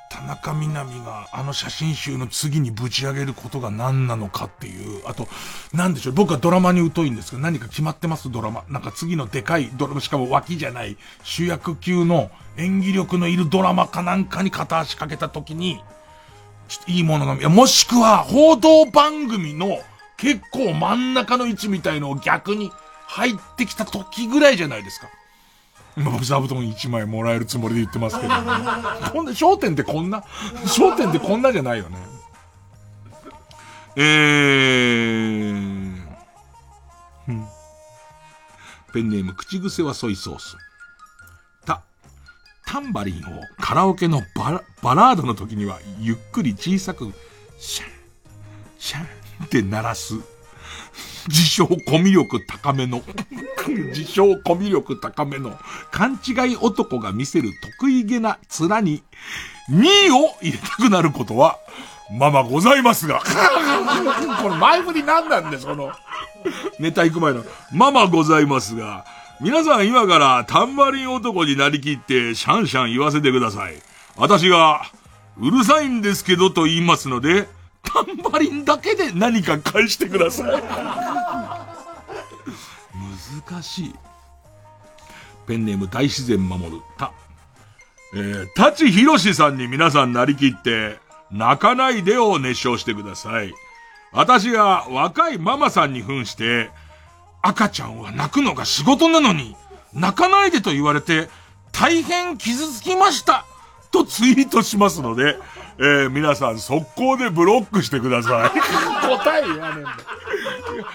[0.09, 5.27] 田中みな実があの写真集の次にぶち上げることが何なのかっていう、あと、
[5.73, 8.31] なんでしょう、僕はドラマに疎いんですけど、何か決まってます？
[8.31, 8.63] ドラマ。
[8.69, 15.81] なんか次のでかいドラマ、しかも脇じゃない、主役級の演技力のいるドラマかなんかに片足かけた時に、
[16.69, 19.79] ちょっといいものが、いや、もしくは報道番組の
[20.15, 22.71] 結構真ん中の位置みたいのを逆に
[23.05, 25.09] 入ってきた時ぐらいじゃないですか。
[25.97, 28.45] 今座布団1枚もらえるつもりで言ってますけど、こん
[29.25, 30.19] な、焦点ってこんな
[30.65, 31.97] 焦点ってこんなじゃないよね。
[33.97, 35.95] えー、
[38.93, 40.57] ペンネーム、口癖はソイソース。
[41.65, 41.81] た、
[42.65, 43.19] タンバリンを
[43.57, 47.13] カラオケのバラバラードの時には、ゆっくり小さく、
[47.57, 47.89] シャン、
[48.77, 50.34] シャンって鳴らす。
[51.27, 53.01] 自称コミュ力高めの、
[53.67, 55.57] 自称コミュ力高めの、
[55.91, 59.03] 勘違い男が見せる得意げな面に、
[59.69, 61.57] 2位を入れたくなることは、
[62.11, 63.21] ままございますが。
[64.41, 65.91] この前振り何なんです、この。
[66.79, 67.43] ネタ行く前の。
[67.71, 69.05] ままございますが、
[69.41, 73.75] 皆さん今からタンバリン男になりきってシャンシャン言わせてください。
[74.15, 74.83] 私が、
[75.37, 77.47] うるさいんですけどと言いますので、
[77.85, 80.63] タンバリンだけで何か返してください。
[83.51, 83.95] 難しい。
[85.47, 86.81] ペンネーム大自然守る。
[86.97, 87.11] た。
[88.13, 90.99] えー、舘ひろしさんに皆さんなりきって、
[91.31, 93.53] 泣かないでを熱唱してください。
[94.11, 96.69] 私が若いママさんに扮して、
[97.41, 99.55] 赤ちゃんは泣くのが仕事なのに、
[99.93, 101.29] 泣かないでと言われて、
[101.71, 103.45] 大変傷つきました
[103.95, 105.37] とツイートしますので、
[105.77, 108.59] えー、皆さん速攻でブロックしてください。
[109.07, 109.97] 答え言わねえんだ。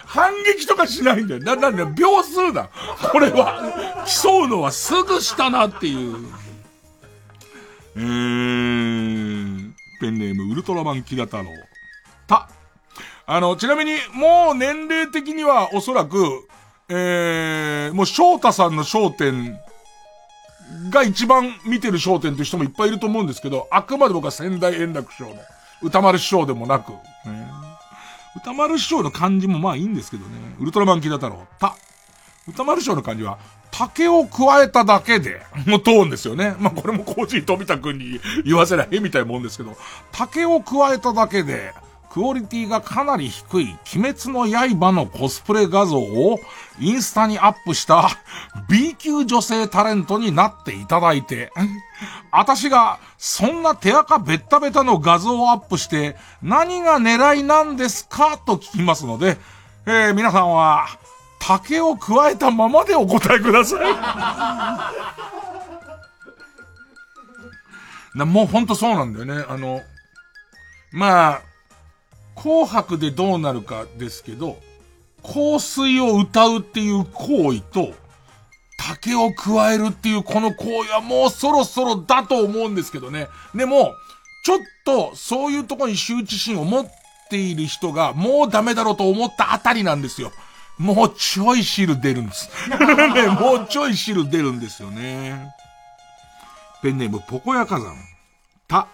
[0.04, 1.42] 反撃とかしないんだよ。
[1.42, 2.68] な、なんだ秒数だ。
[3.10, 6.26] これは、競うのはすぐしたなっていう。
[7.96, 11.44] えー、ペンネームウルトラマンキラ太郎。
[12.26, 12.48] た。
[13.26, 16.46] あの、ちなみに、もう年齢的にはおそらく、
[16.88, 19.58] えー、もう翔太さんの焦点
[20.90, 25.34] が一番見てる焦点という人もいっぱいいると思うんですけど、あくまで僕は仙台円楽師匠の
[25.82, 26.92] 歌丸師匠でもなく、
[28.36, 30.30] 歌丸師匠の感じもまあいいんですけどね。
[30.60, 31.76] ウルトラマンキダ太郎、た。
[32.48, 33.38] 歌丸師匠の感じは、
[33.70, 36.54] 竹を加えただけで、のトーンですよね。
[36.58, 39.76] まあこれもコージー富田くんに言わせないみたいなもんですけど、
[40.12, 41.72] 竹を加えただけで、
[42.12, 46.40] クオリティがかなり低い鬼滅の刃のコスプレ画像を
[46.80, 48.08] インスタにアップした
[48.68, 51.52] B 級女性タレントになっていただいて、
[52.32, 58.38] 私がそんな手垢ベッタベタの画像をアップして何が狙いなんですか？
[58.38, 59.36] と聞きますので、
[59.86, 60.86] えー、皆さんは
[61.40, 63.80] 竹を加えたままでお答えください。
[68.18, 69.44] なもうほんとそうなんだよね。
[69.48, 69.80] あの、
[70.92, 71.40] まあ、
[72.42, 74.56] 紅白でどうなるかですけど、
[75.22, 77.92] 香水を歌うっていう行為と、
[78.78, 83.28] 竹を加えるっていうこの行為はもうそろそろだと思うんですけどね。
[83.54, 83.92] でも、
[84.42, 86.86] ちょっとそういうとこに羞恥心を持っ
[87.28, 90.32] ている人がもうダメだろうと思ったあたりなんですよ。
[90.78, 92.48] もうちょい汁出るんです。
[92.72, 95.52] ね、もうちょい汁出るんですよね。
[96.80, 97.94] ペンネームポコヤ火山。
[98.66, 98.88] た、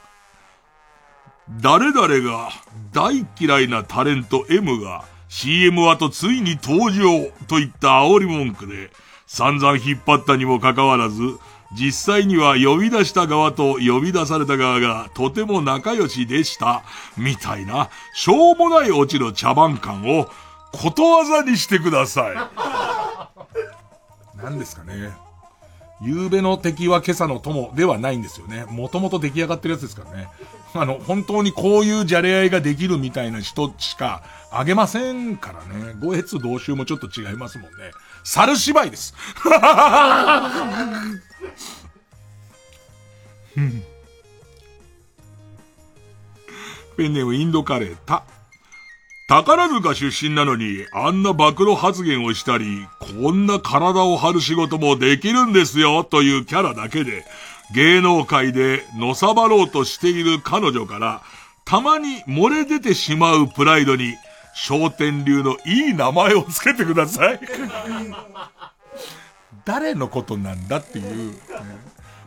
[1.48, 2.50] 誰々が
[2.92, 8.90] 大嫌いなタレント M が CM 後ついに登場といった煽り文句で
[9.26, 11.20] 散々引っ張ったにもかかわらず
[11.76, 16.84] 実際には呼び出した側と呼び出された側がとても仲良しでした
[17.16, 20.28] みたいなしょうもないオチの茶番感を
[20.72, 22.36] ことわざにしてください。
[24.36, 25.10] 何ですかね。
[26.02, 28.66] 夕べの敵は今朝の友ではないんですよね。
[28.68, 30.28] もともと出来上がってるやつですからね。
[30.82, 35.94] あの、本当にこういうじゃれ合いができるみたいな人しかあげませんからね。
[36.00, 37.90] 五越同州もちょっと違いますもんね。
[38.24, 39.14] 猿芝居です。
[46.96, 48.24] ペンネームインドカレー、た。
[49.28, 57.24] 宝塚出身なのに、あんな暴露発言をしたり、こんな体を張る仕事もできるんですよ、というキャラだけで、
[57.74, 61.22] 芸能界でのさばろうとしている彼女から、
[61.64, 64.14] たまに漏れ出てしまうプライドに、
[64.54, 67.40] 商店流のいい名前をつけてください。
[69.66, 71.38] 誰のことなんだっていう。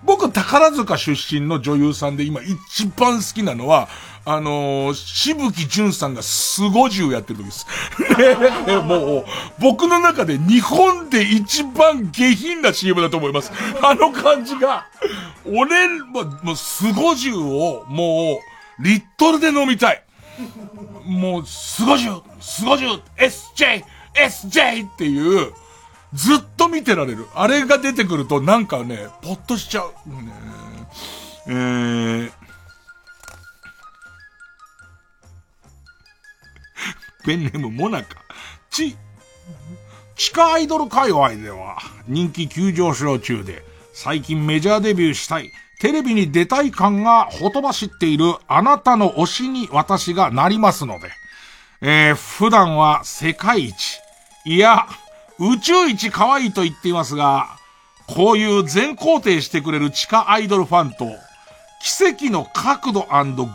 [0.03, 3.89] 僕、宝塚出身の女優さんで今一番好きなのは、
[4.25, 7.67] あのー、しぶきじゅんさんがスゴジュやってる時です。
[8.85, 9.25] もう、
[9.59, 13.51] 僕の中で日本で一番下品な CM だと思います。
[13.81, 14.87] あの感じが、
[15.45, 18.39] 俺、もう、もうスゴジュを、も
[18.79, 20.03] う、リットルで飲みたい。
[21.05, 25.53] もう、スゴジュ、スゴジュ、SJ、SJ っていう、
[26.13, 27.27] ずっと見てられる。
[27.35, 29.89] あれが出てくるとなんかね、ポッとしちゃう。
[30.09, 30.33] ね、
[31.47, 32.31] えー、
[37.25, 38.15] ペンネームモナカ。
[38.71, 38.95] ち、
[40.15, 41.77] 地下アイドル界隈では
[42.07, 43.63] 人気急上昇中で、
[43.93, 51.09] 最近メジャーデビューしたい、テレビに出たい感がほとばしっているあなたの推しに私がなりますので、
[51.81, 53.99] えー、普段は世界一、
[54.43, 54.87] いや、
[55.39, 57.57] 宇宙一可愛いと言っていますが、
[58.07, 61.05] こういう全肯定してくれる地下アイドルファンと、
[61.81, 63.05] 奇跡の角度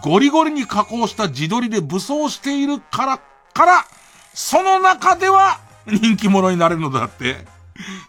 [0.02, 3.20] ゴリゴリに加工した自撮りで武装しているから、
[3.52, 3.84] から、
[4.32, 7.36] その中では人気者になれるのだって、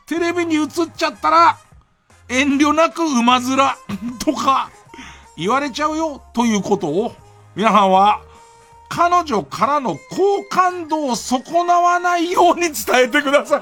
[0.06, 1.57] テレビに映っちゃったら、
[2.30, 3.57] 遠慮なく馬面
[4.19, 4.69] とか
[5.38, 7.14] 言われちゃうよということを、
[7.56, 8.22] 皆さんは、
[8.96, 12.74] 彼女からの好感度を損なわないように伝
[13.04, 13.62] えてください。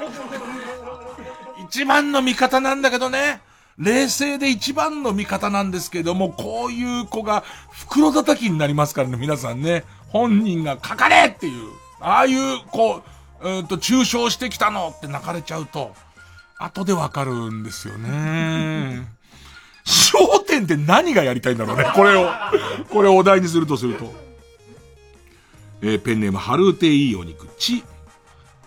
[1.66, 3.42] 一番の味方なんだけどね。
[3.80, 9.86] 冷静で一番の味方なんですけども、こういう子が袋叩きになりますからね、皆さんね。
[10.10, 11.70] 本人がかかれっていう、
[12.00, 13.02] ああいう、こ
[13.42, 15.96] う、うんと、抽象してきたのって泣かれちゃうと、
[16.60, 19.08] 後でわかるんですよね。
[19.84, 22.30] 焦点って何がやりたいんだろうね、これを。
[22.92, 24.23] これをお題にするとすると。
[25.84, 27.84] えー、ペンネーム、ハルーテいいお肉、ち、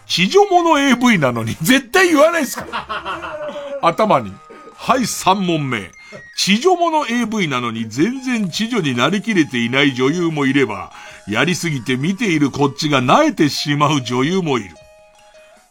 [0.07, 3.51] 地女者 AV なのに、 絶対言わないですから。
[3.89, 4.33] 頭に。
[4.75, 5.91] はい、3問目。
[6.37, 10.93] 地女者 AV なのに全然地女になりきれていない女優もいれば、
[11.27, 14.77] やりすぎて見ているこっちが萎えてしまう女優もいる。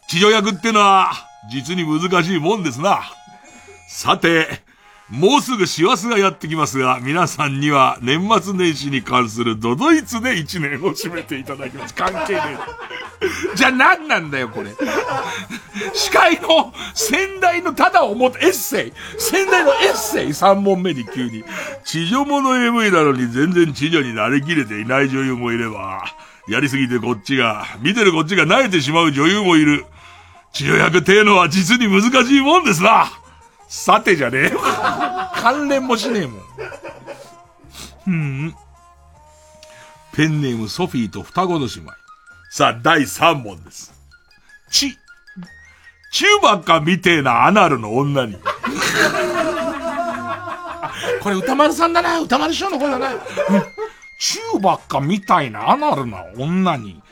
[0.08, 1.12] 地女役ってのは、
[1.50, 3.02] 実に難しいもんですな。
[3.88, 4.65] さて、
[5.10, 11.94] もうすぐ師走がやってきますが、皆さんには年末年始に関するドドイツで一年を締めていただきます。
[11.94, 12.40] 関係ね
[13.22, 13.56] え。
[13.56, 14.72] じゃあ何なんだよ、これ。
[15.94, 18.92] 司会の先代のただ思ったエッセイ。
[19.16, 21.44] 先代のエッセイ3問目に急に。
[21.84, 26.04] 地上物 AV なのに全然地上になりきれていない女優もいれば、
[26.48, 29.86] やりすぎてこっちが、見てるこっちが慣れてしまう女優もいる。
[30.52, 33.06] 治療薬っていうのは実に難しいもんですな。
[33.68, 34.60] さてじゃねえよ。
[35.34, 36.42] 関連もしねえもん。
[38.06, 38.54] うん。
[40.12, 41.92] ペンネームソフィーと双子の姉妹。
[42.50, 43.92] さあ、第3問です。
[44.70, 44.96] ち、
[46.12, 48.38] チューバッカみてえなアナルの女に。
[51.20, 52.20] これ歌丸さんだな。
[52.20, 53.10] 歌丸師匠の声だな。
[54.18, 57.02] チューバッカみたいなアナルな女に。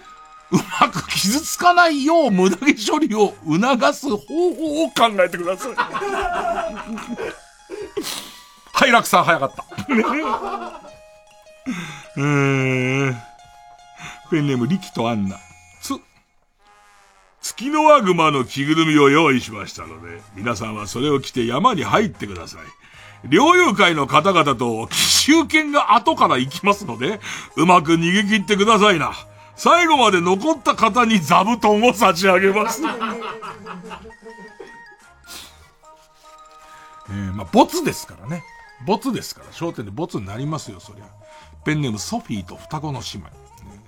[0.55, 4.17] うまく傷つかないよう無駄毛処理を促す方
[4.55, 5.75] 法を考えてください。
[8.73, 9.65] はい、楽さん早かった。
[12.17, 13.17] うーん。
[14.31, 15.37] ペンネーム、リキとアンナ。
[15.83, 15.95] つ、
[17.41, 22.61] 月のワグマの着ぐるみを用意しましたので、皆さんはそれを着て山に入ってください。
[23.29, 27.21] 猟友会の方々と奇襲犬が後から行きますので、
[27.57, 29.15] うまく逃げ切ってくださいな。
[29.57, 32.83] 最後まで残った方に座布団を差し上げます。
[37.11, 38.43] えー、まあ、ボツですからね。
[38.87, 41.05] ボツですから、焦点でボツになりますよ、そりゃ。
[41.65, 43.29] ペンネームソフィーと双子の姉妹。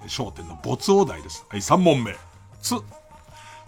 [0.07, 1.45] 焦点のボツお題です。
[1.49, 2.17] はい、3問目。
[2.63, 2.75] つ、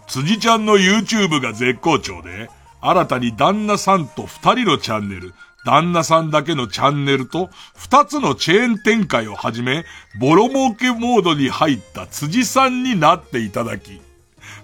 [0.07, 2.49] 辻ちゃんの YouTube が絶好調で、
[2.81, 5.33] 新たに旦那さんと二人のチャンネル、
[5.65, 9.85] 旦那さんだけのチャンネルと、二つのチェーン展開をはじめ、
[10.19, 14.01] ボロ儲けモードに入った辻さんになっていただき、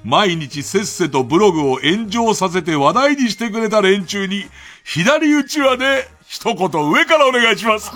[0.03, 4.45] 毎日せっせとブログを炎上させて話題にしてくれた連中に、
[4.83, 6.57] 左打ちはで、一言
[6.91, 7.91] 上からお願いします。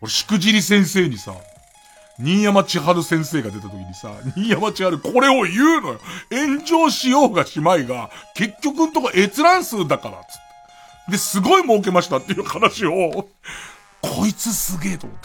[0.00, 1.34] 俺、しくじり先生にさ、
[2.18, 6.00] 新山千春先生が出た時にさ、新山千春これを言うのよ。
[6.30, 10.49] 炎上しようがしまいが、結局んとこ閲覧数だから、つって。
[11.10, 13.28] で、すごい儲けましたっていう話を、
[14.00, 15.18] こいつすげえと思っ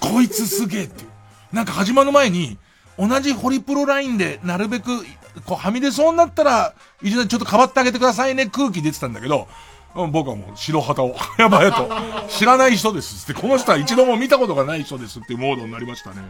[0.00, 0.08] た。
[0.08, 1.10] こいつすげえっていう。
[1.52, 2.58] なんか始まる前に、
[2.98, 5.04] 同じホリプロラインで、なるべく、
[5.46, 9.48] こう、はみ出そうになったら、一度ちょっと変わってあげてくださいね、空気出てたんだけど、
[9.94, 11.88] 僕はもう白旗を、 やばいと、
[12.28, 16.22] 知らない人ですって、この人は一度も見たことがない人ですっていうモードになりましたね。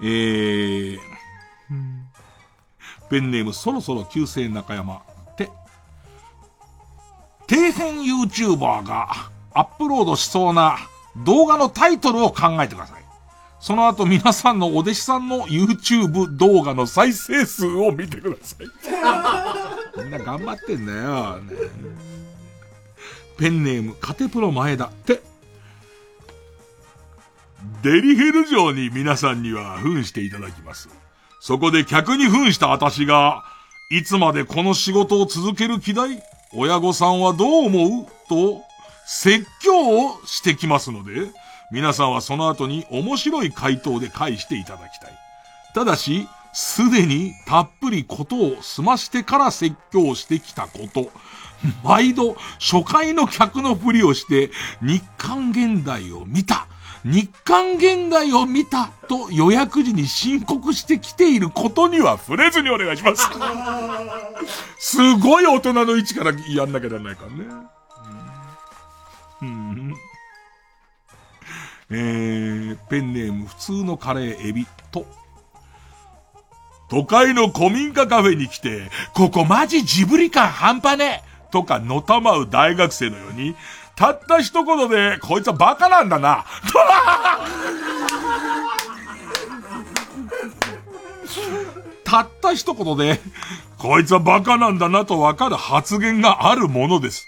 [0.00, 0.98] えー、
[3.08, 5.02] ペンネームそろそろ旧姓中山。
[7.52, 10.78] 底辺 YouTuber がアップロードしそうな
[11.18, 13.02] 動画のタイトルを考えてください。
[13.60, 20.00] その後皆さんのお弟子さんの YouTube 動画の再生数を見てください。
[20.02, 21.36] みんな頑張ってんだよ。
[21.40, 21.56] ね、
[23.36, 25.22] ペンネーム、カテプロ前田って。
[27.82, 30.88] デリヘル城に皆さんには扮していただきます。
[31.38, 33.44] そこで客に扮した私が、
[33.90, 36.22] いつまでこの仕事を続ける気だい？
[36.54, 38.06] 親御さんはどう思う？
[38.28, 38.62] と、
[39.06, 41.30] 説教をしてきますので、
[41.70, 45.18] 皆さんはその後に面白い回答で返していただきたい。
[45.74, 51.10] ただし、すでにたっぷりことを済ましてから説教してきたこと。
[51.82, 54.50] 毎度、初回の客のふりをして、
[54.82, 56.66] 日刊現代を見た。
[57.04, 63.28] 日刊現代を見たと予約時に申告してきていることには触れずにお願いします。
[64.78, 67.44] すごい大人の位置からやんなきゃならないからね。
[69.42, 69.94] うん、
[71.90, 75.04] えー、ペンネーム普通のカレーエビと、
[76.88, 83.56] 都会の古民家カフェに来て、ここマジジブリ感半端ねとかのたまう大学生のように、
[83.96, 86.44] たった一言で、こいつはバカなんだな。
[92.04, 93.20] たった一言で、
[93.78, 97.26] こいつはバカなんだなとわかる発言があるものです。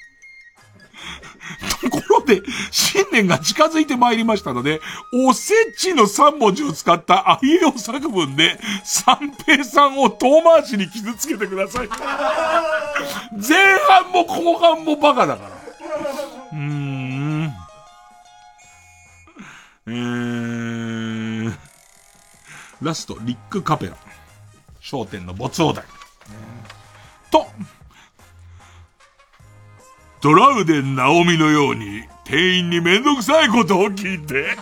[1.80, 4.80] ところで、新年が近づいてまいりましたので、
[5.26, 11.88] おせちの3文字を使ったあいえお作文で、三平さんを遠回しに傷つけてください。
[11.88, 11.98] 前
[13.88, 15.64] 半も後半もバカだから。
[16.55, 17.52] うん。
[19.86, 21.55] えー、
[22.81, 23.97] ラスト、リックカペラ。
[24.81, 25.85] 商店の没王台。
[27.31, 27.47] と、
[30.20, 34.56] トラウデン直美のように、店員にめんどくさいことを聞いて、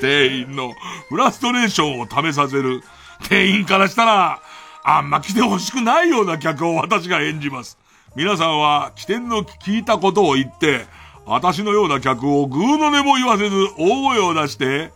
[0.00, 0.72] 店員の
[1.08, 2.82] フラストレーションを試させる、
[3.28, 4.40] 店員からしたら、
[4.82, 7.78] あんま来てほしくないような客を私が演じます。
[8.16, 10.86] 皆さんは、起点の聞いたことを言って、
[11.26, 14.92] 私のような客をぐーの音も言わせず大声を出して、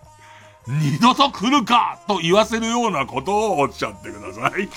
[0.68, 4.68] 二度と来るかと言わせるようなことをおっしゃってください。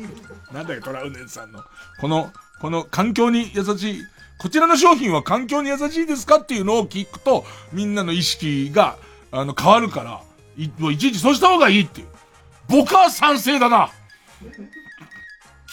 [0.54, 1.62] なんだよ、トラウデンさんの。
[2.00, 4.02] この、この環境に優しい、
[4.38, 8.96] こちらの商品は環境に優しいですかっていうのを聞くと、みんなの意識が、
[9.30, 10.22] あの、変わるから、
[10.56, 12.08] い、もういちいちそうした方がいいっていう。
[12.68, 13.90] 僕は賛成だな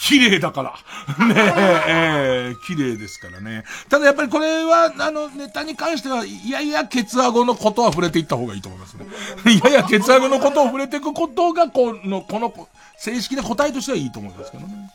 [0.00, 0.74] 綺麗だから。
[1.26, 3.64] ねえ、えー、綺麗ですからね。
[3.88, 9.06] ただやっぱりこれは、あの、ネタに関しては、いやいや、ケツアゴのことは触れていった方がいいと思いますね。
[9.52, 12.68] いやいや、ケツアゴのことを触れていくことが、この、この、
[12.98, 14.90] 正式な答えとしてはいいと思いますけどね。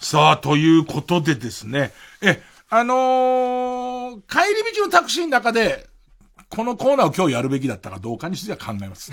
[0.00, 1.92] さあ、ということでですね。
[2.20, 5.86] え、あのー、帰り道のタクシーの中で、
[6.54, 9.10] このコーナーを今日やるべきだったかどうかについては考えます。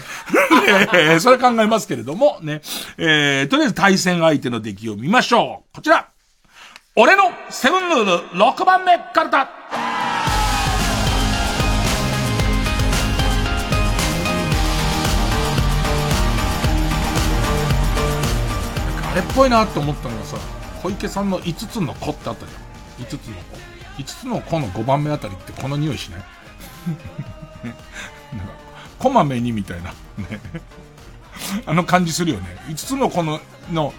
[0.94, 2.60] えーそれ考えますけれども、ね。
[2.98, 5.76] えー、とりあえず対戦相手の出来を見ましょう。
[5.76, 6.10] こちら。
[6.98, 9.50] 俺のセブンルール6番目カルタ。
[19.12, 20.36] あれっぽいなって思ったのがさ、
[20.84, 23.06] 小池さんの5つの子ってあったじゃん。
[23.06, 23.58] 5つの子。
[24.02, 26.39] 5つの子の5番目あたりってこの匂いしない？
[26.90, 28.54] なんか、
[28.98, 29.92] こまめにみたいな。
[30.18, 30.40] ね。
[31.66, 32.58] あの感じするよね。
[32.68, 33.40] 5つの子の、
[33.72, 33.94] の、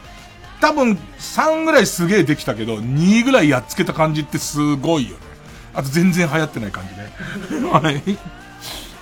[0.60, 5.16] 多分3ぐらいすげえできたけど、2ぐらいやっつけた感じってすごいよね。
[5.74, 7.70] あと全然流行ってない感じね。
[7.70, 8.02] はい。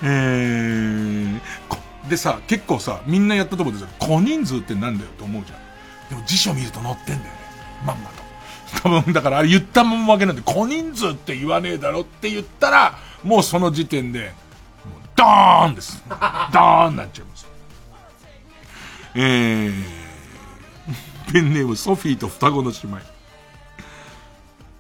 [0.03, 1.41] えー、
[2.09, 5.59] でさ、結構さ、みんなやったとこでさ、小人数ってなんだよと思うじゃん。
[6.09, 7.31] でも辞書見ると載ってんだよね。
[7.85, 8.29] まんまと。
[8.83, 14.31] 多分、だからあれ言ったもんわけなんで、小人数って言わねえだろって言ったら、もうその時点で、もう
[15.17, 16.03] ドーンです。
[16.09, 17.49] ドーンになっちゃいます。
[19.15, 19.73] えー、
[21.33, 22.99] ペンネームソフィーと双子の姉妹。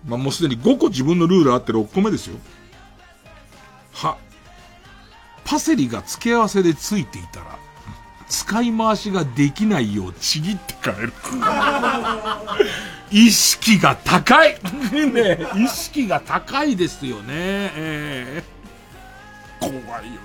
[0.07, 2.37] まあ、もうすでに5個自分のルールあって6個目ですよ。
[3.93, 4.17] は、
[5.45, 7.59] パセリが付け合わせでついていたら、
[8.29, 11.13] 使い回しができないようちぎって変える。
[13.11, 14.59] 意識が高い
[15.13, 17.25] ね意識が高いですよね。
[17.29, 19.73] えー、怖
[20.03, 20.19] いよね。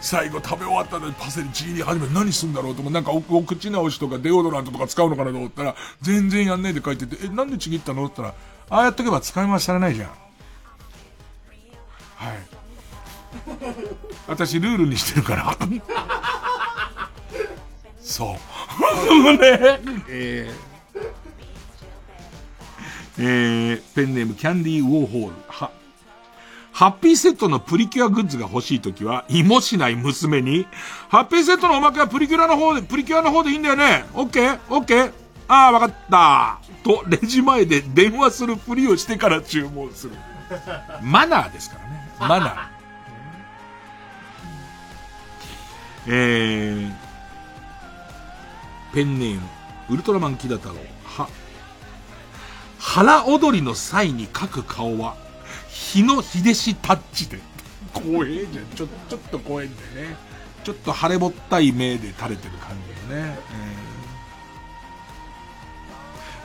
[0.00, 2.92] 最後食べ終わったのにパセリちぎり始めて何すんだろうと思う。
[2.92, 8.06] なんかおお口直しとかデオドラントとか使うのかなと思ったら、全然やんないで書いてて、え、なんでちぎったの？
[8.06, 8.36] って言った
[8.74, 10.08] ら、ああやっとけば使い回しされないじゃん。
[10.08, 10.18] はい。
[14.26, 15.56] 私ルールにしてるから。
[18.02, 19.32] そう。
[19.38, 20.71] ねえー
[23.18, 25.34] えー、ペンネームキャンディーウォーホール。
[25.48, 25.70] は、
[26.72, 30.66] ハッピーセットのプリキュアグッズが欲しいときは、芋しない娘に、
[31.10, 34.06] ハッピーセットのおまけはプリキュアの方で、プリキュアの方でいいんだよね。
[34.14, 34.58] オッケー？
[34.70, 35.12] オッケー？
[35.48, 36.58] ああ、わかった。
[36.82, 40.12] と、レジ前で電話するふりをしてから注文する。
[41.02, 42.08] マナーですからね。
[42.20, 42.56] マナー。
[46.08, 46.92] えー、
[48.94, 49.42] ペンネーム、
[49.90, 50.76] ウルトラマンキダ太郎。
[52.82, 55.16] は、腹踊りの際に描く顔は、
[55.68, 57.38] 日の秀しタッチで。
[57.92, 58.66] 怖えじゃん。
[58.74, 60.16] ちょ、ちょっと怖いんだよね。
[60.64, 62.76] ちょっと腫れぼったい目で垂れてる感
[63.08, 63.38] じのね。
[63.52, 63.92] えー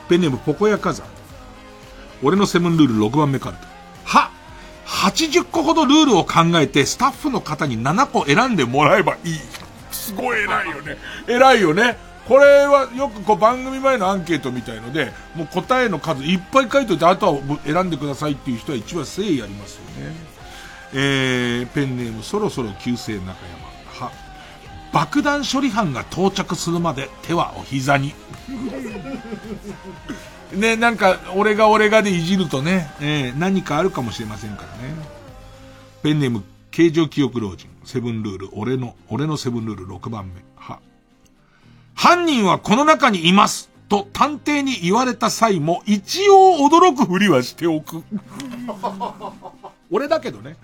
[0.08, 1.06] ペンネームポコヤ火山。
[2.24, 3.68] 俺のセブンルール6番目カルト。
[4.06, 4.32] は
[4.86, 9.40] !80 個ほどルールを考えて、スタッフの方に7個選んでもらえばいい。
[9.92, 10.98] すごい偉いよね。
[11.28, 11.98] 偉いよね。
[12.28, 20.14] これはよくこう番組前のアンケートみたいので、もう答えの数いっぱい書いといて、あとは選んでくださいっていう人は一番誠意ありますよね。
[20.94, 23.68] えー、ペンネームそろそろ旧姓中山。
[24.06, 24.12] は、
[24.92, 28.14] 爆弾処理班が到着するまで手はお膝に。
[30.54, 34.96] ね、なんか、俺が俺がでいじるとね、えー、何かあるかもしれませんからね。
[36.04, 40.42] ペンネーム、形状記憶老人、セブンルール、俺の、俺のセブンルール6番目。
[40.56, 40.80] は。
[41.98, 48.04] 犯人はこの中にいますと探偵に言われた際も一応驚くふりはしておく。
[49.90, 50.58] 俺だけどね。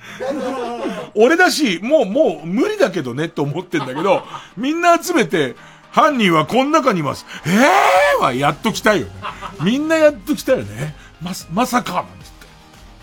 [1.16, 4.22] 俺だし、もう、もう無理だけどねって思ってんだけど、
[4.58, 5.56] みんな集めて、
[5.92, 7.26] 犯人はこの中にいます。
[7.46, 9.12] ええーはやっときたよね。
[9.62, 10.96] みんなやっときたよね。
[11.22, 12.10] ま、まさか、なんつっ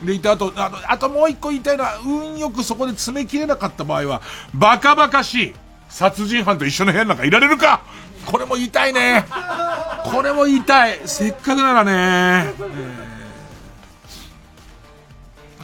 [0.00, 0.06] て。
[0.06, 4.20] で、いて、あと、あと、あともう一個言いたいのは、運よくそこで詰め切れなかった場合は、
[4.52, 5.54] バカバカしい。
[5.88, 7.82] 殺人犯と一緒の部屋なんかいられるか
[8.26, 9.24] これも言いたいね。
[10.04, 11.00] これも言いたい。
[11.04, 12.52] せっかくならね。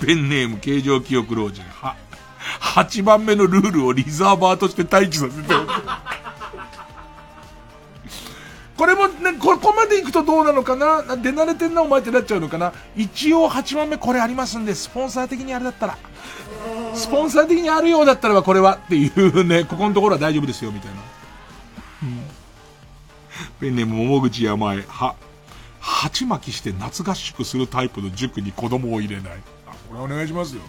[0.05, 1.63] ペンネーム形状記憶老人。
[1.63, 1.97] は、
[2.61, 5.55] 8番目のルールをリザーバーとして待機させて。
[8.77, 11.17] これもね、ここまで行くとどうなのかな？
[11.17, 12.75] 出慣れてんなお前ってなっちゃうのかな？
[12.95, 15.97] 一応8番目これありますんで、スポンサー的にあれだったら。
[16.95, 21.01] スポンサー的にあるようだったらばこれはっていうね、ここのところは大丈夫ですよ、みたいな。
[23.61, 25.15] ペンネーム桃口山へ、は、
[25.81, 29.33] 鉢巻きして夏合宿するタイプの塾に子供を入れない。
[29.67, 30.63] あこれお願いしますよ。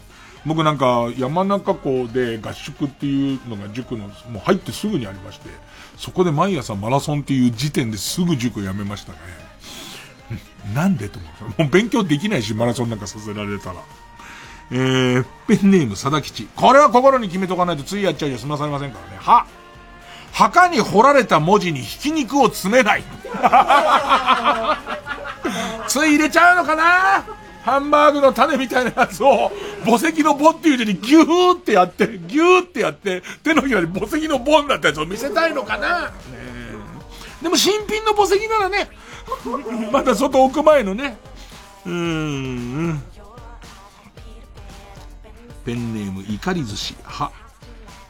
[0.45, 5.49] 僕なんか山中湖で合宿っていうのが塾の、もう入ってすぐにありまして、
[5.97, 9.19] そこで毎朝マラソンっていう時点ですぐ塾辞めましたね。
[10.73, 11.27] なんでと思
[11.57, 11.61] う。
[11.63, 13.81] もう勉強できないし、マラソンなんかさせられたら。
[14.69, 16.47] えー、ペンネーム佐田吉。
[16.55, 18.37] これは心に決めとかないとついやっちゃうよ。
[18.37, 19.17] 済まされませんからね。
[19.19, 19.45] は。
[20.37, 23.03] 墓に彫られた文字にひき肉を詰めない。
[25.87, 27.25] つい入れちゃうのかな？
[27.63, 29.51] ハンバーグの種みたいなやつを、
[29.83, 36.09] 墓石のボっていう字にギューってやって、ギューってやって、手のひらに墓石のボになったやつを見せたいのかな、ね、
[37.41, 38.91] でも新品の墓石ならね、
[39.91, 41.17] まだ外置く前のね、
[41.83, 43.01] うーん。
[45.65, 47.31] ペンネーム、怒り寿司、は。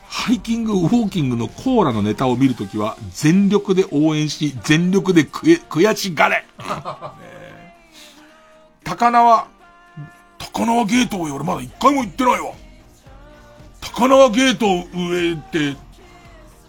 [0.09, 6.45] ハイキング、ウォーキングのコーラのネタを見るときは、全力で応援し、全力で悔悔しがれ。
[8.83, 9.47] 高輪、
[10.37, 12.53] 高輪ゲート上俺まだ一回も行ってないわ。
[13.81, 14.65] 高輪ゲート
[14.97, 15.75] 上って、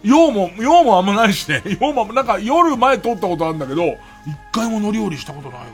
[0.02, 1.62] 用も、用もあんまないしね。
[1.80, 3.96] 用も、なんか夜前通ったことあるんだけど、一
[4.50, 5.66] 回も乗り降りしたことないわ。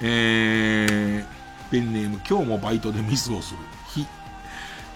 [0.00, 3.58] えー、ペンネーム今日もバイトでミスをする。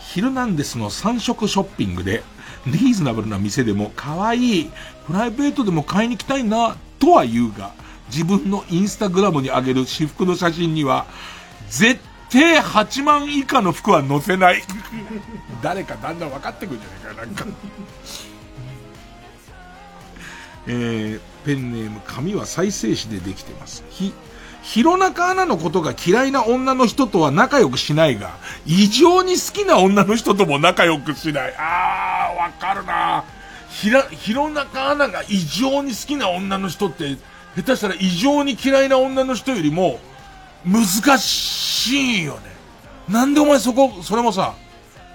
[0.09, 2.23] ヒルナンデスの3色ショッピングで、
[2.67, 4.71] リーズナブルな店でも可愛い、
[5.07, 7.75] プライベートでも買いに行きたいな、とは言うが、
[8.11, 11.07] 自分のインスタグラムに上げる私服の写真には、
[11.69, 14.63] 絶対8万以下の服は載せない。
[15.63, 17.45] 誰かだんだん分かってくるんじゃないかなんか
[20.67, 23.85] えー、ペンネーム、紙は再生紙でできてます。
[23.91, 24.15] ひ、
[24.69, 28.37] 弘中アナのことが嫌いな女の人とは仲良くしないが、
[28.67, 31.55] 異常に好きな女の人とも仲良くしない。
[31.57, 33.25] あー、わかるな
[33.71, 37.17] ひら、弘中アナが異常に好きな女の人って、
[37.57, 40.01] 下手したら異常に嫌いな女の人よりも、
[40.67, 42.41] 難しいよね。
[43.09, 44.53] なんでお前そこ、それもさ、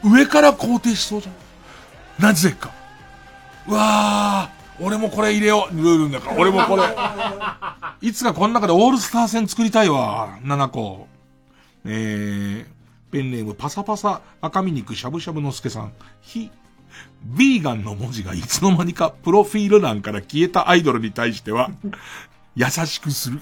[0.03, 2.25] 上から肯定しそうじゃん。
[2.27, 2.71] なぜか。
[3.67, 5.75] うわー、俺もこれ入れよう。
[5.75, 6.37] ルールだから。
[6.37, 6.83] 俺もこれ。
[8.01, 10.37] いつかこの中でオールスター戦作りたいわ。
[10.43, 11.07] 7個。
[11.85, 15.93] えー、ペンネームパサパサ赤身肉しゃぶしゃぶのすけさん。
[16.21, 16.51] ひ、
[17.23, 21.71] ビーガンの文字がいつの間にかプロフィール欄から消えたアイドルに対しては、
[22.55, 23.41] 優しくする。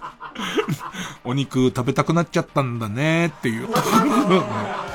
[1.24, 3.68] お肉食べたくなっちゃったんだねっていう。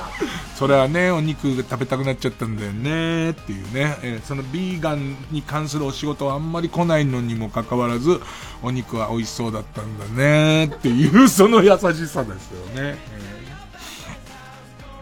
[0.55, 3.97] それはね、お肉が食べたくなっちゃったんだよねっていうね。
[4.03, 8.21] えー、そのビーガンに関するお仕事はあんまり来ないのにもかかわらず、
[8.63, 11.77] お肉は美味しそうだったんだねっていう、 その優し
[12.07, 12.73] さですよね。
[12.73, 12.97] え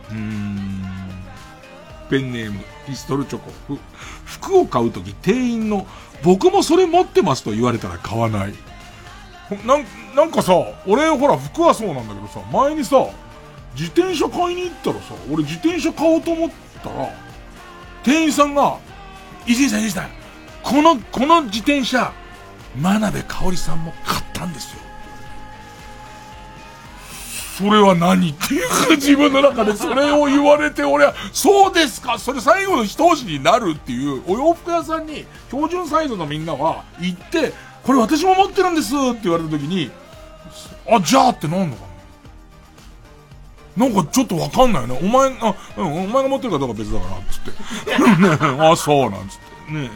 [0.09, 0.84] ー、うーん。
[2.09, 3.77] ペンネーム、ピストルチョコ。
[4.25, 5.85] 服を買うとき店員の、
[6.23, 8.55] 僕もそれ持ってますと言われたら買わない。
[9.65, 9.77] な、
[10.15, 10.53] なんかさ、
[10.88, 13.07] 俺ほら服はそうなんだけどさ、前にさ、
[13.76, 16.50] 自転車買いに行ったらさ、俺自転車買おうと思っ
[16.84, 17.10] たら、
[18.04, 18.78] 店員さんが、
[19.48, 20.10] 伊集院さん、伊集院さん、
[20.62, 22.14] この、この自転車、
[22.76, 24.80] 真鍋かおりさんも買ったんですよ。
[27.58, 28.32] それは何？
[28.32, 39.91] っていう自分の中でそれを言われて俺は、そうですかそれ最後の一押しになるっていう、お洋服屋さんに標準サイズのみんなは行って、これ私も持ってるんですって言われた時に、
[40.90, 41.93] あ、じゃあってなんのかな？
[43.76, 45.00] なんかちょっとわかんないね。
[45.02, 48.62] お前、あ、うん、お前が持ってるかどうか別だから、つって。
[48.64, 49.38] あ、そうなんつっ
[49.68, 49.74] て。
[49.74, 49.90] ね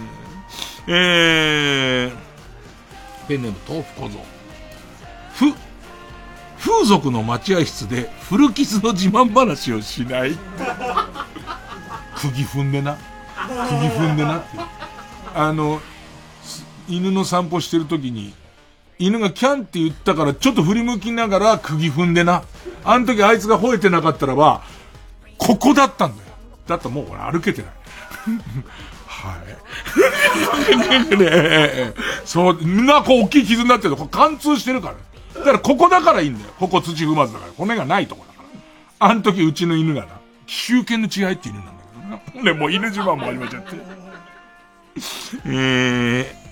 [0.87, 4.25] えー、ペンネーム豆腐小僧。
[5.33, 5.53] ふ、
[6.59, 10.37] 風俗の待合室で古傷の自慢話をしない。
[12.15, 12.97] 釘踏んでな。
[13.47, 14.47] 釘踏んでなって。
[15.35, 15.81] あの、
[16.89, 18.33] 犬の散歩してる時に、
[18.99, 22.43] 犬がキャンって言ったからちょっと振り向きながら釘踏んでな。
[22.83, 24.63] あの時あいつが吠えてなかったらば、
[25.37, 26.29] ここだったんだよ。
[26.67, 27.71] だったらもう俺歩けてない。
[29.07, 29.37] は
[31.09, 31.17] い。
[31.17, 31.93] ね
[32.25, 34.95] そう、みんなこう大きい傷になってるこれ貫通してるから。
[35.39, 36.51] だからここだからいいんだよ。
[36.59, 37.51] ここ土踏まずだから。
[37.55, 38.43] 骨がないとこだか
[38.99, 39.09] ら。
[39.09, 40.07] あの時うちの犬がな、
[40.47, 41.71] 奇襲犬の違いって犬なんだ
[42.33, 42.51] けどな。
[42.51, 43.75] ね、もう犬自慢も始めちゃって。
[45.45, 46.46] えー、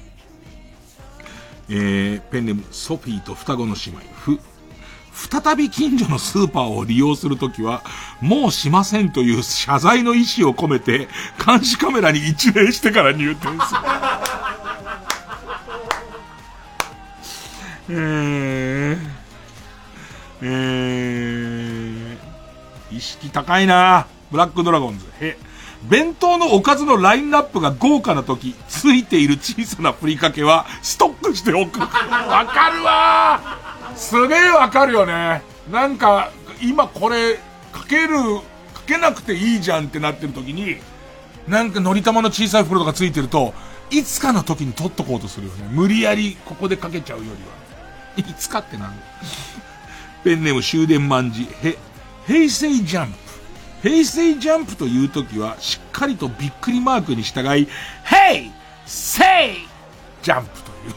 [1.69, 4.39] えー、ペンネーム、ソフィーと双子の姉妹、ふ、
[5.15, 7.83] 再び近所のスーパーを利用するときは、
[8.21, 11.07] もうしませんという謝罪の意思を込めて、
[11.43, 13.79] 監視カメラに一礼してから入店する。
[17.87, 18.97] えー、
[20.41, 25.05] えー、意識高いなブラックドラゴンズ。
[25.21, 25.37] へ、
[25.89, 31.79] 弁当のおかずのラインナップが豪華な時、ついている小さなふりかけはストックしておく。
[31.79, 33.57] わかるわ
[33.95, 35.43] すげえわかるよね。
[35.71, 36.31] なんか、
[36.61, 37.35] 今これ、
[37.71, 38.17] かける、
[38.73, 40.77] かけなくていいじゃんってなってる時に、
[41.47, 43.53] なんかのり玉の小さい袋とかついてると、
[43.91, 45.67] いつかの時に取っとこうとするよね。
[45.71, 48.29] 無理やりここでかけちゃうよりは。
[48.29, 48.93] いつかってなん
[50.23, 51.47] ペンネーム終電万事。
[51.63, 51.77] へ、
[52.25, 53.24] 平成ジャンプ。
[53.85, 57.67] 平成ジャンプという時は、しっかりとびっくりマークに従い、
[58.03, 58.51] ヘイ
[58.87, 59.67] セイ
[60.23, 60.93] ジャンプという。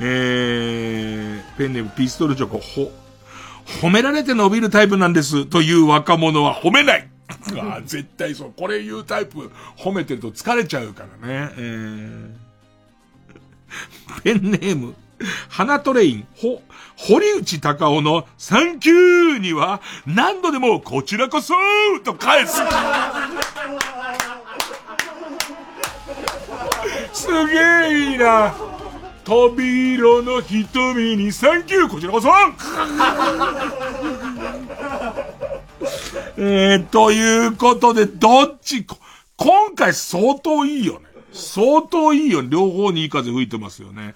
[0.00, 2.90] えー、ペンネームピストルチョコ、ほ、
[3.82, 7.06] 褒められて伸びるタイプなんですという若者は褒めない
[7.60, 8.54] あ絶対そう。
[8.56, 11.52] これ言うタイプ褒めてると疲れちゃうからね。
[11.58, 14.94] えー、 ペンネーム、
[15.48, 16.62] 花トレイン、ほ、
[16.96, 21.54] 堀内隆夫のサンキューには何度でもこちらこそ
[22.04, 22.60] と返す。
[27.12, 28.54] すげえいいな。
[29.24, 32.28] 扉の瞳にサンキューこちらこそ
[36.36, 38.84] えー、ということで、どっち、
[39.36, 41.06] 今回相当いいよね。
[41.32, 42.42] 相当いいよ。
[42.42, 44.14] 両方にいい風吹いてますよね。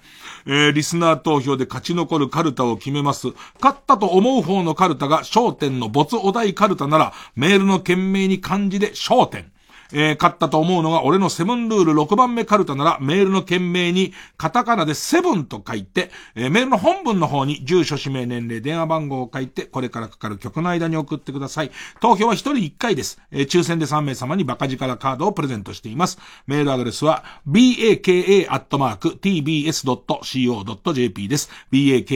[0.51, 3.27] えー、リスナー投票で勝ち残るカルタを決めます。
[3.61, 9.51] 勝ったと思う方のカルタが焦点の没お題カルタなら、メールの件名に漢字で焦点。
[9.91, 21.71] えー、勝ったと思うのが俺のセブンルール6番目カルタなら、メールの件名にカタカナでセブンと書いて、えー、メールの本文の方に住所、氏名、年齢、電話番号を書いて、これからかかる曲の間に送ってください。
[21.99, 23.19] 投票は1人1回です。
[23.31, 26.19] えー、抽選で3名様にバカ力カードをプレゼントしています。
[26.45, 28.07] メールアドレスは、baka.tbs.co.jp
[31.27, 31.49] です。
[31.71, 32.15] baka.tbs.co.jp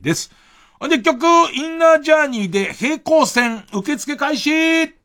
[0.00, 0.53] です。
[0.80, 1.24] で、曲、
[1.54, 5.03] インナージャーニーで平行線受付開始。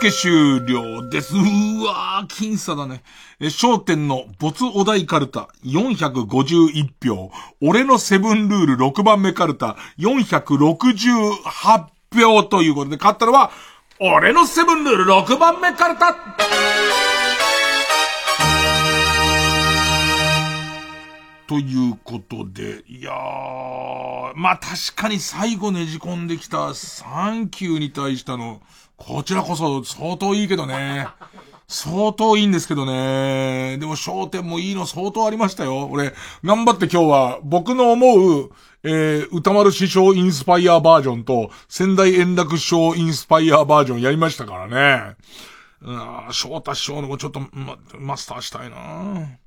[0.00, 1.34] 付終了です。
[1.34, 1.38] う
[1.84, 3.02] わー、僅差だね。
[3.38, 7.30] え、焦点の没お題カルタ451票。
[7.60, 13.50] 俺のセブンルール6番目カルタ468票ということで、勝ったのは、
[13.98, 16.16] 俺のセブンルール6番目カルタ
[21.46, 28.62] ということで、いやー、まあ確かに最後ねじ込んできたサンキューに対しての、
[29.00, 31.08] こちらこそ相当いいけどね。
[31.66, 33.78] 相当いいんですけどね。
[33.78, 35.88] でも焦点もいいの相当ありましたよ。
[35.90, 36.12] 俺、
[36.44, 38.50] 頑張って今日は僕の思う、
[38.82, 45.16] えー、歌丸師匠インスパイアバージョンと、仙台円楽師匠インスパイアバージョンやりましたからね。
[45.82, 49.38] うん、翔太師匠のもちょっと、ま、マスターしたいな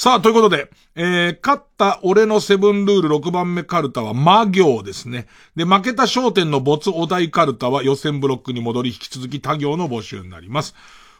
[0.00, 5.26] さあ、ということで、えー、勝った俺のセブンルール6番目カルタは魔行ですね。
[5.56, 10.74] で、負けた商店の没お題カルタは予選ブロックに戻り引き続き他行の募集になります。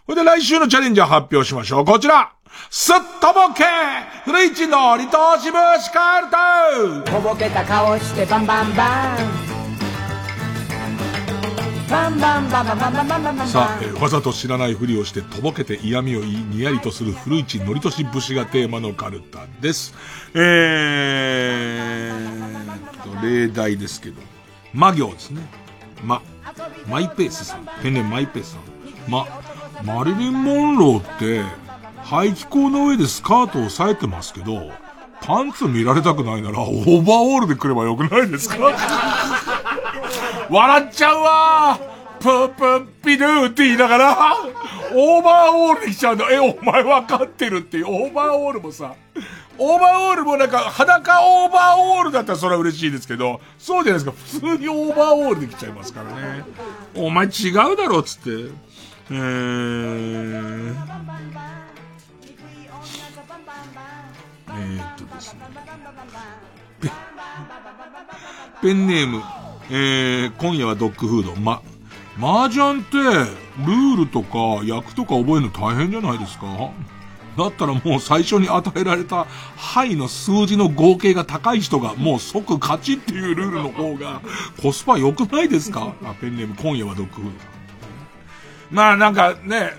[0.07, 1.85] それで来週のチャレンジャー発表しましょう。
[1.85, 2.32] こちら
[2.70, 3.65] すっとぼけ
[4.24, 6.31] 古市の離島しぶしカル
[7.05, 9.15] タとぼけた顔してバンバンバ
[9.66, 9.69] ン
[11.90, 19.92] さあ、えーわざと知らないふりをしてとぼけて嫌味を言いにやりとする古市のりとし節がテーマのカルタです。
[20.34, 24.22] えーと、例題ですけど、
[24.72, 25.42] 魔行ですね。
[26.04, 26.22] ま、
[26.88, 27.66] マイペースさん。
[27.82, 28.60] ペンネームマイペースさん。
[29.10, 29.26] ま、
[29.82, 31.42] マリリン・モンローって、
[32.04, 34.70] 排気口の上でスカートを押さえてますけど、
[35.22, 38.56] パンツ見られたくないなら、オーバーオールで来ればよくないですか
[40.51, 41.81] 笑っちゃうわ
[42.18, 44.36] プープーピドゥーって言いながら、
[44.93, 46.27] オーバーオールで来ちゃうんだ。
[46.31, 48.94] え、お前分かってるっていう、オーバーオールもさ、
[49.56, 54.40] オーバーオールもなんか、裸オーバーオールだったらそれは嬉しいですけど、そうじゃないですか。
[54.40, 56.44] 普通にオーバーオールで来ちゃいますからね。
[56.94, 58.31] お前違うだろっ、つって。
[59.10, 60.74] えー、
[64.48, 65.40] えーっとですね。
[68.60, 69.22] ペンネーム、
[69.72, 71.36] えー、今夜はドッグフード。
[71.40, 71.62] ま、
[72.18, 76.70] 麻雀って、ルールとか役とか覚えるの大変じゃないですか？
[77.38, 79.26] だったらもう最初に与えられた
[79.56, 84.20] 牌の数字の合計が高い人がもう即勝ちっていうルールの方が
[84.60, 85.94] コスパ良くないですか？
[86.02, 87.30] あ、ペンネーム今夜はドッグフード。
[88.72, 89.74] まあなんかね、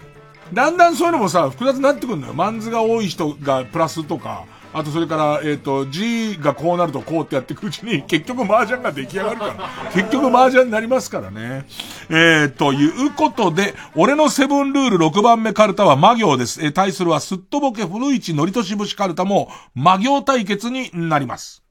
[0.53, 2.33] だんだんそういうのもさ、複雑になってくるのよ。
[2.33, 9.91] マンズが多い人がプラスとか、あとそれから、えっ、と、G がこうなるとこうってやっていくうちに、 結局麻雀が出来上がるから。
[9.93, 11.65] 結局麻雀になりますからね。
[12.09, 16.63] えー、ということで、俺のセブンルール6番目カルタは魔行です。
[16.63, 21.61] えー対するはすっとぼけ古市のりとしぶしカルタも魔行対決になります。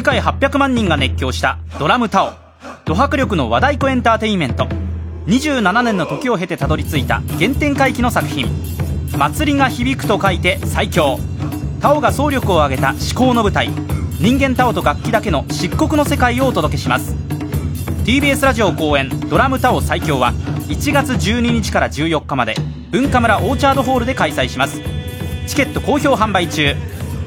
[0.00, 2.32] 世界800万人が熱狂したドラムタオ
[2.86, 4.66] ド迫力の和太鼓エンターテインメント。
[5.26, 8.46] 27年の時を経てたどり着いた原点回帰の作品
[9.14, 11.20] 「祭りが響く」と書いて最強。
[11.82, 13.68] タオが総力を挙げた至高の舞台。
[14.18, 17.14] 人間タオと楽器だけの漆黒の世界をお届けします。
[18.06, 20.32] TBS ラジオ公演「ドラムタオ最強」は
[20.68, 22.54] 1月12日から14日まで
[22.90, 24.80] 文化村オーチャードホールで開催します。
[25.46, 26.74] チケット好評販売中。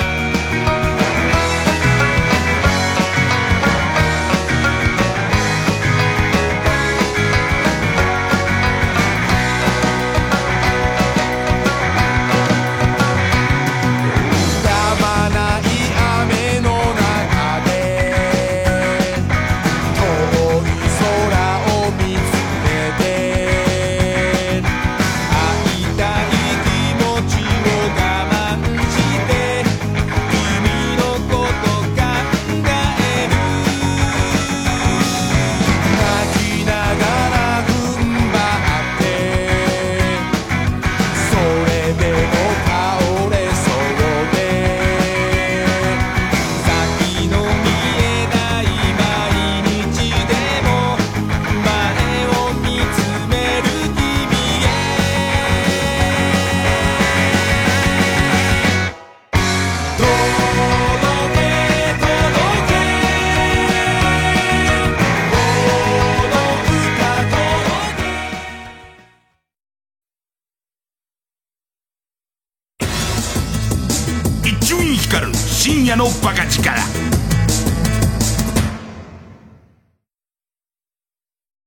[76.02, 76.68] のバカ力。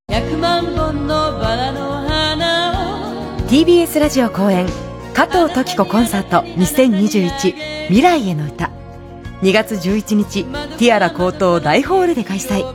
[0.10, 3.48] 100万本のバラの花を。
[3.48, 4.68] TBS ラジオ公演
[5.14, 8.72] 加藤登紀子コンサート2021未来への歌。
[9.42, 12.66] 2月11日ティアラ高等大ホールで開催。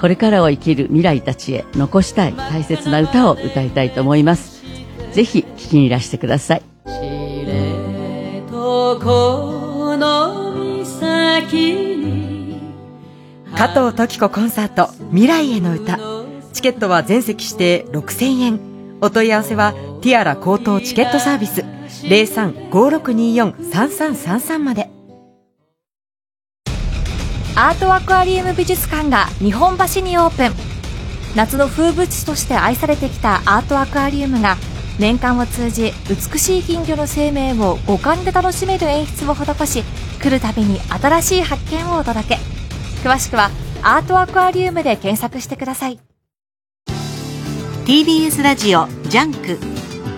[0.00, 4.62] これからを生きる未来たちへ残したい大切な歌を歌いたいと思います。
[5.12, 6.62] ぜひ聴きにいらしてください。
[8.50, 9.55] とこの岬に
[11.36, 11.42] 加
[13.68, 15.98] 藤登紀子コンサート未来への歌。
[16.54, 18.58] チケットは全席指定6000円。
[19.02, 21.60] お問い合わせはティアラ高等チケットサービス。
[22.06, 24.88] 0356243333まで。
[27.54, 30.52] アートアクアリウム美術館が日本橋にオープン。
[31.36, 34.56] 夏の風物詩として愛されてきたアートアクアリウムが
[34.98, 39.82] 年間を通じ美しい金魚の生命を五感で楽しめる演出を施し
[40.22, 42.38] 来るたびに新しい発見をお届け。
[43.06, 43.50] 詳しくは
[43.82, 45.98] アートアクアリウムで検索してください。
[47.84, 49.58] TBS ラジオ JUNK。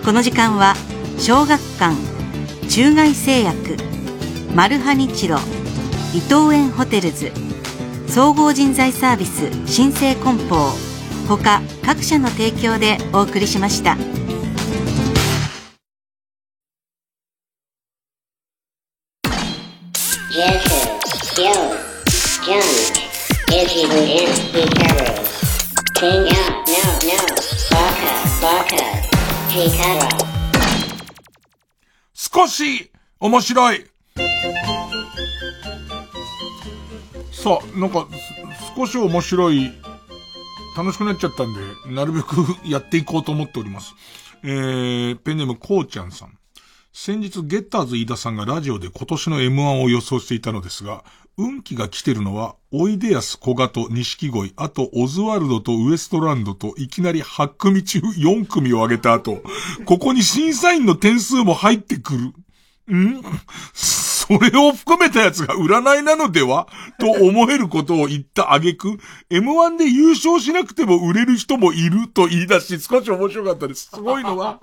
[0.03, 0.75] この時間は
[1.17, 1.95] 小学館
[2.69, 3.77] 中外製薬
[4.55, 5.37] マルハニチロ
[6.15, 7.31] 伊藤園ホテルズ
[8.07, 10.71] 総合人材サービス新生梱包
[11.27, 14.18] 他各社の提供でお送りしました。
[32.59, 32.91] 少し
[33.21, 33.85] 面白い
[37.31, 38.05] さあ、なんか、
[38.75, 39.71] 少し面白い、
[40.75, 41.61] 楽しくなっちゃったんで、
[41.95, 43.95] なるべくやっていこうと思っております。
[44.43, 46.37] えー、ペンネームこうちゃんさん。
[46.91, 51.05] 先日、ゲッターズ飯田さんがラジオで今年の M1 を予想していたのですが、
[51.37, 59.41] 運気が来てるのは、おいでやす小賀と錦鯉、あとオズワルドとウエストランドといきなり8組中4組を上げた後、
[59.85, 62.33] ここに審査員の点数も入ってくる。
[62.95, 63.21] ん
[63.73, 66.67] それを含めたやつが占いなのでは？
[66.99, 68.99] と思えることを言った挙句、
[69.31, 73.89] M1 で優勝しなくても売れる人もいると言い出し、少し面白かったです。
[73.91, 74.59] すごいのは、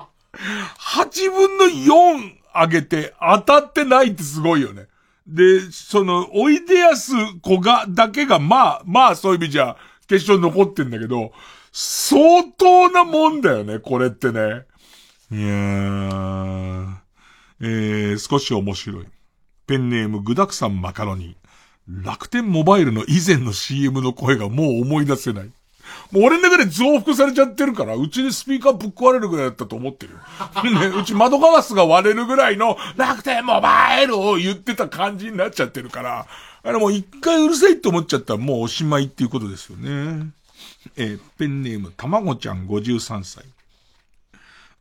[0.78, 4.86] 8分の4上げて当たってないってすごいよね。
[5.26, 7.12] で、その、おいでやす
[7.42, 9.76] 子が、だけが、まあ、まあそういう意味じゃ、
[10.06, 11.32] 決勝残ってんだけど、
[11.72, 14.64] 相当なもんだよね、これってね。
[15.32, 16.94] いやー、
[17.60, 19.06] えー、少し面白い。
[19.66, 21.36] ペンネーム具沢山マカロニ。
[21.88, 25.50] 楽天モバイルの以前の CM の声がもう思い出せない。
[26.10, 30.14] もう俺の中で増幅されちゃってるから、うちにスピーカーぶっ壊れるぐらいだったと思ってる。
[30.72, 36.26] ね、うち窓ガラスが割れるぐらいの楽天モバイルを言ってた感じになっちゃってるから、
[36.62, 40.32] あれもう一回うるさいって思っちゃったらもうおしまいっていうことですよね。
[40.96, 43.44] えーペンネームたまごちゃん53歳。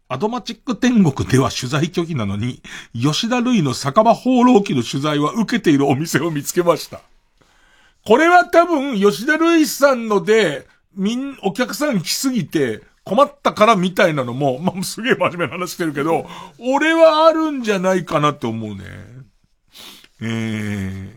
[0.08, 2.62] アドマチック天国では取材拒否なのに、
[2.94, 7.02] 吉田類の酒場放浪記の取材は受けているお店を見つけました。
[8.06, 16.28] これは多分、吉田類さんので、みん、お客さん来すぎて、困ったからみたいなのも、まあ、すげえ真面目な話してるけど、
[16.60, 18.84] 俺はあるんじゃないかなって思うね。
[20.22, 21.14] えー、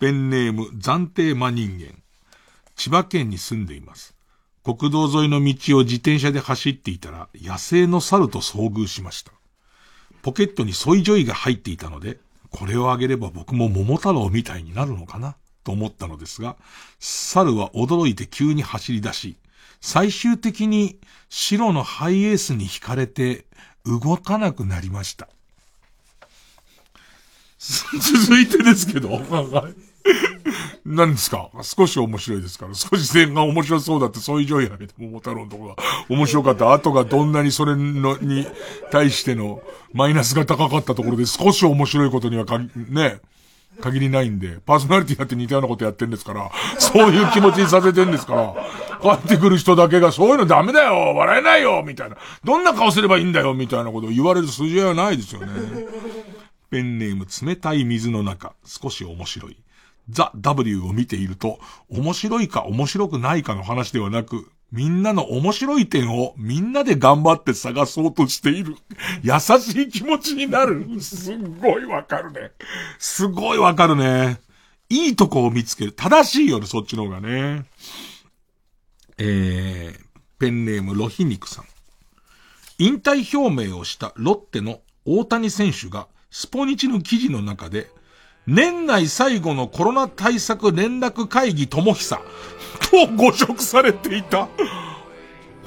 [0.00, 1.94] ペンネーム暫定真人間。
[2.76, 4.19] 千葉県に住んでいます。
[4.74, 9.32] 国道沿いの道を自転車で走っていたら、野生の猿と遭遇しました。
[10.22, 12.18] ポケットにソイジョイが入っていたので、
[12.50, 16.56] これをあげれば僕も桃太郎みたいになるのかなと思ったのですが、
[16.98, 19.36] 猿は驚いて急に走り出し、
[19.80, 20.98] 最終的に
[21.28, 23.46] 白のハイエースに惹かれて
[23.84, 25.28] 動かなくなりました。
[27.58, 29.10] 続いてですけど、
[30.84, 31.48] 何ですか？
[31.62, 32.74] 少し面白いですから。
[32.74, 36.72] 少し前半面白そうだって、そういう上位あげて、桃太郎のところが面白かった。
[36.72, 38.46] 後がどんなにそれの、に
[38.90, 39.62] 対しての
[39.92, 43.20] マイナスが高かったところで、少し面白いことにはかぎ、ね、
[43.80, 48.54] 限りないんで、パーソナリティだって似たようなことやってんですから、そういう気持ちにさせてんですから、
[49.00, 52.16] 帰ってくる人だけが、そういうのダメだよ笑えないよみたいな。
[52.44, 55.46] どんな顔すればいいんだよみたいなことを言われる筋合いはないですよね。
[56.70, 59.56] ペンネーム冷たい水の中、少し面白い。
[60.10, 61.58] ザ・ W を見ていると、
[61.88, 68.76] 面白いか面白くないかの話ではなく、みんなの面白い点をみんなで頑張って探そうとしている。
[69.22, 71.00] 優しい気持ちになる。
[71.00, 72.52] すっごいわかるね。
[72.98, 74.40] すごいわかるね。
[74.88, 75.92] いいとこを見つける。
[75.92, 77.64] 正しいよね、そっちの方がね。
[79.18, 80.04] えー、
[80.38, 81.64] ペンネームロヒニクさん。
[82.78, 87.90] 引退表明をしたロッテの大谷選手がスポニチの記事の中で、
[88.46, 92.20] 年内最後のコロナ対策連絡会議ともひさ、
[92.90, 94.48] と誤植されていた。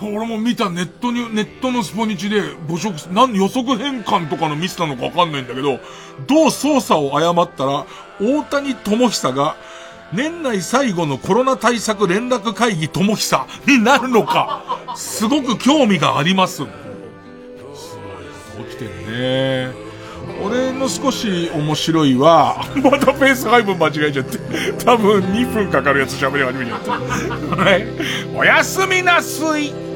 [0.01, 5.79] 俺も見たネットに、ネットのスポニチで誤植、なん予測変換とかのミスなのかわかんないんだけど、
[6.27, 7.85] どう操作を誤ったら、
[8.19, 9.55] 大谷智久が、
[10.11, 16.57] 年内最後のコロナ対策連絡会議智久になるのか、すごく興味があります。
[16.57, 16.71] すごい
[18.67, 19.82] 起きてるね。
[20.43, 24.37] 俺の少し面白いは、 またペース配分間違えちゃって、
[24.83, 26.91] 多分2分かかるやつ喋り始めちゃった。
[27.55, 27.85] はい。
[28.35, 29.92] おやすみなすい。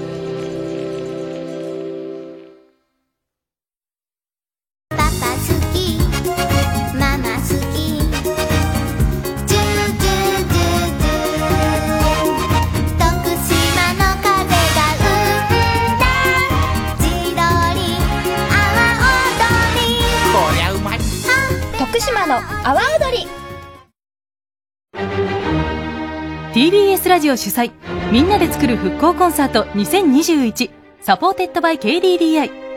[27.20, 27.72] ジオ主催
[28.12, 30.72] みんなで作る復興コンサート2021
[31.02, 32.68] サポーテッドバイ KDDI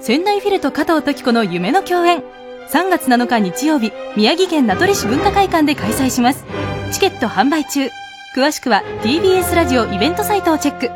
[0.00, 2.22] 仙台フィルと加藤登紀子の夢の共演。
[2.70, 6.44] 3月7日日曜日宮城県名取市文化会館で開催します。
[6.92, 7.88] チケット販売中。
[8.34, 10.88] 詳しくは TBS ラジオイベントサイトをチェック。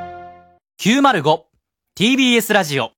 [0.81, 2.93] 905TBS ラジオ。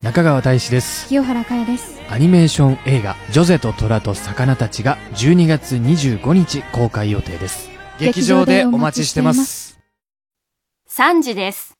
[0.00, 1.08] 中川大志です。
[1.08, 2.00] 清原果耶です。
[2.08, 7.68] アニメーション映画「ジョゼと虎と魚たち」が12月25日公開予定です。
[7.98, 9.80] 劇場でお待ちしてます。
[10.88, 11.77] 3時です